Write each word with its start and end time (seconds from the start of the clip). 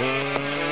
Thank 0.00 0.64
you. 0.64 0.69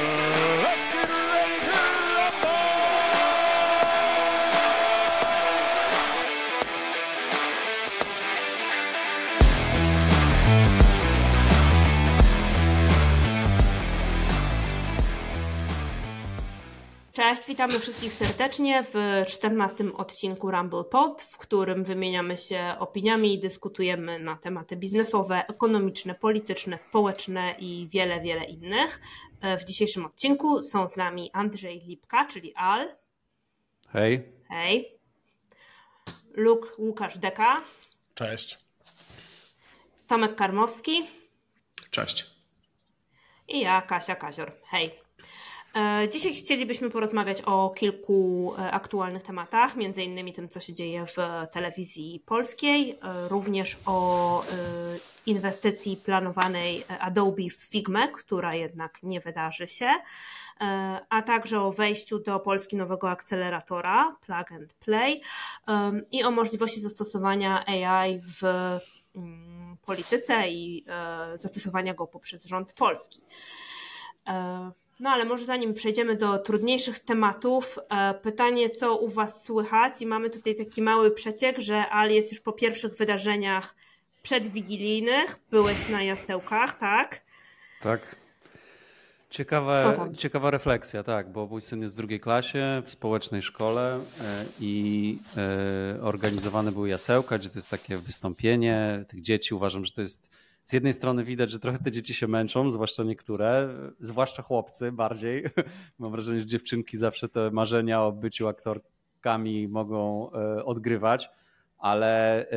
Cześć, 17.29 17.47
witamy 17.47 17.73
wszystkich 17.81 18.13
serdecznie 18.13 18.85
w 18.93 19.25
14 19.27 19.85
odcinku 19.97 20.51
Rumble 20.51 20.85
Pod, 20.85 21.23
w 21.23 21.39
którym 21.39 21.85
wymieniamy 21.85 22.39
się 22.39 22.77
opiniami 22.79 23.35
i 23.35 23.41
dyskutujemy 23.41 24.19
na 24.19 24.37
tematy 24.37 24.77
biznesowe, 24.77 25.47
ekonomiczne, 25.47 26.15
polityczne, 26.15 26.79
społeczne 26.79 27.55
i 27.59 27.89
wiele, 27.93 28.21
wiele 28.21 28.45
innych. 28.45 29.01
W 29.61 29.65
dzisiejszym 29.65 30.07
odcinku 30.07 30.63
są 30.63 30.89
z 30.89 30.97
nami 30.97 31.31
Andrzej 31.33 31.81
Lipka, 31.81 32.25
czyli 32.25 32.55
Al. 32.55 32.97
Hej. 33.89 34.33
Hej. 34.49 34.99
Luk 36.35 36.75
Łukasz 36.79 37.19
Deka. 37.19 37.63
Cześć. 38.15 38.59
Tomek 40.07 40.37
Karmowski. 40.37 41.07
Cześć. 41.91 42.27
I 43.49 43.61
ja, 43.61 43.83
Kasia 43.83 44.17
Kazior. 44.17 44.53
Hej. 44.65 45.08
E, 45.79 46.09
dzisiaj 46.09 46.35
chcielibyśmy 46.35 46.91
porozmawiać 46.91 47.43
o 47.43 47.71
kilku 47.71 48.55
e, 48.59 48.71
aktualnych 48.71 49.23
tematach, 49.23 49.77
między 49.77 50.03
innymi 50.03 50.33
tym, 50.33 50.49
co 50.49 50.61
się 50.61 50.75
dzieje 50.75 51.07
w 51.07 51.17
telewizji 51.53 52.23
polskiej, 52.27 52.91
e, 52.91 53.29
również 53.29 53.79
o 53.87 54.43
inwestycji 55.27 55.97
planowanej 55.97 56.85
Adobe 57.01 57.43
w 57.51 57.57
Figma, 57.57 58.09
która 58.09 58.55
jednak 58.55 59.03
nie 59.03 59.21
wydarzy 59.21 59.69
się, 59.69 59.91
a 61.09 61.23
także 61.23 61.61
o 61.61 61.73
wejściu 61.73 62.19
do 62.19 62.41
Polski 62.41 62.77
nowego 62.77 63.11
akceleratora 63.11 64.17
Plug 64.27 64.53
and 64.53 64.73
Play 64.75 65.21
i 66.11 66.25
o 66.25 66.31
możliwości 66.31 66.81
zastosowania 66.81 67.67
AI 67.67 68.21
w 68.21 68.45
mm, 69.17 69.77
polityce 69.87 70.49
i 70.49 70.85
zastosowania 71.37 71.95
go 71.95 72.07
poprzez 72.07 72.45
rząd 72.45 72.73
polski. 72.73 73.21
No 75.01 75.11
ale 75.11 75.25
może 75.25 75.45
zanim 75.45 75.75
przejdziemy 75.75 76.17
do 76.17 76.39
trudniejszych 76.39 76.99
tematów, 76.99 77.79
e, 77.89 78.15
pytanie, 78.15 78.71
co 78.71 78.97
u 78.97 79.09
Was 79.09 79.45
słychać? 79.45 80.03
I 80.03 80.07
mamy 80.07 80.31
tutaj 80.31 80.55
taki 80.55 80.83
mały 80.83 81.11
przeciek, 81.11 81.59
że 81.59 81.89
Al 81.89 82.11
jest 82.11 82.33
już 82.33 82.41
po 82.41 82.53
pierwszych 82.53 82.97
wydarzeniach 82.97 83.75
przedwigilijnych. 84.23 85.39
Byłeś 85.51 85.89
na 85.89 86.03
jasełkach, 86.03 86.79
tak? 86.79 87.21
Tak. 87.81 88.17
Ciekawa, 89.31 90.09
ciekawa 90.17 90.51
refleksja, 90.51 91.03
tak, 91.03 91.33
bo 91.33 91.47
mój 91.47 91.61
syn 91.61 91.83
jest 91.83 91.95
w 91.95 91.97
drugiej 91.97 92.21
klasie 92.21 92.83
w 92.85 92.91
społecznej 92.91 93.43
szkole 93.43 94.01
e, 94.21 94.45
i 94.61 95.19
e, 95.37 96.03
organizowane 96.03 96.73
były 96.73 96.89
jasełka, 96.89 97.39
gdzie 97.39 97.49
to 97.49 97.55
jest 97.55 97.69
takie 97.69 97.97
wystąpienie 97.97 99.05
tych 99.09 99.23
dzieci. 99.23 99.55
Uważam, 99.55 99.85
że 99.85 99.93
to 99.93 100.01
jest 100.01 100.31
z 100.69 100.73
jednej 100.73 100.93
strony 100.93 101.25
widać, 101.25 101.51
że 101.51 101.59
trochę 101.59 101.79
te 101.79 101.91
dzieci 101.91 102.15
się 102.15 102.29
męczą, 102.29 102.71
zwłaszcza 102.71 103.03
niektóre, 103.03 103.69
zwłaszcza 104.01 104.43
chłopcy 104.43 104.93
bardziej. 104.93 105.45
Mam 105.99 106.13
wrażenie, 106.13 106.41
że 106.41 106.47
dziewczynki 106.47 106.97
zawsze 106.97 107.29
te 107.29 107.51
marzenia 107.51 108.03
o 108.03 108.13
byciu 108.13 108.49
aktorkami 108.49 109.69
mogą 109.69 110.31
e, 110.33 110.65
odgrywać, 110.65 111.31
ale 111.79 112.41
e, 112.51 112.57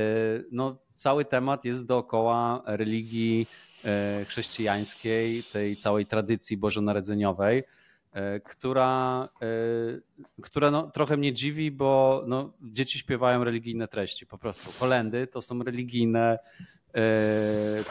no, 0.52 0.78
cały 0.94 1.26
temat 1.26 1.66
jest 1.66 1.86
dookoła 1.86 2.64
religii 2.66 3.48
e, 3.86 4.26
chrześcijańskiej, 4.26 5.44
tej 5.44 5.76
całej 5.76 6.06
tradycji 6.06 6.58
bożonarodzeniowej, 6.58 7.64
która, 8.44 9.30
która 10.42 10.72
no, 10.72 10.92
trochę 10.92 11.18
mnie 11.18 11.34
dziwi, 11.34 11.72
bo 11.72 12.24
no, 12.28 12.54
dzieci 12.62 13.00
śpiewają 13.00 13.44
religijne 13.44 13.88
treści 13.88 14.26
po 14.26 14.38
prostu. 14.38 14.80
Kolendy 14.80 15.28
to 15.28 15.42
są 15.42 15.64
religijne 15.64 16.40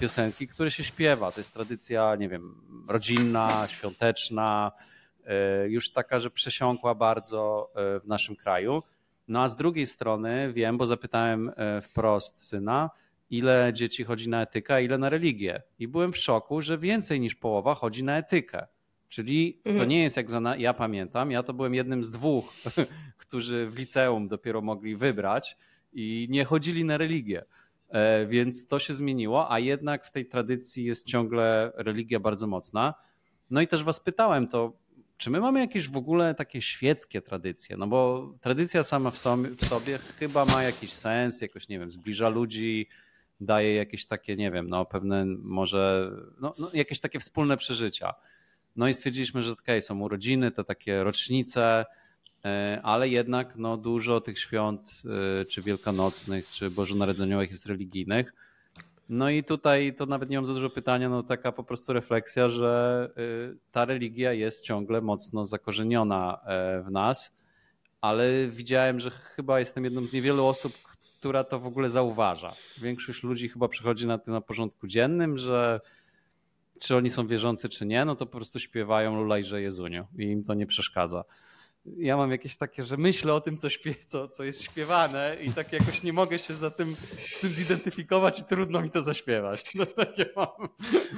piosenki, 0.01 0.49
które 0.49 0.71
się 0.71 0.85
śpiewa. 0.85 1.33
To 1.33 1.41
jest 1.41 1.55
tradycja, 1.55 2.17
nie 2.17 2.29
wiem, 2.29 2.55
rodzinna, 2.89 3.69
świąteczna, 3.69 4.73
e, 5.25 5.69
już 5.69 5.91
taka, 5.91 6.19
że 6.19 6.31
przesiąkła 6.31 6.95
bardzo 6.95 7.71
e, 7.75 8.01
w 8.01 8.07
naszym 8.07 8.37
kraju. 8.37 8.83
No 9.29 9.43
a 9.43 9.49
z 9.49 9.57
drugiej 9.57 9.87
strony 9.87 10.53
wiem, 10.53 10.79
bo 10.79 10.87
zapytałem 10.87 11.53
wprost 11.83 12.43
syna, 12.43 12.91
ile 13.31 13.71
dzieci 13.75 14.05
chodzi 14.05 14.29
na 14.29 14.43
etykę, 14.43 14.85
ile 14.85 14.99
na 14.99 15.09
religię. 15.09 15.63
I 15.79 15.89
byłem 15.89 16.13
w 16.13 16.17
szoku, 16.17 16.63
że 16.63 16.79
więcej 16.79 17.21
niż 17.21 17.35
połowa 17.35 17.75
chodzi 17.75 18.05
na 18.05 18.19
etykę. 18.19 18.67
Czyli 19.09 19.61
to 19.65 19.71
mhm. 19.71 19.89
nie 19.89 20.03
jest 20.03 20.17
jak 20.17 20.31
za, 20.31 20.41
ja 20.59 20.75
pamiętam, 20.75 21.31
ja 21.31 21.43
to 21.43 21.55
byłem 21.55 21.75
jednym 21.75 22.05
z 22.05 22.11
dwóch, 22.11 22.55
którzy 23.17 23.67
w 23.67 23.79
liceum 23.79 24.29
dopiero 24.29 24.61
mogli 24.61 24.97
wybrać 24.97 25.57
i 25.93 26.27
nie 26.31 26.45
chodzili 26.45 26.85
na 26.85 26.97
religię. 26.97 27.45
E, 27.91 28.27
więc 28.27 28.67
to 28.67 28.79
się 28.79 28.95
zmieniło, 28.95 29.53
a 29.53 29.59
jednak 29.59 30.05
w 30.05 30.11
tej 30.11 30.27
tradycji 30.27 30.85
jest 30.85 31.07
ciągle 31.07 31.73
religia 31.75 32.21
bardzo 32.21 32.47
mocna. 32.47 32.95
No 33.51 33.61
i 33.61 33.67
też 33.67 33.85
was 33.85 34.01
pytałem 34.01 34.49
to, 34.49 34.73
czy 35.17 35.31
my 35.31 35.41
mamy 35.41 35.61
jakieś 35.61 35.89
w 35.89 35.97
ogóle 35.97 36.35
takie 36.35 36.63
świeckie 36.63 37.23
tradycje? 37.23 37.77
No 37.77 37.87
bo 37.87 38.31
tradycja 38.41 38.83
sama 38.83 39.11
w 39.11 39.19
sobie, 39.19 39.51
w 39.51 39.65
sobie 39.65 39.99
chyba 39.99 40.45
ma 40.45 40.63
jakiś 40.63 40.93
sens, 40.93 41.41
jakoś, 41.41 41.69
nie 41.69 41.79
wiem, 41.79 41.91
zbliża 41.91 42.29
ludzi, 42.29 42.89
daje 43.41 43.75
jakieś 43.75 44.07
takie, 44.07 44.37
nie 44.37 44.51
wiem, 44.51 44.69
no 44.69 44.85
pewne 44.85 45.25
może, 45.27 46.11
no, 46.41 46.55
no 46.59 46.71
jakieś 46.73 47.01
takie 47.01 47.19
wspólne 47.19 47.57
przeżycia. 47.57 48.15
No 48.77 48.89
i 48.89 48.95
stwierdziliśmy, 48.95 49.43
że 49.43 49.53
okej, 49.53 49.63
okay, 49.63 49.83
są 49.83 50.01
urodziny, 50.01 50.51
te 50.51 50.65
takie 50.65 51.05
rocznice, 51.05 51.87
ale 52.83 53.09
jednak 53.09 53.57
no, 53.57 53.77
dużo 53.77 54.21
tych 54.21 54.39
świąt, 54.39 55.03
e, 55.41 55.45
czy 55.45 55.63
wielkanocnych, 55.63 56.51
czy 56.51 56.71
bożonarodzeniowych 56.71 57.51
jest 57.51 57.67
religijnych. 57.67 58.33
No 59.09 59.31
i 59.31 59.45
tutaj 59.45 59.95
to 59.95 60.07
nawet 60.07 60.31
nie 60.31 60.37
mam 60.37 60.45
za 60.45 60.55
dużo 60.55 60.71
pytania, 60.71 61.09
no 61.09 61.23
taka 61.23 61.53
po 61.53 61.65
prostu 61.65 61.93
refleksja, 61.93 62.49
że 62.49 63.11
e, 63.17 63.23
ta 63.73 63.85
religia 63.85 64.33
jest 64.33 64.65
ciągle 64.65 65.01
mocno 65.01 65.45
zakorzeniona 65.45 66.41
w 66.87 66.91
nas, 66.91 67.37
ale 68.01 68.49
widziałem, 68.49 68.99
że 68.99 69.11
chyba 69.11 69.59
jestem 69.59 69.85
jedną 69.85 70.07
z 70.07 70.13
niewielu 70.13 70.47
osób, 70.47 70.73
która 71.19 71.45
to 71.45 71.61
w 71.61 71.67
ogóle 71.67 71.91
zauważa. 71.91 72.53
Większość 72.79 73.23
ludzi 73.23 73.49
chyba 73.49 73.69
przychodzi 73.69 74.07
na 74.07 74.19
tym 74.19 74.35
na 74.35 74.41
porządku 74.41 74.87
dziennym, 74.87 75.39
że 75.39 75.81
czy 76.79 76.97
oni 76.97 77.11
są 77.11 77.27
wierzący, 77.27 77.69
czy 77.69 77.87
nie, 77.87 78.05
no 78.05 78.17
to 78.17 78.27
po 78.27 78.33
prostu 78.33 78.59
śpiewają 78.59 79.17
Lulajże 79.17 79.63
Jezuniu 79.63 80.07
i 80.19 80.23
im 80.23 80.45
to 80.45 80.55
nie 80.55 80.67
przeszkadza 80.67 81.25
ja 81.85 82.17
mam 82.17 82.31
jakieś 82.31 82.57
takie, 82.57 82.85
że 82.85 82.97
myślę 82.97 83.35
o 83.35 83.41
tym, 83.41 83.57
co, 83.57 83.71
śpiew, 83.71 84.05
co, 84.05 84.29
co 84.29 84.45
jest 84.45 84.63
śpiewane 84.63 85.37
i 85.43 85.53
tak 85.53 85.73
jakoś 85.73 86.03
nie 86.03 86.13
mogę 86.13 86.39
się 86.39 86.55
za 86.55 86.71
tym, 86.71 86.97
z 87.29 87.41
tym 87.41 87.51
zidentyfikować 87.51 88.39
i 88.39 88.45
trudno 88.45 88.83
mi 88.83 88.91
to 88.91 89.03
zaśpiewać. 89.03 89.65
No, 89.75 89.87
takie 89.87 90.27
mam. 90.37 90.69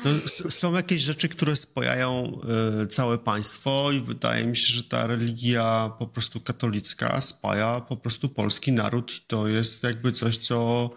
No, 0.04 0.50
są 0.50 0.74
jakieś 0.74 1.02
rzeczy, 1.02 1.28
które 1.28 1.56
spajają 1.56 2.40
y, 2.82 2.86
całe 2.86 3.18
państwo 3.18 3.92
i 3.92 4.00
wydaje 4.00 4.46
mi 4.46 4.56
się, 4.56 4.74
że 4.74 4.84
ta 4.84 5.06
religia 5.06 5.92
po 5.98 6.06
prostu 6.06 6.40
katolicka 6.40 7.20
spaja 7.20 7.80
po 7.80 7.96
prostu 7.96 8.28
polski 8.28 8.72
naród. 8.72 9.26
To 9.26 9.48
jest 9.48 9.82
jakby 9.82 10.12
coś, 10.12 10.36
co 10.36 10.90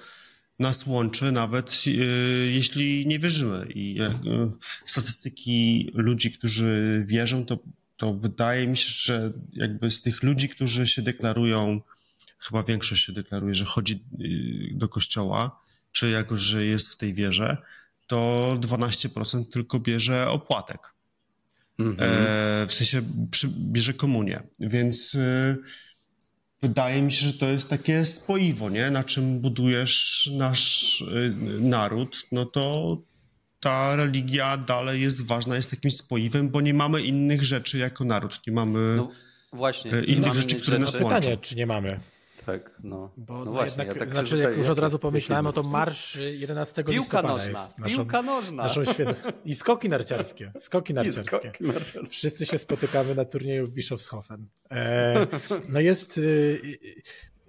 nas 0.60 0.86
łączy, 0.86 1.32
nawet 1.32 1.84
y, 1.88 2.52
jeśli 2.52 3.08
nie 3.08 3.20
wierzymy. 3.20 3.68
I 3.76 4.02
y, 4.02 4.52
statystyki 4.86 5.90
ludzi, 5.94 6.32
którzy 6.32 7.04
wierzą, 7.08 7.46
to 7.46 7.58
to 7.98 8.14
wydaje 8.14 8.68
mi 8.68 8.78
się, 8.78 8.90
że 8.90 9.34
jakby 9.54 9.92
z 9.92 10.02
tych 10.02 10.24
ludzi, 10.24 10.50
którzy 10.50 10.88
się 10.88 11.02
deklarują, 11.02 11.82
chyba 12.40 12.64
większość 12.64 13.06
się 13.06 13.14
deklaruje, 13.14 13.56
że 13.56 13.66
chodzi 13.66 14.04
y, 14.22 14.78
do 14.78 14.90
kościoła, 14.90 15.60
czy 15.92 16.10
jako, 16.10 16.38
że 16.38 16.66
jest 16.66 16.90
w 16.90 16.98
tej 16.98 17.14
wierze, 17.14 17.58
to 18.08 18.58
12% 18.60 19.46
tylko 19.52 19.80
bierze 19.80 20.30
opłatek. 20.30 20.96
Mhm. 21.80 22.10
E, 22.10 22.68
w 22.68 22.74
sensie 22.74 23.02
przy, 23.32 23.48
bierze 23.48 23.94
komunię. 23.94 24.44
Więc 24.60 25.16
y, 25.16 25.58
wydaje 26.62 27.02
mi 27.02 27.12
się, 27.12 27.28
że 27.28 27.34
to 27.34 27.50
jest 27.50 27.70
takie 27.70 28.06
spoiwo, 28.06 28.70
nie? 28.70 28.92
Na 28.92 29.04
czym 29.04 29.40
budujesz 29.40 30.30
nasz 30.38 31.02
y, 31.02 31.34
naród, 31.60 32.28
no 32.32 32.46
to 32.46 32.98
ta 33.66 33.96
religia 33.96 34.58
dalej 34.58 35.02
jest 35.02 35.22
ważna, 35.28 35.56
jest 35.56 35.72
takim 35.72 35.92
spoiwem, 35.92 36.50
bo 36.50 36.62
nie 36.62 36.74
mamy 36.74 37.02
innych 37.02 37.44
rzeczy 37.44 37.78
jako 37.78 38.06
naród. 38.06 38.48
Nie 38.48 38.54
mamy 38.54 38.96
no, 38.96 39.12
właśnie, 39.54 39.94
e, 39.94 40.04
innych 40.04 40.34
rzeczy, 40.34 40.56
które 40.56 40.80
nas 40.80 40.94
łączą. 40.94 41.16
Pytanie, 41.16 41.38
czy 41.38 41.56
nie 41.56 41.66
mamy? 41.66 42.00
Tak, 42.46 42.72
no. 42.84 43.12
Bo 43.18 43.34
no, 43.34 43.46
no 43.46 43.52
właśnie, 43.52 43.78
jednak, 43.78 43.88
ja 43.88 44.06
tak 44.06 44.14
znaczy, 44.14 44.38
jak 44.38 44.58
już 44.58 44.70
od 44.70 44.80
razu 44.80 45.00
pomyślałem, 45.00 45.48
o 45.48 45.54
to 45.54 45.64
marsz 45.64 46.18
11 46.32 46.84
Piłka 46.84 46.92
listopada 46.92 47.28
nożna, 47.28 47.60
jest 47.60 47.78
naszą, 47.78 47.96
piłka 47.96 48.22
nożna. 48.22 48.64
Naszą 48.64 48.82
I 49.46 49.56
skoki 49.56 49.90
narciarskie. 49.90 50.52
Skoki 50.60 50.94
narciarskie. 50.94 51.38
Skoki 51.38 51.64
narciarskie. 51.64 52.10
Wszyscy 52.10 52.46
się 52.46 52.58
spotykamy 52.58 53.16
na 53.16 53.26
turnieju 53.26 53.66
w 53.66 53.70
Bischofshofen. 53.70 54.48
E, 54.72 55.28
no 55.70 55.80
jest... 55.80 56.20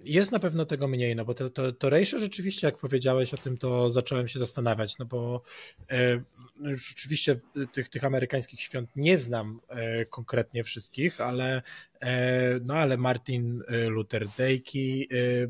Jest 0.03 0.31
na 0.31 0.39
pewno 0.39 0.65
tego 0.65 0.87
mniej, 0.87 1.15
no 1.15 1.25
bo 1.25 1.33
to, 1.33 1.49
to, 1.49 1.71
to 1.71 1.89
ratio 1.89 2.19
rzeczywiście, 2.19 2.67
jak 2.67 2.77
powiedziałeś 2.77 3.33
o 3.33 3.37
tym, 3.37 3.57
to 3.57 3.91
zacząłem 3.91 4.27
się 4.27 4.39
zastanawiać, 4.39 4.97
no 4.97 5.05
bo 5.05 5.41
e, 5.89 6.21
no 6.59 6.75
rzeczywiście 6.75 7.39
tych, 7.73 7.89
tych 7.89 8.03
amerykańskich 8.03 8.61
świąt 8.61 8.89
nie 8.95 9.17
znam 9.17 9.59
e, 9.69 10.05
konkretnie 10.05 10.63
wszystkich, 10.63 11.21
ale 11.21 11.61
no 12.61 12.73
ale 12.73 12.97
Martin 12.97 13.63
e, 13.67 13.87
Luther 13.89 14.27
Day, 14.37 14.63
e, 15.11 15.47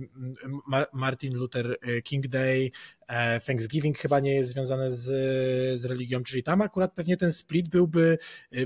Martin 0.94 1.34
Luther 1.34 1.78
King 2.04 2.28
Day, 2.28 2.72
e, 3.08 3.40
Thanksgiving 3.40 3.98
chyba 3.98 4.20
nie 4.20 4.36
jest 4.36 4.50
związane 4.50 4.92
z, 4.92 5.06
z 5.80 5.86
religią, 5.86 6.24
czyli 6.24 6.44
tam 6.44 6.62
akurat 6.62 6.94
pewnie 6.94 7.18
ten 7.18 7.34
split 7.34 7.70
byłby 7.70 8.18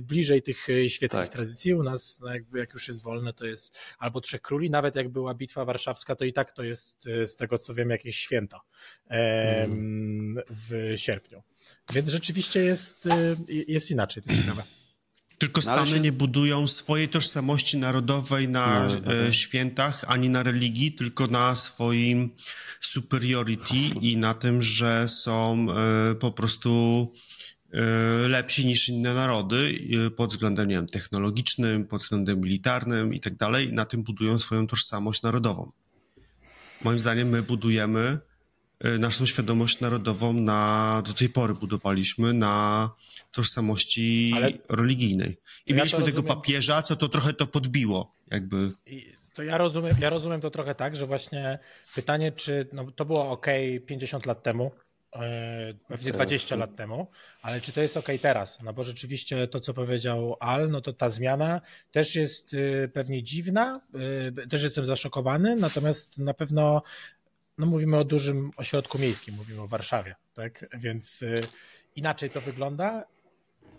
bliżej 0.01 0.41
tych 0.41 0.67
świeckich 0.87 1.09
tak. 1.09 1.29
tradycji. 1.29 1.73
U 1.73 1.83
nas, 1.83 2.19
no 2.19 2.33
jakby 2.33 2.59
jak 2.59 2.73
już 2.73 2.87
jest 2.87 3.01
wolne, 3.01 3.33
to 3.33 3.45
jest 3.45 3.77
albo 3.99 4.21
Trzech 4.21 4.41
Króli, 4.41 4.69
nawet 4.69 4.95
jak 4.95 5.09
była 5.09 5.33
bitwa 5.33 5.65
warszawska, 5.65 6.15
to 6.15 6.25
i 6.25 6.33
tak 6.33 6.51
to 6.51 6.63
jest 6.63 7.03
z 7.03 7.35
tego 7.35 7.57
co 7.57 7.73
wiem 7.73 7.89
jakieś 7.89 8.17
święto 8.17 8.59
mm. 9.09 10.41
w 10.49 10.93
sierpniu. 10.95 11.43
Więc 11.93 12.09
rzeczywiście 12.09 12.63
jest, 12.63 13.09
jest 13.67 13.91
inaczej, 13.91 14.23
to 14.23 14.33
ciekawe. 14.33 14.63
Tylko 15.41 15.61
no, 15.61 15.61
Stany 15.61 15.91
się... 15.91 15.99
nie 15.99 16.11
budują 16.11 16.67
swojej 16.67 17.09
tożsamości 17.09 17.77
narodowej 17.77 18.49
na 18.49 18.87
no, 18.87 19.31
świętach 19.31 20.05
ani 20.07 20.29
na 20.29 20.43
religii, 20.43 20.91
tylko 20.91 21.27
na 21.27 21.55
swoim 21.55 22.29
superiority 22.81 23.75
i 24.01 24.17
na 24.17 24.33
tym, 24.33 24.61
że 24.61 25.07
są 25.07 25.67
e, 26.11 26.15
po 26.15 26.31
prostu 26.31 27.13
e, 27.73 27.81
lepsi 28.27 28.65
niż 28.65 28.89
inne 28.89 29.13
narody 29.13 29.73
pod 30.15 30.29
względem, 30.29 30.67
nie 30.67 30.75
wiem, 30.75 30.87
technologicznym, 30.87 31.87
pod 31.87 32.01
względem 32.01 32.41
militarnym 32.41 33.13
i 33.13 33.19
tak 33.19 33.35
dalej. 33.35 33.73
Na 33.73 33.85
tym 33.85 34.03
budują 34.03 34.39
swoją 34.39 34.67
tożsamość 34.67 35.21
narodową. 35.21 35.71
Moim 36.83 36.99
zdaniem 36.99 37.29
my 37.29 37.41
budujemy 37.41 38.19
naszą 38.99 39.25
świadomość 39.25 39.79
narodową 39.79 40.33
na, 40.33 41.01
do 41.05 41.13
tej 41.13 41.29
pory 41.29 41.53
budowaliśmy 41.53 42.33
na 42.33 42.89
tożsamości 43.31 44.33
Ale 44.35 44.51
religijnej. 44.69 45.37
I 45.67 45.73
mieliśmy 45.73 45.99
ja 45.99 46.05
tego 46.05 46.23
papieża, 46.23 46.81
co 46.81 46.95
to 46.95 47.09
trochę 47.09 47.33
to 47.33 47.47
podbiło, 47.47 48.11
jakby. 48.31 48.71
To 49.33 49.43
ja 49.43 49.57
rozumiem, 49.57 49.95
ja 50.01 50.09
rozumiem 50.09 50.41
to 50.41 50.51
trochę 50.51 50.75
tak, 50.75 50.95
że 50.95 51.05
właśnie 51.05 51.59
pytanie, 51.95 52.31
czy 52.31 52.67
no, 52.73 52.91
to 52.91 53.05
było 53.05 53.29
ok 53.29 53.45
50 53.85 54.25
lat 54.25 54.43
temu, 54.43 54.71
e, 55.15 55.73
pewnie 55.87 56.11
20 56.11 56.55
lat 56.55 56.75
temu, 56.75 57.07
ale 57.41 57.61
czy 57.61 57.71
to 57.71 57.81
jest 57.81 57.97
ok 57.97 58.07
teraz? 58.21 58.59
No 58.63 58.73
bo 58.73 58.83
rzeczywiście 58.83 59.47
to, 59.47 59.59
co 59.59 59.73
powiedział 59.73 60.35
Al, 60.39 60.69
no 60.69 60.81
to 60.81 60.93
ta 60.93 61.09
zmiana 61.09 61.61
też 61.91 62.15
jest 62.15 62.53
y, 62.53 62.89
pewnie 62.93 63.23
dziwna, 63.23 63.81
y, 64.43 64.47
też 64.47 64.63
jestem 64.63 64.85
zaszokowany, 64.85 65.55
natomiast 65.55 66.17
na 66.17 66.33
pewno 66.33 66.83
no 67.57 67.65
mówimy 67.65 67.97
o 67.97 68.03
dużym 68.03 68.51
ośrodku 68.57 68.99
miejskim, 68.99 69.35
mówimy 69.35 69.61
o 69.61 69.67
Warszawie, 69.67 70.15
tak? 70.33 70.65
Więc 70.73 71.21
y, 71.21 71.47
inaczej 71.95 72.29
to 72.29 72.41
wygląda, 72.41 73.05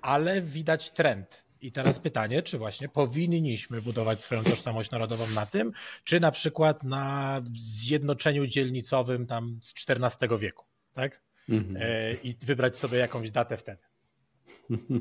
ale 0.00 0.42
widać 0.42 0.90
trend. 0.90 1.44
I 1.60 1.72
teraz 1.72 1.98
pytanie, 1.98 2.42
czy 2.42 2.58
właśnie 2.58 2.88
powinniśmy 2.88 3.82
budować 3.82 4.22
swoją 4.22 4.44
tożsamość 4.44 4.90
narodową 4.90 5.26
na 5.34 5.46
tym, 5.46 5.72
czy 6.04 6.20
na 6.20 6.30
przykład 6.30 6.84
na 6.84 7.40
zjednoczeniu 7.56 8.46
dzielnicowym 8.46 9.26
tam 9.26 9.58
z 9.62 9.74
XIV 9.88 10.38
wieku, 10.38 10.64
tak? 10.94 11.22
Mhm. 11.48 11.76
E, 11.76 12.12
I 12.12 12.36
wybrać 12.42 12.76
sobie 12.76 12.98
jakąś 12.98 13.30
datę 13.30 13.56
wtedy. 13.56 13.82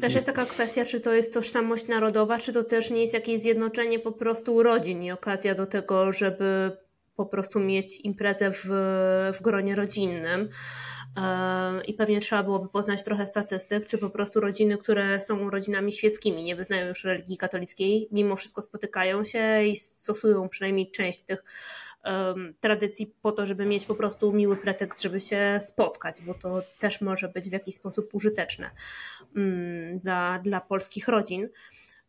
Też 0.01 0.13
jest 0.13 0.25
taka 0.25 0.45
kwestia, 0.45 0.85
czy 0.85 0.99
to 0.99 1.13
jest 1.13 1.33
tożsamość 1.33 1.87
narodowa, 1.87 2.39
czy 2.39 2.53
to 2.53 2.63
też 2.63 2.89
nie 2.89 3.01
jest 3.01 3.13
jakieś 3.13 3.41
zjednoczenie 3.41 3.99
po 3.99 4.11
prostu 4.11 4.63
rodzin 4.63 5.03
i 5.03 5.11
okazja 5.11 5.55
do 5.55 5.65
tego, 5.65 6.13
żeby 6.13 6.77
po 7.25 7.31
prostu 7.31 7.59
mieć 7.59 7.99
imprezę 7.99 8.51
w, 8.51 8.65
w 9.39 9.41
gronie 9.41 9.75
rodzinnym. 9.75 10.49
I 11.87 11.93
pewnie 11.93 12.21
trzeba 12.21 12.43
byłoby 12.43 12.69
poznać 12.69 13.03
trochę 13.03 13.25
statystyk, 13.25 13.87
czy 13.87 13.97
po 13.97 14.09
prostu 14.09 14.39
rodziny, 14.39 14.77
które 14.77 15.21
są 15.21 15.49
rodzinami 15.49 15.91
świeckimi, 15.91 16.43
nie 16.43 16.55
wyznają 16.55 16.87
już 16.87 17.03
religii 17.03 17.37
katolickiej, 17.37 18.07
mimo 18.11 18.35
wszystko 18.35 18.61
spotykają 18.61 19.23
się 19.23 19.63
i 19.63 19.75
stosują 19.75 20.49
przynajmniej 20.49 20.91
część 20.91 21.23
tych 21.23 21.43
um, 22.05 22.53
tradycji 22.59 23.13
po 23.21 23.31
to, 23.31 23.45
żeby 23.45 23.65
mieć 23.65 23.85
po 23.85 23.95
prostu 23.95 24.33
miły 24.33 24.57
pretekst, 24.57 25.01
żeby 25.01 25.19
się 25.19 25.59
spotkać, 25.61 26.21
bo 26.21 26.33
to 26.33 26.61
też 26.79 27.01
może 27.01 27.29
być 27.29 27.49
w 27.49 27.53
jakiś 27.53 27.75
sposób 27.75 28.09
użyteczne 28.13 28.71
um, 29.35 29.97
dla, 29.97 30.39
dla 30.39 30.61
polskich 30.61 31.07
rodzin. 31.07 31.49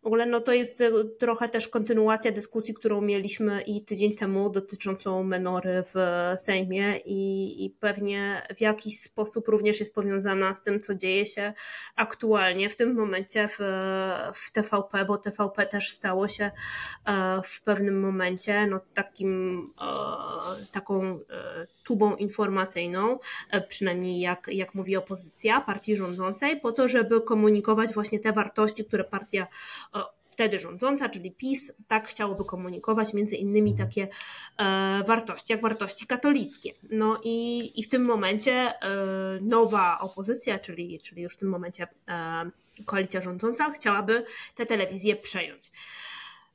W 0.03 0.07
ogóle 0.07 0.27
no 0.27 0.41
to 0.41 0.53
jest 0.53 0.81
e, 0.81 0.91
trochę 1.19 1.49
też 1.49 1.69
kontynuacja 1.69 2.33
dyskusji, 2.33 2.75
którą 2.75 3.01
mieliśmy 3.01 3.63
i 3.63 3.85
tydzień 3.85 4.15
temu 4.15 4.51
dotyczącą 4.51 5.23
menory 5.23 5.85
w 5.95 5.95
Sejmie 6.37 6.97
i, 6.97 7.65
i 7.65 7.71
pewnie 7.71 8.47
w 8.57 8.61
jakiś 8.61 9.01
sposób 9.01 9.49
również 9.49 9.81
jest 9.81 9.95
powiązana 9.95 10.55
z 10.55 10.63
tym, 10.63 10.81
co 10.81 10.95
dzieje 10.95 11.27
się 11.27 11.53
aktualnie 11.97 12.71
w 12.71 12.77
tym 12.77 12.95
momencie 12.95 13.49
w, 13.49 13.59
w 14.35 14.53
TVP, 14.53 15.05
bo 15.05 15.19
TVP 15.19 15.67
też 15.67 15.93
stało 15.93 16.29
się 16.29 16.51
e, 17.07 17.43
w 17.45 17.63
pewnym 17.63 18.01
momencie 18.01 18.67
no 18.67 18.81
takim, 18.95 19.63
e, 19.83 20.67
taką 20.73 21.19
tubą 21.85 22.17
informacyjną, 22.17 23.19
przynajmniej 23.69 24.21
jak, 24.21 24.49
jak 24.53 24.75
mówi 24.75 24.97
opozycja 24.97 25.61
partii 25.61 25.97
rządzącej, 25.97 26.61
po 26.61 26.73
to, 26.73 26.89
żeby 26.89 27.21
komunikować 27.21 27.95
właśnie 27.95 28.19
te 28.19 28.33
wartości, 28.33 28.85
które 28.85 29.05
partia 29.05 29.47
wtedy 30.33 30.59
rządząca, 30.59 31.09
czyli 31.09 31.31
PiS, 31.31 31.73
tak 31.89 32.09
chciałoby 32.09 32.45
komunikować 32.45 33.15
między 33.15 33.37
innymi 33.37 33.71
mhm. 33.71 33.89
takie 33.89 34.09
e, 34.59 35.05
wartości, 35.07 35.53
jak 35.53 35.63
wartości 35.63 36.07
katolickie. 36.07 36.73
No 36.91 37.21
i, 37.25 37.71
i 37.81 37.83
w 37.83 37.89
tym 37.89 38.05
momencie 38.05 38.53
e, 38.53 38.75
nowa 39.41 39.99
opozycja, 40.01 40.59
czyli, 40.59 41.01
czyli 41.01 41.23
już 41.23 41.35
w 41.35 41.37
tym 41.37 41.49
momencie 41.49 41.87
e, 42.09 42.51
koalicja 42.85 43.21
rządząca, 43.21 43.71
chciałaby 43.71 44.25
tę 44.55 44.67
telewizję 44.67 45.17
przejąć. 45.17 45.73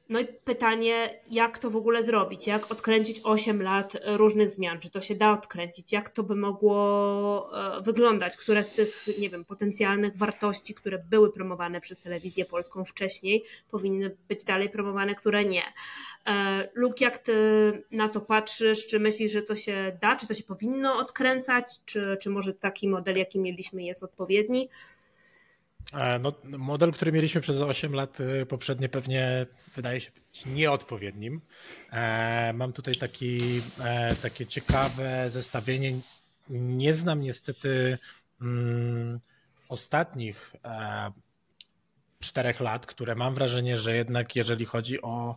No 0.09 0.19
i 0.19 0.25
pytanie, 0.25 1.19
jak 1.31 1.59
to 1.59 1.69
w 1.69 1.75
ogóle 1.75 2.04
zrobić? 2.04 2.48
Jak 2.48 2.71
odkręcić 2.71 3.21
8 3.24 3.62
lat 3.62 3.98
różnych 4.06 4.50
zmian? 4.50 4.80
Czy 4.80 4.89
to 4.89 5.01
się 5.01 5.15
da 5.15 5.31
odkręcić? 5.31 5.92
Jak 5.92 6.09
to 6.09 6.24
by 6.24 6.36
mogło 6.36 7.77
e, 7.77 7.81
wyglądać? 7.81 8.38
Które 8.38 8.63
z 8.63 8.69
tych, 8.69 9.07
nie 9.19 9.30
wiem, 9.30 9.45
potencjalnych 9.45 10.18
wartości, 10.18 10.74
które 10.74 11.00
były 11.09 11.31
promowane 11.31 11.81
przez 11.81 12.00
telewizję 12.00 12.45
polską 12.45 12.86
wcześniej, 12.86 13.44
powinny 13.71 14.18
być 14.27 14.44
dalej 14.44 14.69
promowane, 14.69 15.15
które 15.15 15.45
nie? 15.45 15.63
E, 16.27 16.69
Luke, 16.74 17.06
jak 17.06 17.18
ty 17.18 17.33
na 17.92 18.09
to 18.09 18.21
patrzysz? 18.21 18.88
Czy 18.88 19.00
myślisz, 19.00 19.31
że 19.31 19.42
to 19.42 19.56
się 19.56 19.98
da? 20.01 20.15
Czy 20.15 20.27
to 20.27 20.33
się 20.33 20.44
powinno 20.44 20.98
odkręcać? 20.98 21.80
Czy, 21.86 22.18
czy 22.21 22.30
może 22.30 22.54
taki 22.54 22.88
model, 22.88 23.18
jaki 23.18 23.39
mieliśmy, 23.39 23.83
jest 23.83 24.04
odpowiedni? 24.04 24.69
E, 25.93 26.19
no, 26.19 26.33
model, 26.43 26.91
który 26.91 27.11
mieliśmy 27.11 27.41
przez 27.41 27.61
8 27.61 27.93
lat 27.93 28.17
e, 28.21 28.45
poprzednie 28.45 28.89
pewnie 28.89 29.45
wydaje 29.75 30.01
się 30.01 30.11
być 30.11 30.45
nieodpowiednim. 30.45 31.41
E, 31.91 32.53
mam 32.53 32.73
tutaj 32.73 32.95
taki, 32.95 33.61
takie 34.21 34.47
ciekawe 34.47 35.31
zestawienie. 35.31 35.91
Nie 36.49 36.94
znam 36.94 37.21
niestety 37.21 37.97
mm, 38.41 39.19
ostatnich 39.69 40.53
czterech 42.19 42.59
lat, 42.59 42.85
które 42.85 43.15
mam 43.15 43.35
wrażenie, 43.35 43.77
że 43.77 43.95
jednak 43.95 44.35
jeżeli 44.35 44.65
chodzi 44.65 45.01
o 45.01 45.35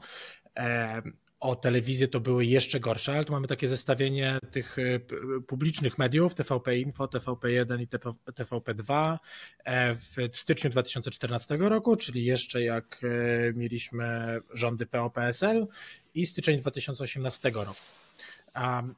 o 1.40 1.56
telewizję 1.56 2.08
to 2.08 2.20
były 2.20 2.46
jeszcze 2.46 2.80
gorsze, 2.80 3.12
ale 3.12 3.24
tu 3.24 3.32
mamy 3.32 3.46
takie 3.46 3.68
zestawienie 3.68 4.38
tych 4.50 4.76
e, 4.78 5.00
publicznych 5.46 5.98
mediów, 5.98 6.34
TVP 6.34 6.78
Info, 6.78 7.04
TVP1 7.04 7.80
i 7.80 7.88
TVP2 8.32 9.18
e, 9.64 9.94
w 9.94 10.16
styczniu 10.32 10.70
2014 10.70 11.56
roku, 11.56 11.96
czyli 11.96 12.24
jeszcze 12.24 12.62
jak 12.62 13.00
e, 13.04 13.52
mieliśmy 13.52 14.38
rządy 14.54 14.86
PO-PSL 14.86 15.66
i 16.14 16.26
styczeń 16.26 16.60
2018 16.60 17.50
roku. 17.50 17.74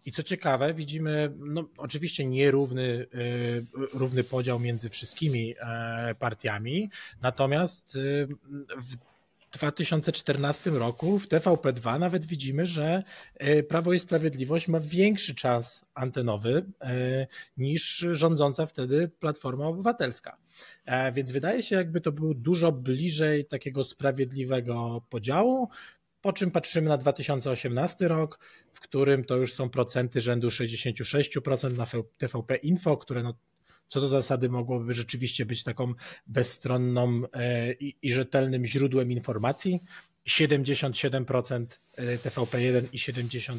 I 0.06 0.12
co 0.12 0.22
ciekawe, 0.22 0.74
widzimy 0.74 1.32
no, 1.38 1.64
oczywiście 1.76 2.24
nierówny 2.24 3.06
równy 3.92 4.24
podział 4.24 4.60
między 4.60 4.88
wszystkimi 4.88 5.54
partiami, 6.18 6.90
natomiast 7.22 7.98
w 8.76 8.96
2014 9.52 10.70
roku 10.70 11.18
w 11.18 11.28
TVP2 11.28 12.00
nawet 12.00 12.26
widzimy, 12.26 12.66
że 12.66 13.02
e, 13.34 13.62
Prawo 13.62 13.92
i 13.92 13.98
Sprawiedliwość 13.98 14.68
ma 14.68 14.80
większy 14.80 15.34
czas 15.34 15.84
antenowy 15.94 16.64
e, 16.80 17.26
niż 17.56 18.06
rządząca 18.12 18.66
wtedy 18.66 19.10
Platforma 19.20 19.66
Obywatelska. 19.66 20.36
E, 20.84 21.12
więc 21.12 21.32
wydaje 21.32 21.62
się, 21.62 21.76
jakby 21.76 22.00
to 22.00 22.12
był 22.12 22.34
dużo 22.34 22.72
bliżej 22.72 23.44
takiego 23.44 23.84
sprawiedliwego 23.84 25.02
podziału. 25.10 25.68
Po 26.20 26.32
czym 26.32 26.50
patrzymy 26.50 26.88
na 26.88 26.98
2018 26.98 28.08
rok, 28.08 28.38
w 28.72 28.80
którym 28.80 29.24
to 29.24 29.36
już 29.36 29.54
są 29.54 29.70
procenty 29.70 30.20
rzędu 30.20 30.48
66% 30.48 31.76
na 31.76 31.86
TVP 32.18 32.56
Info, 32.56 32.96
które 32.96 33.22
no 33.22 33.34
co 33.92 34.00
do 34.00 34.08
zasady 34.08 34.48
mogłoby 34.48 34.94
rzeczywiście 34.94 35.46
być 35.46 35.64
taką 35.64 35.94
bezstronną 36.26 37.22
e, 37.32 37.72
i, 37.72 37.96
i 38.02 38.12
rzetelnym 38.12 38.66
źródłem 38.66 39.12
informacji. 39.12 39.82
77% 40.28 41.66
TVP1 41.98 42.84
i 42.92 42.98
79% 42.98 43.58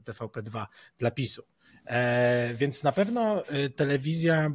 TVP2 0.00 0.66
dla 0.98 1.10
PiSu. 1.10 1.42
E, 1.86 2.54
więc 2.54 2.82
na 2.82 2.92
pewno 2.92 3.42
telewizja 3.76 4.52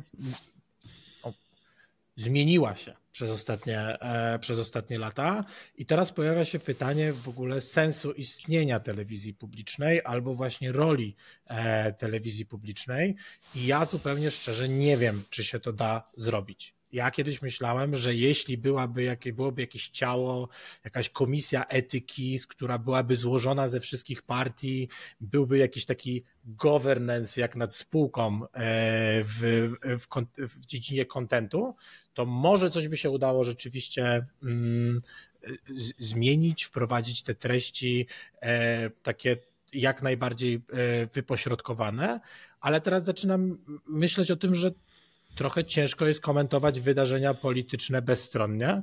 zmieniła 2.16 2.76
się 2.76 3.01
przez 3.12 3.32
ostatnie, 3.32 3.80
e, 3.80 4.40
przez 4.40 4.60
ostatnie 4.60 5.00
lata. 5.00 5.46
I 5.76 5.86
teraz 5.86 6.12
pojawia 6.12 6.46
się 6.46 6.60
pytanie 6.60 7.14
w 7.14 7.30
ogóle 7.30 7.62
sensu 7.62 8.12
istnienia 8.12 8.80
telewizji 8.80 9.34
publicznej 9.34 10.02
albo 10.06 10.36
właśnie 10.36 10.72
roli 10.72 11.16
e, 11.46 11.94
telewizji 11.94 12.46
publicznej. 12.46 13.16
I 13.56 13.66
ja 13.66 13.86
zupełnie 13.86 14.32
szczerze 14.32 14.70
nie 14.70 14.98
wiem, 14.98 15.24
czy 15.30 15.44
się 15.44 15.60
to 15.60 15.74
da 15.74 16.04
zrobić. 16.18 16.81
Ja 16.92 17.12
kiedyś 17.12 17.42
myślałem, 17.42 17.96
że 17.96 18.16
jeśli 18.16 18.58
byłaby, 18.58 19.04
jakie, 19.04 19.34
byłoby 19.34 19.62
jakieś 19.62 19.90
ciało, 19.90 20.50
jakaś 20.84 21.10
komisja 21.10 21.66
etyki, 21.66 22.40
która 22.50 22.78
byłaby 22.78 23.16
złożona 23.16 23.70
ze 23.70 23.80
wszystkich 23.80 24.22
partii, 24.22 24.90
byłby 25.22 25.58
jakiś 25.58 25.86
taki 25.86 26.24
governance 26.46 27.42
jak 27.42 27.56
nad 27.56 27.76
spółką 27.76 28.44
e, 28.44 28.48
w, 29.24 29.72
w, 29.84 30.08
w 30.38 30.66
dziedzinie 30.66 31.06
kontentu, 31.06 31.76
to 32.14 32.26
może 32.26 32.70
coś 32.70 32.88
by 32.88 32.98
się 32.98 33.10
udało 33.10 33.44
rzeczywiście 33.44 34.26
mm, 34.44 35.02
zmienić, 35.98 36.64
wprowadzić 36.64 37.24
te 37.24 37.36
treści 37.36 38.08
e, 38.42 38.90
takie 38.90 39.38
jak 39.74 40.02
najbardziej 40.02 40.56
e, 40.56 40.60
wypośrodkowane, 41.08 42.20
ale 42.62 42.82
teraz 42.82 43.04
zaczynam 43.04 43.58
myśleć 43.88 44.32
o 44.32 44.36
tym, 44.36 44.54
że 44.54 44.72
trochę 45.36 45.66
ciężko 45.66 46.08
jest 46.08 46.22
komentować 46.22 46.80
wydarzenia 46.80 47.34
polityczne 47.34 48.02
bezstronnie 48.02 48.82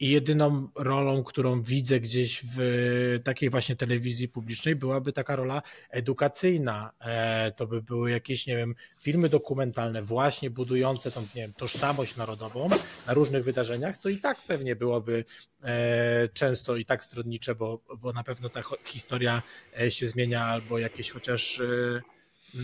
i 0.00 0.10
jedyną 0.10 0.68
rolą, 0.74 1.24
którą 1.24 1.62
widzę 1.62 2.00
gdzieś 2.00 2.42
w 2.56 3.20
takiej 3.24 3.50
właśnie 3.50 3.76
telewizji 3.76 4.28
publicznej, 4.28 4.76
byłaby 4.76 5.12
taka 5.12 5.36
rola 5.36 5.62
edukacyjna. 5.90 6.92
E, 7.00 7.52
to 7.52 7.66
by 7.66 7.82
były 7.82 8.10
jakieś, 8.10 8.46
nie 8.46 8.56
wiem, 8.56 8.74
filmy 9.00 9.28
dokumentalne, 9.28 10.02
właśnie 10.02 10.50
budujące 10.50 11.10
tą, 11.10 11.20
nie 11.20 11.42
wiem, 11.42 11.52
tożsamość 11.52 12.16
narodową 12.16 12.68
na 13.06 13.14
różnych 13.14 13.44
wydarzeniach, 13.44 13.96
co 13.96 14.08
i 14.08 14.18
tak 14.18 14.38
pewnie 14.46 14.76
byłoby 14.76 15.24
e, 15.62 16.28
często 16.28 16.76
i 16.76 16.84
tak 16.84 17.04
stronnicze, 17.04 17.54
bo, 17.54 17.80
bo 17.98 18.12
na 18.12 18.24
pewno 18.24 18.48
ta 18.48 18.62
historia 18.84 19.42
e, 19.80 19.90
się 19.90 20.08
zmienia, 20.08 20.44
albo 20.44 20.78
jakieś 20.78 21.10
chociaż 21.10 21.62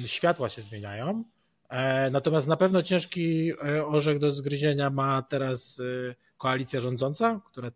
światła 0.06 0.48
się 0.48 0.62
zmieniają. 0.62 1.24
Natomiast 2.10 2.46
na 2.46 2.56
pewno 2.56 2.82
ciężki 2.82 3.52
orzech 3.86 4.18
do 4.18 4.32
zgryzienia 4.32 4.90
ma 4.90 5.22
teraz 5.22 5.82
koalicja 6.36 6.80
rządząca, 6.80 7.40
która 7.46 7.70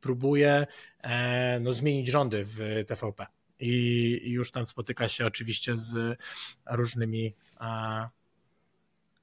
próbuje 0.00 0.66
e, 1.02 1.60
no, 1.60 1.72
zmienić 1.72 2.08
rządy 2.08 2.44
w 2.44 2.84
TVP. 2.86 3.26
I, 3.60 4.30
już 4.30 4.50
tam 4.50 4.66
spotyka 4.66 5.08
się 5.08 5.26
oczywiście 5.26 5.76
z 5.76 6.18
różnymi 6.70 7.34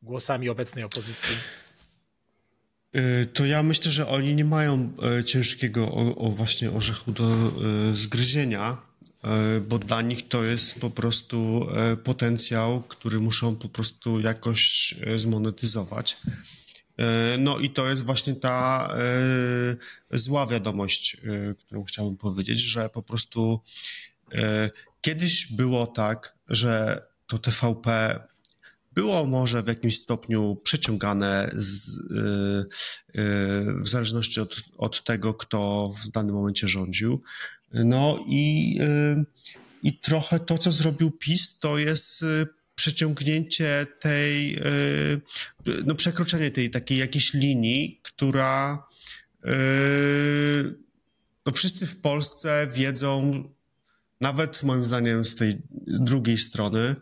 głosami 0.02 0.50
obecnej 0.50 0.84
opozycji. 0.84 1.36
E, 2.94 3.26
to 3.26 3.46
ja 3.46 3.64
myślę, 3.64 3.92
że 3.92 4.08
oni 4.08 4.36
nie 4.36 4.46
mają 4.46 4.94
e, 5.20 5.24
ciężkiego 5.24 5.92
o, 5.92 6.16
o 6.16 6.30
właśnie 6.30 6.72
orzechu 6.72 7.12
do 7.12 7.52
zgryzienia, 7.94 8.78
bo 9.68 9.80
dla 9.80 10.02
nich 10.02 10.28
to 10.28 10.44
jest 10.44 10.80
po 10.80 10.90
prostu 10.90 11.68
potencjał, 12.04 12.82
który 12.82 13.20
muszą 13.20 13.56
po 13.56 13.70
prostu 13.70 14.20
jakoś 14.20 14.96
zmonetyzować. 15.16 16.18
E, 16.98 17.38
no 17.38 17.60
i 17.60 17.70
to 17.70 17.90
jest 17.90 18.04
właśnie 18.04 18.36
ta 18.36 18.90
e, 20.12 20.18
zła 20.18 20.48
wiadomość, 20.48 21.18
e, 21.24 21.56
którą 21.56 21.84
chciałbym 21.84 22.18
powiedzieć, 22.18 22.60
że 22.60 22.90
po 22.90 23.04
prostu 23.04 23.62
kiedyś 25.02 25.52
było 25.52 25.88
tak, 25.88 26.36
że 26.48 27.04
to 27.28 27.38
TVP 27.38 28.20
było 28.92 29.26
może 29.26 29.64
w 29.64 29.68
jakimś 29.68 29.98
stopniu 29.98 30.56
przeciągane 30.64 31.50
z, 31.54 32.00
w 33.82 33.88
zależności 33.88 34.40
od, 34.40 34.56
od 34.78 35.04
tego, 35.04 35.34
kto 35.34 35.92
w 36.04 36.10
danym 36.10 36.36
momencie 36.36 36.68
rządził. 36.68 37.22
No 37.74 38.26
i, 38.28 38.80
i 39.84 40.00
trochę 40.00 40.40
to, 40.40 40.58
co 40.58 40.72
zrobił 40.72 41.12
PiS, 41.12 41.60
to 41.60 41.78
jest 41.78 42.26
przeciągnięcie 42.76 43.88
tej, 44.00 44.56
e, 44.56 44.62
no 45.86 45.96
przekroczenie 45.96 46.52
tej 46.52 46.70
takiej 46.70 46.98
jakiejś 46.98 47.34
linii, 47.34 48.00
która 48.04 48.88
no 51.46 51.52
wszyscy 51.54 51.88
w 51.88 52.02
Polsce 52.02 52.68
wiedzą, 52.74 53.44
nawet 54.22 54.64
moim 54.64 54.86
zdaniem 54.86 55.26
z 55.26 55.36
tej 55.36 55.62
drugiej 55.88 56.38
strony, 56.38 56.96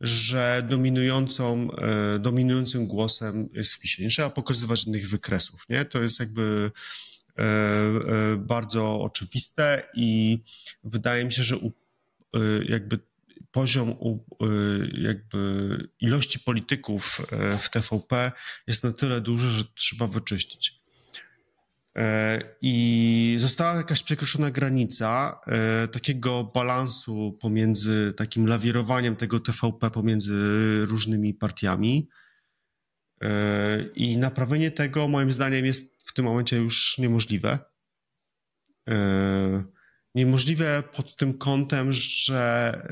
że 0.00 0.66
dominującą, 0.68 1.68
dominującym 2.20 2.86
głosem 2.86 3.48
jest 3.52 3.78
PiS. 3.78 3.98
Nie 3.98 4.08
trzeba 4.08 4.30
pokazywać 4.30 4.80
żadnych 4.80 5.08
wykresów, 5.08 5.64
nie? 5.68 5.84
To 5.84 6.02
jest 6.02 6.20
jakby 6.20 6.70
bardzo 8.38 9.00
oczywiste 9.00 9.88
i 9.94 10.38
wydaje 10.84 11.24
mi 11.24 11.32
się, 11.32 11.42
że 11.42 11.56
jakby 12.68 12.98
poziom 13.54 13.94
jakby 14.92 15.38
ilości 16.00 16.38
polityków 16.38 17.20
e, 17.32 17.58
w 17.58 17.70
TVP 17.70 18.32
jest 18.66 18.84
na 18.84 18.92
tyle 18.92 19.20
duży, 19.20 19.50
że 19.50 19.64
trzeba 19.74 20.06
wyczyścić. 20.06 20.80
E, 21.96 22.38
I 22.62 23.36
została 23.40 23.74
jakaś 23.74 24.02
przekroczona 24.02 24.50
granica 24.50 25.40
e, 25.46 25.88
takiego 25.88 26.44
balansu 26.44 27.38
pomiędzy 27.40 28.12
takim 28.16 28.46
lawirowaniem 28.46 29.16
tego 29.16 29.40
TVP 29.40 29.90
pomiędzy 29.90 30.34
różnymi 30.86 31.34
partiami. 31.34 32.08
I 33.94 34.18
naprawienie 34.18 34.70
tego, 34.70 35.08
moim 35.08 35.32
zdaniem, 35.32 35.66
jest 35.66 35.93
w 36.14 36.16
tym 36.16 36.24
momencie 36.24 36.56
już 36.56 36.98
niemożliwe. 36.98 37.58
Niemożliwe 40.14 40.82
pod 40.96 41.16
tym 41.16 41.38
kątem, 41.38 41.92
że 41.92 42.82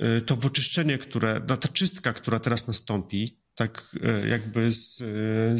y, 0.00 0.06
y, 0.06 0.20
to 0.20 0.36
wyczyszczenie, 0.36 0.98
które, 0.98 1.40
ta 1.40 1.68
czystka, 1.68 2.12
która 2.12 2.38
teraz 2.38 2.68
nastąpi, 2.68 3.40
tak 3.54 3.96
jakby 4.28 4.72
z, 4.72 4.96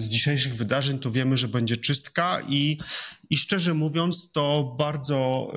z 0.01 0.09
dzisiejszych 0.09 0.55
wydarzeń, 0.55 0.99
to 0.99 1.11
wiemy, 1.11 1.39
że 1.39 1.49
będzie 1.49 1.77
czystka 1.77 2.41
i, 2.49 2.79
i 3.31 3.37
szczerze 3.37 3.75
mówiąc, 3.75 4.31
to 4.33 4.77
bardzo 4.79 5.53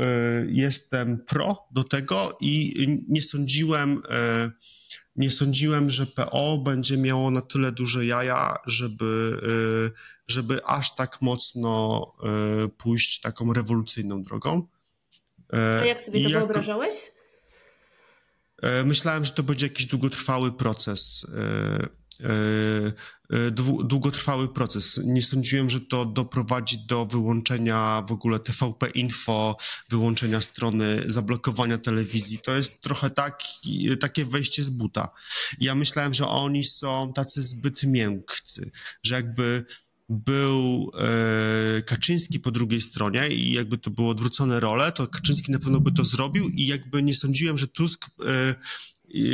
jestem 0.47 1.25
pro 1.25 1.67
do 1.71 1.83
tego 1.83 2.37
i 2.41 3.05
nie 3.07 3.21
sądziłem, 3.21 4.01
nie 5.15 5.31
sądziłem, 5.31 5.89
że 5.89 6.05
PO 6.05 6.57
będzie 6.57 6.97
miało 6.97 7.31
na 7.31 7.41
tyle 7.41 7.71
duże 7.71 8.05
jaja, 8.05 8.57
żeby, 8.65 9.39
y, 9.87 9.99
żeby 10.27 10.65
aż 10.65 10.95
tak 10.95 11.21
mocno 11.21 12.05
y, 12.65 12.69
pójść 12.69 13.21
taką 13.21 13.53
rewolucyjną 13.53 14.23
drogą. 14.23 14.67
A 15.81 15.85
jak 15.85 16.01
sobie 16.01 16.19
I 16.19 16.23
to 16.23 16.29
jak... 16.29 16.39
wyobrażałeś? 16.39 17.11
Myślałem, 18.85 19.25
że 19.25 19.31
to 19.31 19.43
będzie 19.43 19.65
jakiś 19.65 19.85
długotrwały 19.85 20.51
proces 20.51 21.23
y, 21.23 21.98
długotrwały 23.83 24.53
proces. 24.53 25.01
Nie 25.05 25.21
sądziłem, 25.21 25.69
że 25.69 25.81
to 25.81 26.05
doprowadzi 26.05 26.77
do 26.87 27.05
wyłączenia 27.05 28.03
w 28.09 28.11
ogóle 28.11 28.39
TVP 28.39 28.89
Info, 28.89 29.57
wyłączenia 29.89 30.41
strony, 30.41 31.03
zablokowania 31.07 31.77
telewizji. 31.77 32.39
To 32.43 32.55
jest 32.55 32.81
trochę 32.81 33.09
tak, 33.09 33.41
takie 33.99 34.25
wejście 34.25 34.63
z 34.63 34.69
buta. 34.69 35.09
Ja 35.59 35.75
myślałem, 35.75 36.13
że 36.13 36.27
oni 36.27 36.63
są 36.63 37.13
tacy 37.15 37.41
zbyt 37.41 37.83
miękcy, 37.83 38.71
że 39.03 39.15
jakby 39.15 39.65
był 40.09 40.91
e, 40.97 41.81
Kaczyński 41.81 42.39
po 42.39 42.51
drugiej 42.51 42.81
stronie 42.81 43.29
i 43.29 43.53
jakby 43.53 43.77
to 43.77 43.89
było 43.91 44.09
odwrócone 44.09 44.59
role, 44.59 44.91
to 44.91 45.07
Kaczyński 45.07 45.51
na 45.51 45.59
pewno 45.59 45.79
by 45.79 45.91
to 45.91 46.03
zrobił 46.03 46.49
i 46.49 46.67
jakby 46.67 47.03
nie 47.03 47.15
sądziłem, 47.15 47.57
że 47.57 47.67
Tusk 47.67 48.05
e, 48.05 48.55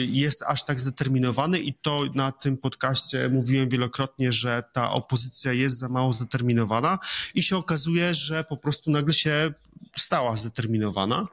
jest 0.07 0.43
aż 0.43 0.65
tak 0.65 0.79
zdeterminowany 0.79 1.59
i 1.59 1.73
to 1.73 2.03
na 2.13 2.31
tym 2.31 2.57
podcaście 2.57 3.29
mówiłem 3.29 3.69
wielokrotnie, 3.69 4.31
że 4.31 4.63
ta 4.73 4.91
opozycja 4.91 5.53
jest 5.53 5.77
za 5.77 5.89
mało 5.89 6.13
zdeterminowana 6.13 6.99
i 7.35 7.43
się 7.43 7.57
okazuje, 7.57 8.13
że 8.13 8.43
po 8.43 8.57
prostu 8.57 8.91
nagle 8.91 9.13
się 9.13 9.53
stała 9.95 10.35
zdeterminowana. 10.35 11.27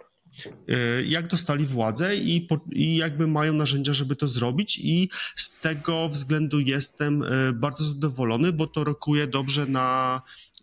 Y, 0.70 1.04
jak 1.06 1.26
dostali 1.26 1.64
władzę 1.64 2.16
i, 2.16 2.40
po, 2.40 2.60
i 2.70 2.96
jakby 2.96 3.26
mają 3.26 3.52
narzędzia, 3.52 3.94
żeby 3.94 4.16
to 4.16 4.28
zrobić, 4.28 4.78
i 4.78 5.08
z 5.36 5.58
tego 5.60 6.08
względu 6.08 6.60
jestem 6.60 7.22
y, 7.22 7.52
bardzo 7.52 7.84
zadowolony, 7.84 8.52
bo 8.52 8.66
to 8.66 8.84
rokuje 8.84 9.26
dobrze 9.26 9.66
na 9.66 10.20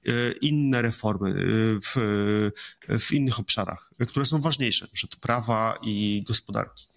y, 0.08 0.36
inne 0.42 0.82
reformy 0.82 1.34
w, 1.84 1.96
w 3.00 3.12
innych 3.12 3.40
obszarach, 3.40 3.90
które 4.08 4.26
są 4.26 4.42
ważniejsze, 4.42 4.88
przed 4.88 5.16
prawa 5.16 5.78
i 5.82 6.24
gospodarki. 6.28 6.88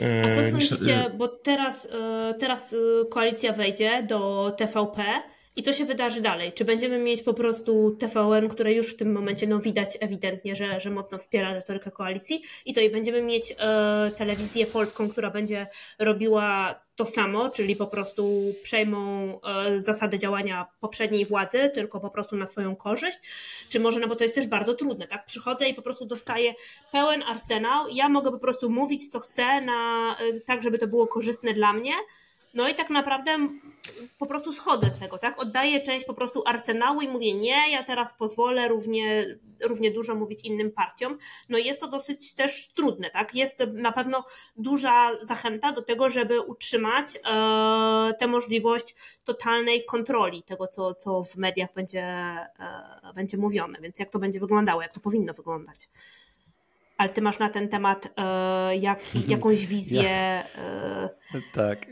A 0.00 0.34
co 0.34 0.40
e, 0.40 0.50
sądzicie, 0.50 1.10
bo 1.16 1.28
teraz, 1.28 1.86
e, 1.86 2.34
teraz 2.34 2.72
e, 2.72 2.76
koalicja 3.10 3.52
wejdzie 3.52 4.02
do 4.02 4.50
TVP 4.58 5.04
I 5.56 5.62
co 5.62 5.72
się 5.72 5.84
wydarzy 5.84 6.20
dalej? 6.20 6.52
Czy 6.52 6.64
będziemy 6.64 6.98
mieć 6.98 7.22
po 7.22 7.34
prostu 7.34 7.96
TVN, 7.98 8.48
które 8.48 8.72
już 8.72 8.94
w 8.94 8.96
tym 8.96 9.12
momencie 9.12 9.46
no, 9.46 9.58
widać 9.58 9.98
ewidentnie, 10.00 10.56
że, 10.56 10.80
że 10.80 10.90
mocno 10.90 11.18
wspiera 11.18 11.54
retorykę 11.54 11.90
koalicji? 11.90 12.42
I 12.66 12.74
co? 12.74 12.80
I 12.80 12.90
będziemy 12.90 13.22
mieć 13.22 13.54
e, 13.58 14.10
telewizję 14.18 14.66
polską, 14.66 15.08
która 15.08 15.30
będzie 15.30 15.66
robiła 15.98 16.80
to 16.96 17.06
samo, 17.06 17.50
czyli 17.50 17.76
po 17.76 17.86
prostu 17.86 18.54
przejmą 18.62 19.40
e, 19.40 19.80
zasady 19.80 20.18
działania 20.18 20.66
poprzedniej 20.80 21.26
władzy, 21.26 21.70
tylko 21.74 22.00
po 22.00 22.10
prostu 22.10 22.36
na 22.36 22.46
swoją 22.46 22.76
korzyść? 22.76 23.18
Czy 23.68 23.80
może, 23.80 24.00
no 24.00 24.08
bo 24.08 24.16
to 24.16 24.24
jest 24.24 24.34
też 24.34 24.46
bardzo 24.46 24.74
trudne, 24.74 25.06
tak? 25.06 25.26
Przychodzę 25.26 25.68
i 25.68 25.74
po 25.74 25.82
prostu 25.82 26.06
dostaję 26.06 26.54
pełen 26.92 27.22
arsenał, 27.22 27.88
ja 27.88 28.08
mogę 28.08 28.30
po 28.30 28.38
prostu 28.38 28.70
mówić, 28.70 29.08
co 29.08 29.20
chcę, 29.20 29.60
na, 29.60 30.16
e, 30.18 30.40
tak, 30.40 30.62
żeby 30.62 30.78
to 30.78 30.86
było 30.86 31.06
korzystne 31.06 31.54
dla 31.54 31.72
mnie, 31.72 31.92
no 32.54 32.68
i 32.68 32.74
tak 32.74 32.90
naprawdę 32.90 33.38
po 34.18 34.26
prostu 34.26 34.52
schodzę 34.52 34.90
z 34.90 34.98
tego, 34.98 35.18
tak? 35.18 35.38
Oddaję 35.38 35.80
część 35.80 36.04
po 36.04 36.14
prostu 36.14 36.42
arsenału 36.46 37.00
i 37.00 37.08
mówię 37.08 37.34
nie, 37.34 37.70
ja 37.70 37.84
teraz 37.84 38.08
pozwolę 38.18 38.68
równie, 38.68 39.38
równie 39.62 39.90
dużo 39.90 40.14
mówić 40.14 40.44
innym 40.44 40.72
partiom. 40.72 41.18
No 41.48 41.58
i 41.58 41.64
jest 41.64 41.80
to 41.80 41.88
dosyć 41.88 42.34
też 42.34 42.72
trudne, 42.72 43.10
tak? 43.10 43.34
Jest 43.34 43.58
na 43.72 43.92
pewno 43.92 44.24
duża 44.56 45.10
zachęta 45.22 45.72
do 45.72 45.82
tego, 45.82 46.10
żeby 46.10 46.40
utrzymać 46.40 47.16
e, 47.16 48.14
tę 48.18 48.26
możliwość 48.26 48.94
totalnej 49.24 49.84
kontroli 49.84 50.42
tego, 50.42 50.66
co, 50.66 50.94
co 50.94 51.24
w 51.24 51.36
mediach 51.36 51.74
będzie, 51.74 52.02
e, 52.02 53.12
będzie 53.14 53.36
mówione. 53.36 53.78
Więc 53.80 53.98
jak 53.98 54.10
to 54.10 54.18
będzie 54.18 54.40
wyglądało, 54.40 54.82
jak 54.82 54.94
to 54.94 55.00
powinno 55.00 55.34
wyglądać? 55.34 55.88
Ale 57.00 57.08
ty 57.08 57.22
masz 57.22 57.38
na 57.38 57.48
ten 57.48 57.68
temat 57.68 58.08
e, 58.16 58.76
jak, 58.76 59.00
jakąś 59.28 59.66
wizję. 59.66 60.02
Ja, 60.02 60.44
e... 60.54 61.08
Tak. 61.52 61.86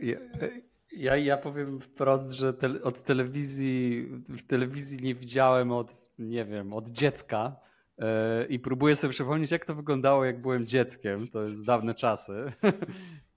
Ja, 0.92 1.16
ja, 1.16 1.36
powiem 1.36 1.80
wprost, 1.80 2.30
że 2.30 2.54
te, 2.54 2.82
od 2.82 3.02
telewizji 3.02 4.06
w 4.28 4.46
telewizji 4.46 5.02
nie 5.02 5.14
widziałem 5.14 5.72
od, 5.72 5.92
nie 6.18 6.44
wiem, 6.44 6.72
od 6.72 6.90
dziecka. 6.90 7.56
E, 7.98 8.46
I 8.46 8.58
próbuję 8.58 8.96
sobie 8.96 9.12
przypomnieć, 9.12 9.50
jak 9.50 9.64
to 9.64 9.74
wyglądało, 9.74 10.24
jak 10.24 10.42
byłem 10.42 10.66
dzieckiem. 10.66 11.28
To 11.28 11.42
jest 11.42 11.64
dawne 11.64 11.94
czasy. 11.94 12.52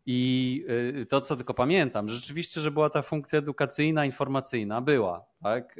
I 0.06 0.66
e, 1.02 1.06
to, 1.06 1.22
co 1.22 1.36
tylko 1.36 1.54
pamiętam, 1.54 2.10
rzeczywiście, 2.10 2.62
że 2.62 2.72
była 2.72 2.90
ta 2.90 3.02
funkcja 3.02 3.40
edukacyjna, 3.40 4.06
informacyjna, 4.06 4.82
była. 4.82 5.26
Tak? 5.44 5.80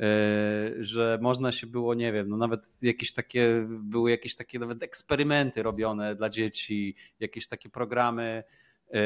E, 0.00 0.84
że 0.84 1.18
można 1.22 1.52
się 1.52 1.66
było, 1.66 1.94
nie 1.94 2.12
wiem, 2.12 2.28
no 2.28 2.36
nawet 2.36 2.82
jakieś 2.82 3.12
takie, 3.12 3.66
były 3.68 4.10
jakieś 4.10 4.36
takie 4.36 4.58
nawet 4.58 4.82
eksperymenty 4.82 5.62
robione 5.62 6.14
dla 6.14 6.30
dzieci, 6.30 6.94
jakieś 7.20 7.48
takie 7.48 7.68
programy 7.68 8.42
e, 8.90 9.00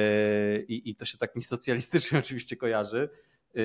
i, 0.63 0.91
i 0.91 0.97
to 0.97 1.05
się 1.05 1.19
tak 1.19 1.37
mi 1.37 1.43
socjalistycznie 1.43 2.19
oczywiście 2.25 2.57
kojarzy. 2.57 3.09
E, 3.57 3.61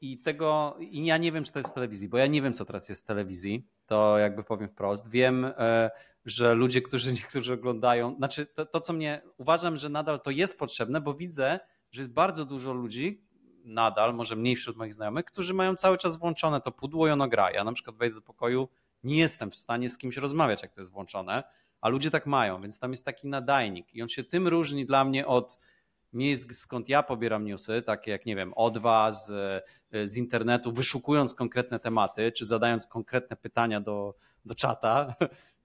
I 0.00 0.18
tego, 0.18 0.76
i 0.80 1.06
ja 1.06 1.16
nie 1.16 1.32
wiem, 1.32 1.44
czy 1.44 1.52
to 1.52 1.58
jest 1.58 1.70
w 1.70 1.74
telewizji, 1.74 2.08
bo 2.08 2.18
ja 2.18 2.26
nie 2.26 2.42
wiem, 2.42 2.52
co 2.52 2.64
teraz 2.64 2.88
jest 2.88 3.04
w 3.04 3.06
telewizji. 3.06 3.66
To 3.86 4.18
jakby 4.18 4.44
powiem 4.44 4.68
wprost. 4.68 5.10
Wiem, 5.10 5.46
że 6.24 6.54
ludzie, 6.54 6.82
którzy 6.82 7.12
niektórzy 7.22 7.52
oglądają, 7.52 8.16
znaczy 8.16 8.46
to, 8.46 8.66
to, 8.66 8.80
co 8.80 8.92
mnie 8.92 9.22
uważam, 9.36 9.76
że 9.76 9.88
nadal 9.88 10.20
to 10.20 10.30
jest 10.30 10.58
potrzebne, 10.58 11.00
bo 11.00 11.14
widzę, 11.14 11.60
że 11.90 12.00
jest 12.00 12.12
bardzo 12.12 12.44
dużo 12.44 12.72
ludzi, 12.72 13.25
nadal, 13.66 14.14
może 14.14 14.36
mniej 14.36 14.56
wśród 14.56 14.76
moich 14.76 14.94
znajomych, 14.94 15.24
którzy 15.24 15.54
mają 15.54 15.74
cały 15.74 15.98
czas 15.98 16.16
włączone 16.16 16.60
to 16.60 16.72
pudło 16.72 17.08
i 17.08 17.10
ono 17.10 17.28
gra. 17.28 17.50
Ja 17.50 17.64
na 17.64 17.72
przykład 17.72 17.96
wejdę 17.96 18.14
do 18.14 18.22
pokoju, 18.22 18.68
nie 19.04 19.16
jestem 19.16 19.50
w 19.50 19.56
stanie 19.56 19.90
z 19.90 19.98
kimś 19.98 20.16
rozmawiać, 20.16 20.62
jak 20.62 20.74
to 20.74 20.80
jest 20.80 20.90
włączone, 20.90 21.42
a 21.80 21.88
ludzie 21.88 22.10
tak 22.10 22.26
mają, 22.26 22.62
więc 22.62 22.78
tam 22.78 22.90
jest 22.90 23.04
taki 23.04 23.28
nadajnik 23.28 23.94
i 23.94 24.02
on 24.02 24.08
się 24.08 24.24
tym 24.24 24.48
różni 24.48 24.86
dla 24.86 25.04
mnie 25.04 25.26
od 25.26 25.58
miejsc, 26.12 26.58
skąd 26.58 26.88
ja 26.88 27.02
pobieram 27.02 27.44
newsy, 27.44 27.82
takie 27.82 28.10
jak, 28.10 28.26
nie 28.26 28.36
wiem, 28.36 28.52
O2 28.52 29.12
z, 29.12 29.64
z 30.10 30.16
internetu, 30.16 30.72
wyszukując 30.72 31.34
konkretne 31.34 31.80
tematy, 31.80 32.32
czy 32.32 32.44
zadając 32.44 32.86
konkretne 32.86 33.36
pytania 33.36 33.80
do, 33.80 34.14
do 34.44 34.54
czata, 34.54 35.14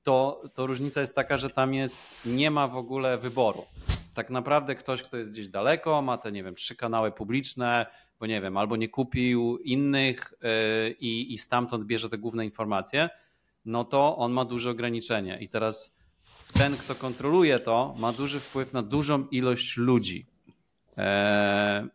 to, 0.04 0.44
to 0.54 0.68
różnica 0.68 1.02
jest 1.02 1.16
taka, 1.16 1.38
że 1.38 1.50
tam 1.50 1.74
jest, 1.74 2.02
nie 2.26 2.52
ma 2.52 2.68
w 2.68 2.78
ogóle 2.78 3.18
wyboru 3.18 3.66
tak 4.14 4.30
naprawdę 4.30 4.76
ktoś, 4.76 5.04
kto 5.04 5.18
jest 5.18 5.32
gdzieś 5.32 5.50
daleko, 5.50 6.02
ma 6.02 6.18
te, 6.18 6.32
nie 6.32 6.44
wiem, 6.44 6.56
trzy 6.56 6.76
kanały 6.76 7.12
publiczne, 7.12 7.86
bo 8.20 8.26
nie 8.26 8.42
wiem, 8.42 8.58
albo 8.58 8.76
nie 8.76 8.90
kupił 8.90 9.58
innych 9.58 10.34
yy, 10.42 10.96
i, 11.00 11.34
i 11.34 11.38
stamtąd 11.38 11.86
bierze 11.86 12.10
te 12.10 12.18
główne 12.18 12.46
informacje, 12.46 13.10
no 13.66 13.84
to 13.84 14.18
on 14.18 14.32
ma 14.32 14.46
duże 14.46 14.70
ograniczenie. 14.70 15.38
I 15.40 15.50
teraz 15.50 15.96
ten, 16.54 16.78
kto 16.78 16.96
kontroluje 16.96 17.60
to, 17.60 17.96
ma 17.98 18.14
duży 18.14 18.40
wpływ 18.40 18.74
na 18.74 18.82
dużą 18.82 19.28
ilość 19.28 19.78
ludzi 19.78 20.26
yy, 20.98 21.04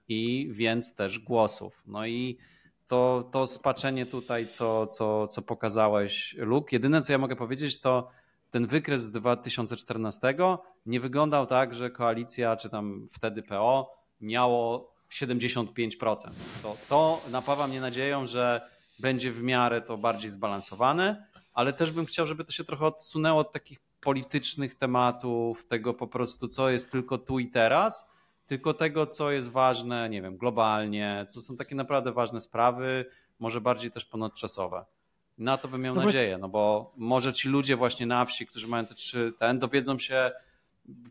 i 0.08 0.48
więc 0.50 0.94
też 0.94 1.18
głosów. 1.18 1.82
No 1.86 2.06
i 2.06 2.38
to, 2.86 3.28
to 3.32 3.46
spaczenie 3.46 4.06
tutaj, 4.06 4.48
co, 4.48 4.86
co, 4.86 5.26
co 5.26 5.42
pokazałeś, 5.42 6.34
Luke, 6.38 6.68
jedyne 6.72 7.02
co 7.02 7.12
ja 7.12 7.18
mogę 7.18 7.36
powiedzieć, 7.36 7.80
to 7.80 8.10
ten 8.50 8.66
wykres 8.66 9.02
z 9.02 9.10
2014 9.10 10.34
nie 10.86 11.00
wyglądał 11.00 11.46
tak, 11.46 11.74
że 11.74 11.90
koalicja, 11.90 12.56
czy 12.56 12.70
tam 12.70 13.08
wtedy 13.12 13.42
PO 13.42 13.96
miało 14.20 14.92
75%. 15.10 16.30
To, 16.62 16.76
to 16.88 17.20
napawa 17.30 17.66
mnie 17.66 17.80
nadzieją, 17.80 18.26
że 18.26 18.70
będzie 18.98 19.32
w 19.32 19.42
miarę 19.42 19.82
to 19.82 19.98
bardziej 19.98 20.30
zbalansowane, 20.30 21.26
ale 21.54 21.72
też 21.72 21.90
bym 21.90 22.06
chciał, 22.06 22.26
żeby 22.26 22.44
to 22.44 22.52
się 22.52 22.64
trochę 22.64 22.86
odsunęło 22.86 23.40
od 23.40 23.52
takich 23.52 23.78
politycznych 24.00 24.74
tematów, 24.74 25.66
tego 25.66 25.94
po 25.94 26.06
prostu, 26.06 26.48
co 26.48 26.70
jest 26.70 26.90
tylko 26.92 27.18
tu 27.18 27.38
i 27.38 27.50
teraz, 27.50 28.10
tylko 28.46 28.74
tego, 28.74 29.06
co 29.06 29.30
jest 29.30 29.50
ważne, 29.50 30.08
nie 30.08 30.22
wiem, 30.22 30.36
globalnie, 30.36 31.26
co 31.28 31.40
są 31.40 31.56
takie 31.56 31.74
naprawdę 31.74 32.12
ważne 32.12 32.40
sprawy, 32.40 33.04
może 33.38 33.60
bardziej 33.60 33.90
też 33.90 34.04
ponadczasowe. 34.04 34.84
Na 35.38 35.58
to 35.58 35.68
bym 35.68 35.80
miał 35.82 35.94
no 35.94 36.04
nadzieję, 36.04 36.38
no 36.38 36.48
bo 36.48 36.92
może 36.96 37.32
ci 37.32 37.48
ludzie 37.48 37.76
właśnie 37.76 38.06
na 38.06 38.24
wsi, 38.24 38.46
którzy 38.46 38.68
mają 38.68 38.86
te 38.86 38.94
trzy, 38.94 39.32
ten, 39.38 39.58
dowiedzą 39.58 39.98
się 39.98 40.30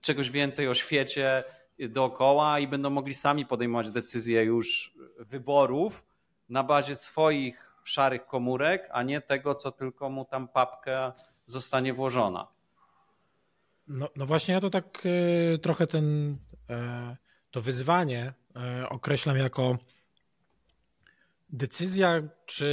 czegoś 0.01 0.31
więcej 0.31 0.67
o 0.67 0.73
świecie 0.73 1.43
dookoła 1.79 2.59
i 2.59 2.67
będą 2.67 2.89
mogli 2.89 3.13
sami 3.13 3.45
podejmować 3.45 3.91
decyzje 3.91 4.43
już 4.43 4.93
wyborów 5.19 6.05
na 6.49 6.63
bazie 6.63 6.95
swoich 6.95 7.75
szarych 7.83 8.25
komórek, 8.25 8.89
a 8.91 9.03
nie 9.03 9.21
tego, 9.21 9.53
co 9.53 9.71
tylko 9.71 10.09
mu 10.09 10.25
tam 10.25 10.47
papka 10.47 11.13
zostanie 11.45 11.93
włożona. 11.93 12.47
No, 13.87 14.09
no 14.15 14.25
właśnie 14.25 14.53
ja 14.53 14.61
to 14.61 14.69
tak 14.69 15.05
y, 15.05 15.59
trochę 15.61 15.87
ten, 15.87 16.37
y, 16.69 17.17
to 17.55 17.61
wyzwanie 17.61 18.33
y, 18.83 18.89
określam 18.89 19.37
jako 19.37 19.77
Decyzja, 21.49 22.23
czy 22.45 22.65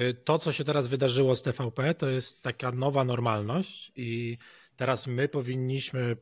y, 0.00 0.14
to, 0.24 0.38
co 0.38 0.52
się 0.52 0.64
teraz 0.64 0.88
wydarzyło 0.88 1.34
z 1.34 1.42
TVP, 1.42 1.94
to 1.94 2.08
jest 2.08 2.42
taka 2.42 2.72
nowa 2.72 3.04
normalność 3.04 3.92
i 3.96 4.38
teraz 4.76 5.06
my 5.06 5.28
powinniśmy, 5.28 6.16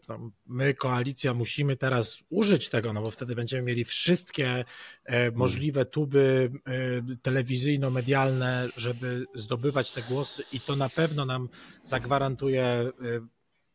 my, 0.46 0.74
koalicja, 0.74 1.34
musimy 1.34 1.76
teraz 1.76 2.18
użyć 2.30 2.68
tego, 2.68 2.92
no 2.92 3.02
bo 3.02 3.10
wtedy 3.10 3.34
będziemy 3.34 3.62
mieli 3.62 3.84
wszystkie 3.84 4.48
e, 4.48 4.64
hmm. 5.04 5.36
możliwe 5.36 5.84
tuby 5.84 6.52
e, 6.66 7.16
telewizyjno-medialne, 7.22 8.68
żeby 8.76 9.24
zdobywać 9.34 9.92
te 9.92 10.02
głosy 10.02 10.42
i 10.52 10.60
to 10.60 10.76
na 10.76 10.88
pewno 10.88 11.24
nam 11.24 11.48
zagwarantuje, 11.82 12.64
e, 12.64 12.92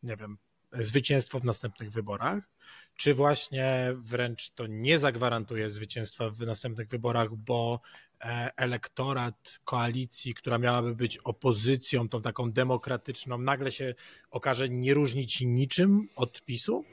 nie 0.02 0.16
wiem, 0.16 0.38
zwycięstwo 0.72 1.40
w 1.40 1.44
następnych 1.44 1.92
wyborach 1.92 2.54
czy 2.96 3.14
właśnie 3.14 3.94
wręcz 3.96 4.50
to 4.50 4.66
nie 4.66 4.98
zagwarantuje 4.98 5.70
zwycięstwa 5.70 6.30
w 6.30 6.40
następnych 6.40 6.88
wyborach, 6.88 7.34
bo 7.34 7.80
E, 8.24 8.52
elektorat 8.56 9.58
koalicji, 9.64 10.34
która 10.34 10.58
miałaby 10.58 10.94
być 10.94 11.18
opozycją, 11.18 12.08
tą 12.08 12.22
taką 12.22 12.52
demokratyczną, 12.52 13.38
nagle 13.38 13.72
się 13.72 13.94
okaże 14.30 14.68
nie 14.68 14.94
różnić 14.94 15.40
niczym 15.40 16.08
od 16.16 16.42
PiSu. 16.42 16.84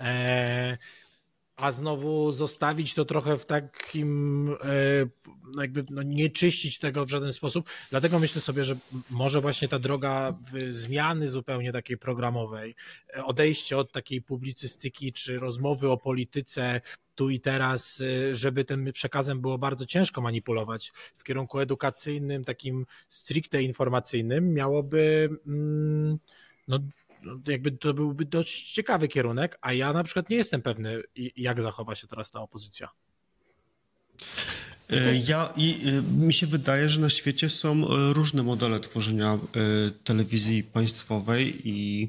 E, 0.00 0.78
a 1.62 1.72
znowu 1.72 2.32
zostawić 2.32 2.94
to 2.94 3.04
trochę 3.04 3.38
w 3.38 3.46
takim, 3.46 4.48
e, 4.64 5.60
jakby 5.60 5.84
no 5.90 6.02
nie 6.02 6.30
czyścić 6.30 6.78
tego 6.78 7.06
w 7.06 7.10
żaden 7.10 7.32
sposób. 7.32 7.70
Dlatego 7.90 8.18
myślę 8.18 8.40
sobie, 8.40 8.64
że 8.64 8.76
może 9.10 9.40
właśnie 9.40 9.68
ta 9.68 9.78
droga 9.78 10.38
zmiany 10.70 11.30
zupełnie 11.30 11.72
takiej 11.72 11.98
programowej, 11.98 12.74
odejście 13.24 13.78
od 13.78 13.92
takiej 13.92 14.22
publicystyki 14.22 15.12
czy 15.12 15.38
rozmowy 15.38 15.90
o 15.90 15.96
polityce 15.96 16.80
tu 17.14 17.30
i 17.30 17.40
teraz, 17.40 18.00
y, 18.00 18.36
żeby 18.36 18.64
tym 18.64 18.92
przekazem 18.92 19.40
było 19.40 19.58
bardzo 19.58 19.86
ciężko 19.86 20.20
manipulować 20.20 20.92
w 21.16 21.24
kierunku 21.24 21.58
edukacyjnym, 21.58 22.44
takim 22.44 22.86
stricte 23.08 23.62
informacyjnym, 23.62 24.54
miałoby 24.54 25.30
mm, 25.46 26.18
no, 26.68 26.78
jakby 27.46 27.72
to 27.72 27.94
byłby 27.94 28.24
dość 28.24 28.72
ciekawy 28.72 29.08
kierunek, 29.08 29.58
a 29.60 29.72
ja 29.72 29.92
na 29.92 30.04
przykład 30.04 30.30
nie 30.30 30.36
jestem 30.36 30.62
pewny, 30.62 31.02
jak 31.36 31.62
zachowa 31.62 31.94
się 31.94 32.06
teraz 32.06 32.30
ta 32.30 32.40
opozycja. 32.40 32.88
E, 34.90 35.16
ja 35.16 35.52
i 35.56 35.76
e, 35.88 36.02
mi 36.02 36.32
się 36.32 36.46
wydaje, 36.46 36.88
że 36.88 37.00
na 37.00 37.10
świecie 37.10 37.48
są 37.48 37.72
e, 37.72 38.12
różne 38.12 38.42
modele 38.42 38.80
tworzenia 38.80 39.38
telewizji 40.04 40.62
państwowej 40.62 41.68
i 41.68 42.08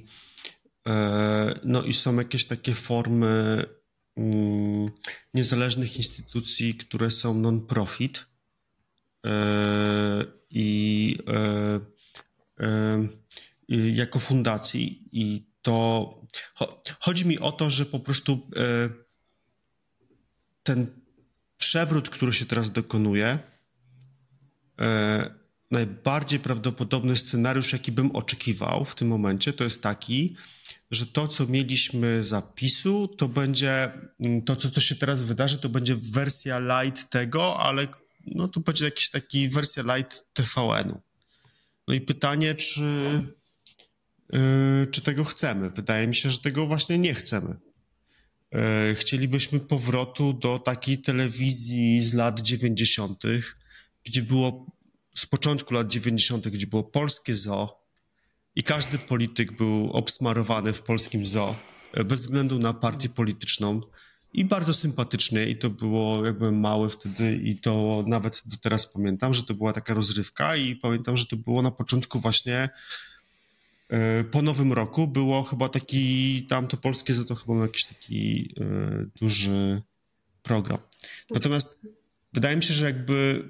no 1.64 1.84
i 1.84 1.94
są 1.94 2.16
jakieś 2.16 2.46
takie 2.46 2.74
formy 2.74 3.66
Mm, 4.18 4.92
niezależnych 5.34 5.98
instytucji, 5.98 6.76
które 6.76 7.12
są 7.12 7.34
non-profit, 7.34 8.26
i 10.50 11.18
jako 13.70 14.20
fundacji 14.20 15.04
i 15.12 15.46
to 15.62 16.22
chodzi 17.00 17.26
mi 17.26 17.40
o 17.40 17.52
to, 17.52 17.70
że 17.70 17.86
po 17.86 18.00
prostu 18.00 18.50
ten 20.64 20.88
przewrót, 21.58 22.10
który 22.10 22.34
się 22.34 22.46
teraz 22.46 22.72
dokonuje, 22.72 23.40
najbardziej 25.72 26.40
prawdopodobny 26.40 27.16
scenariusz, 27.16 27.74
jaki 27.74 27.92
bym 27.92 28.16
oczekiwał 28.16 28.86
w 28.86 28.96
tym 28.96 29.08
momencie, 29.08 29.54
to 29.54 29.64
jest 29.64 29.84
taki, 29.84 30.36
że 30.92 31.08
to, 31.08 31.28
co 31.28 31.48
mieliśmy 31.48 32.24
zapisu, 32.24 33.08
to 33.08 33.28
będzie 33.28 33.92
mm, 34.20 34.42
to, 34.42 34.56
co 34.56 34.70
to 34.70 34.82
się 34.82 34.96
teraz 34.96 35.22
wydarzy, 35.22 35.58
to 35.58 35.70
będzie 35.70 35.96
wersja 35.96 36.60
light 36.60 37.10
tego, 37.10 37.60
ale 37.60 37.88
no 38.26 38.48
to 38.48 38.60
będzie 38.60 38.86
jakiś 38.86 39.10
taki 39.10 39.50
wersja 39.50 39.96
light 39.96 40.26
TVN-u. 40.34 41.02
No 41.88 41.94
i 41.94 42.02
pytanie, 42.02 42.56
czy, 42.56 42.82
czy 44.92 45.02
tego 45.02 45.24
chcemy? 45.24 45.70
Wydaje 45.70 46.08
mi 46.08 46.16
się, 46.16 46.32
że 46.32 46.38
tego 46.38 46.68
właśnie 46.68 46.98
nie 46.98 47.14
chcemy. 47.14 47.56
Yy, 48.52 48.96
chcielibyśmy 48.96 49.60
powrotu 49.60 50.34
do 50.34 50.60
takiej 50.60 50.98
telewizji 50.98 52.04
z 52.04 52.14
lat 52.14 52.40
90., 52.40 53.24
gdzie 54.06 54.22
było 54.22 54.66
z 55.16 55.26
początku 55.26 55.74
lat 55.74 55.88
90., 55.88 56.48
gdzie 56.48 56.68
było 56.68 56.84
polskie 56.84 57.36
zoo 57.36 57.84
i 58.56 58.64
każdy 58.64 58.98
polityk 58.98 59.58
był 59.58 59.92
obsmarowany 59.92 60.74
w 60.74 60.82
polskim 60.82 61.26
zoo, 61.26 61.56
e, 61.94 62.04
bez 62.04 62.22
względu 62.22 62.60
na 62.60 62.74
partię 62.74 63.10
polityczną 63.10 63.82
i 64.34 64.46
bardzo 64.46 64.74
sympatycznie 64.74 65.50
i 65.50 65.56
to 65.56 65.70
było, 65.70 66.26
jak 66.26 66.36
mały 66.52 66.90
wtedy 66.90 67.36
i 67.44 67.60
to 67.60 68.04
nawet 68.08 68.42
do 68.46 68.58
teraz 68.58 68.94
pamiętam, 68.94 69.34
że 69.34 69.44
to 69.44 69.54
była 69.54 69.74
taka 69.74 69.94
rozrywka 69.94 70.56
i 70.56 70.76
pamiętam, 70.76 71.18
że 71.18 71.26
to 71.26 71.36
było 71.36 71.62
na 71.62 71.72
początku 71.72 72.20
właśnie 72.20 72.70
po 74.32 74.42
nowym 74.42 74.74
roku 74.74 75.08
było 75.08 75.44
chyba 75.44 75.70
taki, 75.70 76.46
tam 76.50 76.68
to 76.68 76.78
polskie 76.78 77.14
za 77.14 77.26
to 77.26 77.36
chyba 77.36 77.62
jakiś 77.62 77.86
taki 77.86 78.54
e, 78.60 79.06
duży 79.20 79.82
program. 80.44 80.78
Natomiast 81.30 81.80
wydaje 82.34 82.56
mi 82.56 82.64
się, 82.64 82.74
że 82.74 82.86
jakby 82.86 83.50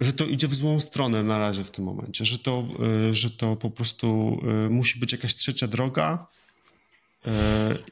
że 0.00 0.12
to 0.12 0.24
idzie 0.26 0.48
w 0.48 0.54
złą 0.54 0.80
stronę 0.80 1.22
na 1.22 1.38
razie 1.38 1.64
w 1.64 1.70
tym 1.70 1.84
momencie, 1.84 2.24
że 2.24 2.38
to, 2.38 2.68
y, 3.10 3.14
że 3.14 3.30
to 3.30 3.56
po 3.56 3.70
prostu 3.70 4.40
musi 4.70 4.98
być 4.98 5.12
jakaś 5.12 5.34
trzecia 5.34 5.68
droga 5.68 6.26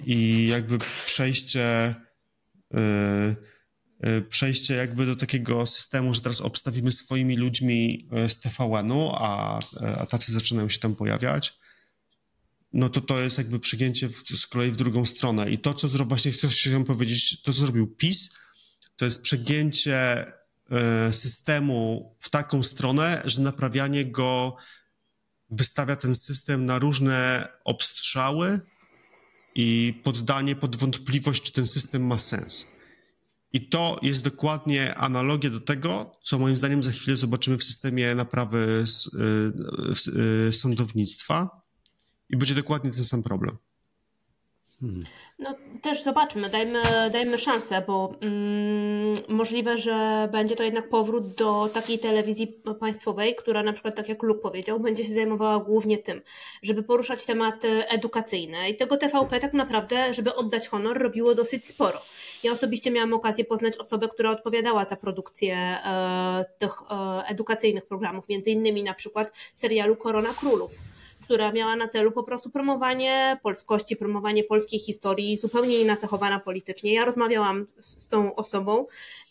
i 0.06 0.46
jakby 0.46 0.78
przejście 1.06 1.94
przejście 4.30 4.74
jakby 4.74 5.06
do 5.06 5.16
takiego 5.16 5.66
systemu, 5.66 6.14
że 6.14 6.20
teraz 6.20 6.40
obstawimy 6.40 6.92
swoimi 6.92 7.36
ludźmi 7.36 8.08
z 8.28 8.40
TVN-u, 8.40 9.10
a, 9.14 9.60
a 9.98 10.06
tacy 10.06 10.32
zaczynają 10.32 10.68
się 10.68 10.78
tam 10.78 10.94
pojawiać, 10.94 11.58
no 12.72 12.88
to 12.88 13.00
to 13.00 13.20
jest 13.20 13.38
jakby 13.38 13.60
przegięcie 13.60 14.08
w, 14.08 14.22
z 14.28 14.46
kolei 14.46 14.70
w 14.70 14.76
drugą 14.76 15.04
stronę. 15.04 15.50
I 15.50 15.58
to, 15.58 15.74
co 15.74 15.88
zrobił, 15.88 16.08
właśnie 16.08 16.32
się 16.32 16.84
powiedzieć, 16.84 17.42
to, 17.42 17.52
co 17.52 17.60
zrobił 17.60 17.86
PiS, 17.86 18.30
to 18.96 19.04
jest 19.04 19.22
przegięcie 19.22 20.26
E, 20.70 21.12
systemu 21.12 22.14
w 22.20 22.30
taką 22.30 22.62
stronę, 22.62 23.22
że 23.24 23.40
naprawianie 23.40 24.06
go 24.06 24.56
wystawia 25.50 25.96
ten 25.96 26.14
system 26.14 26.66
na 26.66 26.78
różne 26.78 27.48
obstrzały 27.64 28.60
i 29.54 30.00
poddanie 30.04 30.56
pod 30.56 30.76
wątpliwość, 30.76 31.42
czy 31.42 31.52
ten 31.52 31.66
system 31.66 32.06
ma 32.06 32.18
sens. 32.18 32.66
I 33.52 33.68
to 33.68 33.98
jest 34.02 34.22
dokładnie 34.22 34.94
analogia 34.94 35.50
do 35.50 35.60
tego, 35.60 36.18
co 36.22 36.38
moim 36.38 36.56
zdaniem 36.56 36.82
za 36.82 36.90
chwilę 36.90 37.16
zobaczymy 37.16 37.58
w 37.58 37.64
systemie 37.64 38.14
naprawy 38.14 38.84
e, 39.14 40.48
e, 40.48 40.52
sądownictwa 40.52 41.62
i 42.28 42.36
będzie 42.36 42.54
dokładnie 42.54 42.90
ten 42.90 43.04
sam 43.04 43.22
problem. 43.22 43.56
Hmm. 44.80 45.04
No 45.38 45.54
też 45.82 46.02
zobaczmy, 46.02 46.48
dajmy, 46.48 46.82
dajmy 47.12 47.38
szansę, 47.38 47.82
bo 47.86 48.14
mm, 48.20 49.18
możliwe, 49.28 49.78
że 49.78 50.28
będzie 50.32 50.56
to 50.56 50.62
jednak 50.62 50.88
powrót 50.88 51.28
do 51.34 51.68
takiej 51.74 51.98
telewizji 51.98 52.46
państwowej, 52.80 53.34
która 53.34 53.62
na 53.62 53.72
przykład, 53.72 53.96
tak 53.96 54.08
jak 54.08 54.22
Luke 54.22 54.40
powiedział, 54.40 54.80
będzie 54.80 55.04
się 55.04 55.14
zajmowała 55.14 55.58
głównie 55.58 55.98
tym, 55.98 56.22
żeby 56.62 56.82
poruszać 56.82 57.24
tematy 57.24 57.88
edukacyjne. 57.88 58.70
I 58.70 58.76
tego 58.76 58.96
TVP 58.96 59.40
tak 59.40 59.52
naprawdę, 59.52 60.14
żeby 60.14 60.34
oddać 60.34 60.68
honor, 60.68 60.98
robiło 60.98 61.34
dosyć 61.34 61.66
sporo. 61.66 62.00
Ja 62.42 62.52
osobiście 62.52 62.90
miałam 62.90 63.14
okazję 63.14 63.44
poznać 63.44 63.76
osobę, 63.76 64.08
która 64.08 64.30
odpowiadała 64.30 64.84
za 64.84 64.96
produkcję 64.96 65.56
e, 65.56 66.44
tych 66.58 66.72
e, 66.90 67.24
edukacyjnych 67.26 67.86
programów, 67.86 68.28
między 68.28 68.50
innymi 68.50 68.82
na 68.82 68.94
przykład 68.94 69.32
serialu 69.54 69.96
Korona 69.96 70.28
Królów 70.40 70.97
która 71.28 71.52
miała 71.52 71.76
na 71.76 71.88
celu 71.88 72.12
po 72.12 72.22
prostu 72.22 72.50
promowanie 72.50 73.38
polskości, 73.42 73.96
promowanie 73.96 74.44
polskiej 74.44 74.80
historii, 74.80 75.36
zupełnie 75.36 75.84
nacechowana 75.84 76.40
politycznie. 76.40 76.94
Ja 76.94 77.04
rozmawiałam 77.04 77.66
z, 77.76 78.02
z 78.02 78.08
tą 78.08 78.34
osobą 78.34 78.86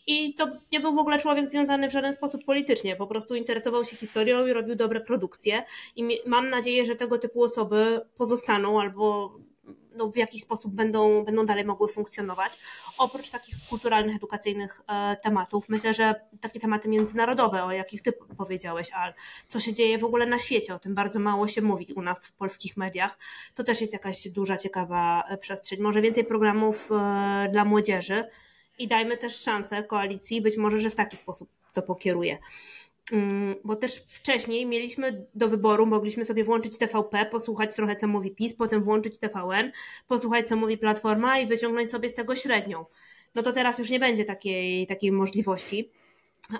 i 0.07 0.33
to 0.33 0.47
nie 0.71 0.79
był 0.79 0.95
w 0.95 0.99
ogóle 0.99 1.19
człowiek 1.19 1.47
związany 1.47 1.89
w 1.89 1.91
żaden 1.91 2.13
sposób 2.13 2.45
politycznie, 2.45 2.95
po 2.95 3.07
prostu 3.07 3.35
interesował 3.35 3.85
się 3.85 3.95
historią 3.95 4.47
i 4.47 4.53
robił 4.53 4.75
dobre 4.75 5.01
produkcje. 5.01 5.63
I 5.95 6.19
mam 6.25 6.49
nadzieję, 6.49 6.85
że 6.85 6.95
tego 6.95 7.17
typu 7.17 7.43
osoby 7.43 8.01
pozostaną 8.17 8.81
albo 8.81 9.35
no, 9.97 10.07
w 10.07 10.17
jaki 10.17 10.39
sposób 10.39 10.73
będą, 10.73 11.23
będą 11.23 11.45
dalej 11.45 11.65
mogły 11.65 11.89
funkcjonować. 11.89 12.59
Oprócz 12.97 13.29
takich 13.29 13.55
kulturalnych, 13.69 14.15
edukacyjnych 14.15 14.81
e, 14.87 15.17
tematów, 15.23 15.69
myślę, 15.69 15.93
że 15.93 16.15
takie 16.41 16.59
tematy 16.59 16.89
międzynarodowe, 16.89 17.63
o 17.63 17.71
jakich 17.71 18.01
ty 18.01 18.13
powiedziałeś, 18.37 18.91
Al, 18.93 19.13
co 19.47 19.59
się 19.59 19.73
dzieje 19.73 19.97
w 19.97 20.03
ogóle 20.03 20.25
na 20.25 20.39
świecie, 20.39 20.75
o 20.75 20.79
tym 20.79 20.95
bardzo 20.95 21.19
mało 21.19 21.47
się 21.47 21.61
mówi 21.61 21.93
u 21.93 22.01
nas 22.01 22.27
w 22.27 22.33
polskich 22.33 22.77
mediach, 22.77 23.17
to 23.55 23.63
też 23.63 23.81
jest 23.81 23.93
jakaś 23.93 24.27
duża, 24.27 24.57
ciekawa 24.57 25.23
e, 25.29 25.37
przestrzeń. 25.37 25.79
Może 25.81 26.01
więcej 26.01 26.25
programów 26.25 26.89
e, 26.91 27.49
dla 27.51 27.65
młodzieży 27.65 28.23
i 28.77 28.87
dajmy 28.87 29.17
też 29.17 29.41
szansę 29.41 29.83
koalicji, 29.83 30.41
być 30.41 30.57
może, 30.57 30.79
że 30.79 30.89
w 30.89 30.95
taki 30.95 31.17
sposób 31.17 31.49
to 31.73 31.81
pokieruje. 31.81 32.37
Mm, 33.11 33.55
bo 33.63 33.75
też 33.75 34.03
wcześniej 34.09 34.65
mieliśmy 34.65 35.25
do 35.35 35.49
wyboru, 35.49 35.85
mogliśmy 35.85 36.25
sobie 36.25 36.43
włączyć 36.43 36.77
TVP, 36.77 37.25
posłuchać 37.25 37.75
trochę 37.75 37.95
co 37.95 38.07
mówi 38.07 38.31
PiS, 38.31 38.55
potem 38.55 38.83
włączyć 38.83 39.17
TVN, 39.17 39.71
posłuchać 40.07 40.47
co 40.47 40.55
mówi 40.55 40.77
Platforma 40.77 41.39
i 41.39 41.47
wyciągnąć 41.47 41.91
sobie 41.91 42.09
z 42.09 42.13
tego 42.13 42.35
średnią. 42.35 42.85
No 43.35 43.43
to 43.43 43.51
teraz 43.51 43.79
już 43.79 43.89
nie 43.89 43.99
będzie 43.99 44.25
takiej, 44.25 44.87
takiej 44.87 45.11
możliwości. 45.11 45.91